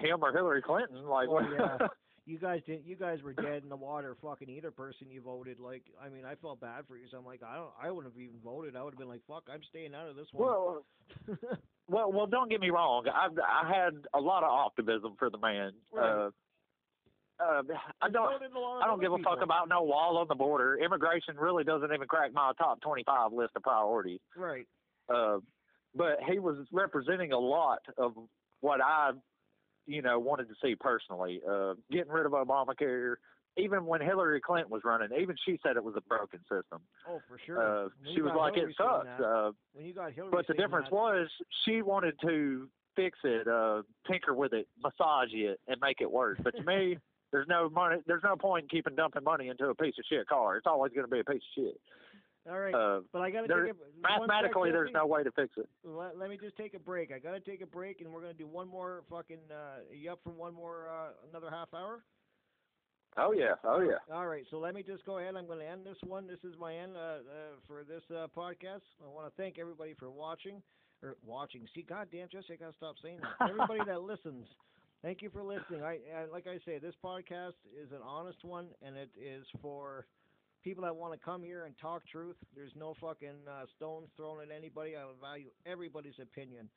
him 0.00 0.22
or 0.22 0.32
Hillary 0.32 0.62
Clinton. 0.62 1.04
Like, 1.04 1.28
Oh, 1.28 1.40
yeah. 1.40 1.78
you 2.24 2.38
guys 2.38 2.60
didn't. 2.66 2.86
You 2.86 2.96
guys 2.96 3.22
were 3.22 3.32
dead 3.32 3.62
in 3.62 3.68
the 3.68 3.76
water. 3.76 4.16
Fucking 4.22 4.48
either 4.48 4.70
person 4.70 5.10
you 5.10 5.20
voted. 5.20 5.58
Like, 5.58 5.82
I 6.00 6.08
mean, 6.08 6.24
I 6.24 6.34
felt 6.36 6.60
bad 6.60 6.86
for 6.86 6.96
you. 6.96 7.06
So 7.10 7.18
I'm 7.18 7.24
like, 7.24 7.42
I 7.42 7.56
don't. 7.56 7.70
I 7.82 7.90
wouldn't 7.90 8.14
have 8.14 8.20
even 8.20 8.38
voted. 8.44 8.76
I 8.76 8.82
would 8.82 8.94
have 8.94 8.98
been 8.98 9.08
like, 9.08 9.22
"Fuck, 9.26 9.44
I'm 9.52 9.62
staying 9.68 9.94
out 9.94 10.08
of 10.08 10.16
this 10.16 10.26
one." 10.32 10.48
well, 10.48 10.84
well, 11.88 12.12
well. 12.12 12.26
Don't 12.26 12.48
get 12.48 12.60
me 12.60 12.70
wrong. 12.70 13.06
I 13.08 13.26
I 13.26 13.68
had 13.68 13.94
a 14.14 14.20
lot 14.20 14.44
of 14.44 14.50
optimism 14.50 15.16
for 15.18 15.30
the 15.30 15.38
man. 15.38 15.72
Right. 15.92 16.26
Uh, 16.26 16.30
uh, 17.40 17.62
I 18.00 18.08
don't. 18.08 18.34
So 18.34 18.38
did 18.38 18.52
a 18.54 18.58
lot 18.58 18.76
of 18.76 18.82
I 18.82 18.86
don't 18.86 19.00
give 19.00 19.12
a 19.12 19.18
fuck 19.18 19.42
about 19.42 19.68
no 19.68 19.82
wall 19.82 20.18
on 20.18 20.26
the 20.28 20.34
border. 20.34 20.76
Immigration 20.76 21.36
really 21.36 21.64
doesn't 21.64 21.92
even 21.92 22.06
crack 22.06 22.32
my 22.32 22.52
top 22.56 22.80
25 22.82 23.32
list 23.32 23.52
of 23.56 23.62
priorities. 23.62 24.20
Right. 24.36 24.66
Uh, 25.12 25.38
but 25.94 26.18
he 26.30 26.38
was 26.38 26.66
representing 26.72 27.32
a 27.32 27.38
lot 27.38 27.80
of 27.98 28.12
what 28.60 28.80
I, 28.80 29.10
you 29.86 30.02
know, 30.02 30.18
wanted 30.18 30.48
to 30.48 30.54
see 30.62 30.74
personally. 30.74 31.40
Uh, 31.48 31.74
getting 31.90 32.12
rid 32.12 32.26
of 32.26 32.32
Obamacare. 32.32 33.16
Even 33.58 33.84
when 33.84 34.00
Hillary 34.00 34.40
Clinton 34.40 34.70
was 34.70 34.80
running, 34.82 35.08
even 35.20 35.36
she 35.44 35.58
said 35.62 35.76
it 35.76 35.84
was 35.84 35.94
a 35.94 36.00
broken 36.00 36.40
system. 36.40 36.80
Oh, 37.06 37.20
for 37.28 37.38
sure. 37.44 37.84
Uh, 37.84 37.88
she 38.14 38.22
was 38.22 38.32
like, 38.34 38.54
Hillary 38.54 38.70
it 38.70 38.76
sucks. 38.78 39.20
Uh, 39.22 39.50
when 39.74 39.84
you 39.84 39.92
got 39.92 40.12
Hillary. 40.12 40.30
but 40.32 40.46
the 40.46 40.54
difference 40.54 40.86
that- 40.88 40.94
was 40.94 41.28
she 41.66 41.82
wanted 41.82 42.14
to 42.22 42.68
fix 42.96 43.18
it, 43.24 43.46
uh, 43.46 43.82
tinker 44.10 44.32
with 44.34 44.54
it, 44.54 44.68
massage 44.82 45.32
it, 45.32 45.60
and 45.68 45.76
make 45.82 46.00
it 46.00 46.10
work. 46.10 46.38
But 46.42 46.56
to 46.56 46.62
me, 46.62 46.96
there's 47.32 47.46
no 47.46 47.68
money. 47.68 47.96
There's 48.06 48.22
no 48.24 48.36
point 48.36 48.64
in 48.64 48.68
keeping 48.70 48.94
dumping 48.94 49.24
money 49.24 49.48
into 49.48 49.66
a 49.66 49.74
piece 49.74 49.94
of 49.98 50.04
shit 50.08 50.26
car. 50.28 50.56
It's 50.56 50.66
always 50.66 50.92
going 50.92 51.04
to 51.06 51.10
be 51.10 51.20
a 51.20 51.24
piece 51.24 51.42
of 51.56 51.62
shit. 51.64 51.80
All 52.50 52.58
right. 52.58 52.74
Uh, 52.74 53.00
but 53.12 53.22
I 53.22 53.30
got 53.30 53.42
to 53.42 53.48
take 53.48 53.72
a, 53.72 54.00
mathematically, 54.00 54.72
there's 54.72 54.90
no 54.92 55.06
way 55.06 55.22
to 55.22 55.30
fix 55.30 55.50
it. 55.56 55.68
Let, 55.84 56.18
let 56.18 56.28
me 56.28 56.36
just 56.40 56.56
take 56.56 56.74
a 56.74 56.78
break. 56.78 57.12
I 57.12 57.18
gotta 57.18 57.40
take 57.40 57.62
a 57.62 57.66
break, 57.66 58.00
and 58.00 58.12
we're 58.12 58.20
gonna 58.20 58.34
do 58.34 58.48
one 58.48 58.68
more 58.68 59.02
fucking. 59.08 59.38
Uh, 59.50 59.82
you 59.92 60.10
up 60.10 60.20
for 60.24 60.30
one 60.30 60.52
more, 60.52 60.88
uh, 60.90 61.28
another 61.30 61.50
half 61.50 61.68
hour? 61.72 62.02
Oh 63.16 63.32
yeah, 63.32 63.54
oh 63.64 63.80
yeah. 63.80 63.98
All 64.12 64.26
right. 64.26 64.44
So 64.50 64.58
let 64.58 64.74
me 64.74 64.82
just 64.82 65.04
go 65.04 65.18
ahead. 65.18 65.36
I'm 65.36 65.46
gonna 65.46 65.64
end 65.64 65.84
this 65.84 65.98
one. 66.04 66.26
This 66.26 66.42
is 66.42 66.58
my 66.58 66.74
end 66.74 66.96
uh, 66.96 67.00
uh, 67.00 67.20
for 67.66 67.84
this 67.84 68.02
uh, 68.10 68.26
podcast. 68.36 68.82
I 69.04 69.08
want 69.08 69.26
to 69.26 69.32
thank 69.36 69.58
everybody 69.58 69.94
for 69.94 70.10
watching 70.10 70.62
or 71.02 71.16
watching. 71.24 71.66
See, 71.74 71.82
goddamn, 71.82 72.28
Jesse, 72.32 72.54
I 72.54 72.56
gotta 72.56 72.76
stop 72.76 72.96
saying 73.02 73.18
that. 73.20 73.50
Everybody 73.50 73.80
that 73.86 74.02
listens. 74.02 74.46
Thank 75.02 75.20
you 75.20 75.30
for 75.30 75.42
listening. 75.42 75.82
I, 75.82 75.98
I 76.16 76.24
like 76.32 76.46
I 76.46 76.58
say, 76.64 76.78
this 76.78 76.94
podcast 77.04 77.58
is 77.76 77.90
an 77.92 78.02
honest 78.04 78.42
one, 78.44 78.68
and 78.84 78.96
it 78.96 79.10
is 79.20 79.44
for 79.60 80.06
people 80.62 80.84
that 80.84 80.94
want 80.94 81.12
to 81.12 81.18
come 81.18 81.42
here 81.42 81.64
and 81.64 81.74
talk 81.78 82.02
truth. 82.10 82.36
There's 82.54 82.72
no 82.76 82.94
fucking 83.00 83.46
uh, 83.48 83.66
stones 83.76 84.08
thrown 84.16 84.40
at 84.40 84.54
anybody. 84.54 84.96
I 84.96 85.02
value 85.20 85.50
everybody's 85.66 86.18
opinion. 86.20 86.68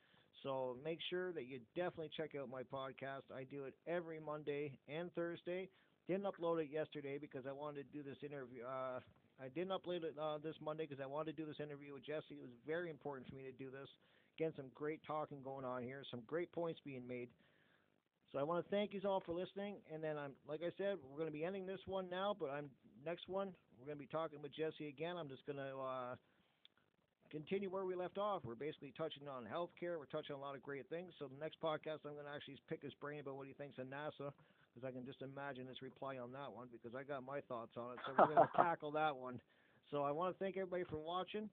So 0.42 0.76
make 0.84 0.98
sure 1.08 1.32
that 1.32 1.46
you 1.46 1.60
definitely 1.74 2.10
check 2.16 2.32
out 2.40 2.50
my 2.50 2.62
podcast. 2.62 3.32
I 3.34 3.44
do 3.44 3.64
it 3.64 3.74
every 3.86 4.20
Monday 4.20 4.72
and 4.88 5.12
Thursday. 5.14 5.68
Didn't 6.08 6.24
upload 6.24 6.62
it 6.62 6.68
yesterday 6.70 7.18
because 7.18 7.46
I 7.48 7.52
wanted 7.52 7.86
to 7.86 7.96
do 7.96 8.02
this 8.02 8.18
interview. 8.22 8.62
Uh, 8.62 9.00
I 9.42 9.48
didn't 9.48 9.70
upload 9.72 10.04
it 10.04 10.14
uh, 10.20 10.38
this 10.42 10.54
Monday 10.62 10.86
because 10.86 11.02
I 11.02 11.06
wanted 11.06 11.36
to 11.36 11.42
do 11.42 11.48
this 11.48 11.60
interview 11.60 11.94
with 11.94 12.06
Jesse. 12.06 12.38
It 12.38 12.40
was 12.40 12.50
very 12.66 12.90
important 12.90 13.28
for 13.28 13.34
me 13.34 13.44
to 13.44 13.52
do 13.52 13.70
this. 13.70 13.88
Again, 14.38 14.52
some 14.56 14.66
great 14.74 15.00
talking 15.06 15.38
going 15.42 15.64
on 15.64 15.82
here, 15.82 16.02
some 16.10 16.20
great 16.26 16.52
points 16.52 16.80
being 16.84 17.06
made. 17.06 17.28
So 18.32 18.38
I 18.38 18.42
want 18.42 18.64
to 18.64 18.70
thank 18.70 18.92
you 18.92 19.00
all 19.08 19.22
for 19.24 19.32
listening. 19.32 19.76
And 19.92 20.02
then 20.02 20.18
I'm, 20.18 20.32
like 20.48 20.60
I 20.62 20.70
said, 20.76 20.96
we're 21.02 21.18
going 21.18 21.32
to 21.32 21.36
be 21.36 21.44
ending 21.44 21.66
this 21.66 21.80
one 21.86 22.08
now. 22.10 22.36
But 22.38 22.50
I'm 22.50 22.68
next 23.04 23.28
one. 23.28 23.52
We're 23.78 23.86
going 23.86 23.98
to 23.98 24.04
be 24.04 24.10
talking 24.10 24.42
with 24.42 24.52
Jesse 24.52 24.88
again. 24.88 25.16
I'm 25.16 25.28
just 25.28 25.44
going 25.46 25.58
to 25.60 25.76
uh, 25.76 26.14
continue 27.30 27.68
where 27.68 27.84
we 27.84 27.94
left 27.94 28.18
off. 28.18 28.42
We're 28.44 28.56
basically 28.56 28.92
touching 28.96 29.28
on 29.28 29.44
healthcare. 29.44 29.98
We're 29.98 30.10
touching 30.10 30.34
on 30.34 30.40
a 30.40 30.44
lot 30.44 30.54
of 30.54 30.62
great 30.62 30.88
things. 30.88 31.12
So 31.18 31.28
the 31.28 31.38
next 31.38 31.60
podcast, 31.60 32.08
I'm 32.08 32.16
going 32.16 32.26
to 32.26 32.34
actually 32.34 32.58
pick 32.68 32.82
his 32.82 32.94
brain 32.94 33.20
about 33.20 33.36
what 33.36 33.46
he 33.46 33.52
thinks 33.52 33.78
of 33.78 33.86
NASA, 33.86 34.32
because 34.72 34.84
I 34.86 34.90
can 34.90 35.04
just 35.04 35.22
imagine 35.22 35.66
his 35.66 35.82
reply 35.82 36.18
on 36.18 36.32
that 36.32 36.50
one, 36.50 36.68
because 36.72 36.96
I 36.96 37.02
got 37.04 37.24
my 37.24 37.40
thoughts 37.48 37.76
on 37.76 37.92
it. 37.92 37.98
So 38.06 38.12
we're 38.18 38.34
going 38.34 38.48
to 38.48 38.56
tackle 38.56 38.90
that 38.92 39.14
one. 39.14 39.40
So 39.90 40.02
I 40.02 40.10
want 40.10 40.34
to 40.34 40.38
thank 40.42 40.56
everybody 40.56 40.84
for 40.88 40.98
watching, 40.98 41.48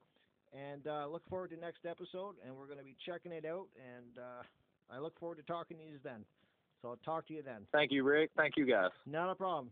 and 0.52 0.86
uh, 0.86 1.06
look 1.06 1.22
forward 1.28 1.50
to 1.50 1.56
next 1.56 1.86
episode. 1.86 2.34
And 2.44 2.56
we're 2.56 2.66
going 2.66 2.80
to 2.80 2.84
be 2.84 2.96
checking 3.06 3.32
it 3.32 3.44
out, 3.44 3.68
and 3.78 4.18
uh, 4.18 4.42
I 4.90 4.98
look 4.98 5.18
forward 5.20 5.36
to 5.36 5.44
talking 5.44 5.76
to 5.78 5.84
you 5.84 5.98
then. 6.02 6.24
So 6.82 6.88
I'll 6.90 7.00
talk 7.04 7.26
to 7.28 7.34
you 7.34 7.42
then. 7.42 7.66
Thank 7.72 7.92
you, 7.92 8.02
Rick. 8.02 8.30
Thank 8.36 8.56
you, 8.56 8.66
guys. 8.66 8.90
Not 9.06 9.30
a 9.30 9.34
problem. 9.34 9.70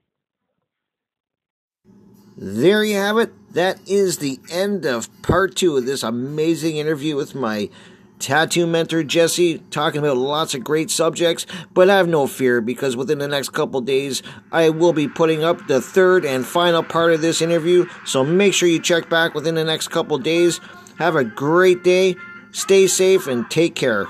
There 2.45 2.83
you 2.83 2.97
have 2.97 3.19
it. 3.19 3.33
That 3.55 3.79
is 3.89 4.19
the 4.19 4.41
end 4.51 4.85
of 4.85 5.09
part 5.23 5.55
two 5.55 5.77
of 5.77 5.87
this 5.87 6.03
amazing 6.03 6.77
interview 6.77 7.15
with 7.15 7.37
my 7.37 7.71
tattoo 8.19 8.67
mentor 8.67 9.05
Jesse, 9.05 9.59
talking 9.71 10.01
about 10.01 10.17
lots 10.17 10.53
of 10.53 10.65
great 10.65 10.91
subjects. 10.91 11.47
But 11.73 11.89
I 11.89 11.99
have 11.99 12.09
no 12.09 12.27
fear 12.27 12.61
because 12.61 12.97
within 12.97 13.21
the 13.21 13.29
next 13.29 13.51
couple 13.51 13.81
days, 13.81 14.25
I 14.51 14.71
will 14.71 14.93
be 14.93 15.07
putting 15.07 15.45
up 15.45 15.69
the 15.69 15.81
third 15.81 16.25
and 16.25 16.45
final 16.45 16.83
part 16.83 17.13
of 17.13 17.21
this 17.21 17.41
interview. 17.41 17.87
So 18.05 18.25
make 18.25 18.55
sure 18.55 18.69
you 18.69 18.81
check 18.81 19.09
back 19.09 19.37
within 19.37 19.55
the 19.55 19.63
next 19.63 19.93
couple 19.93 20.19
days. 20.19 20.61
Have 20.99 21.15
a 21.15 21.23
great 21.23 21.85
day, 21.85 22.17
stay 22.51 22.89
safe, 22.89 23.29
and 23.29 23.49
take 23.53 23.77
care. 23.77 24.09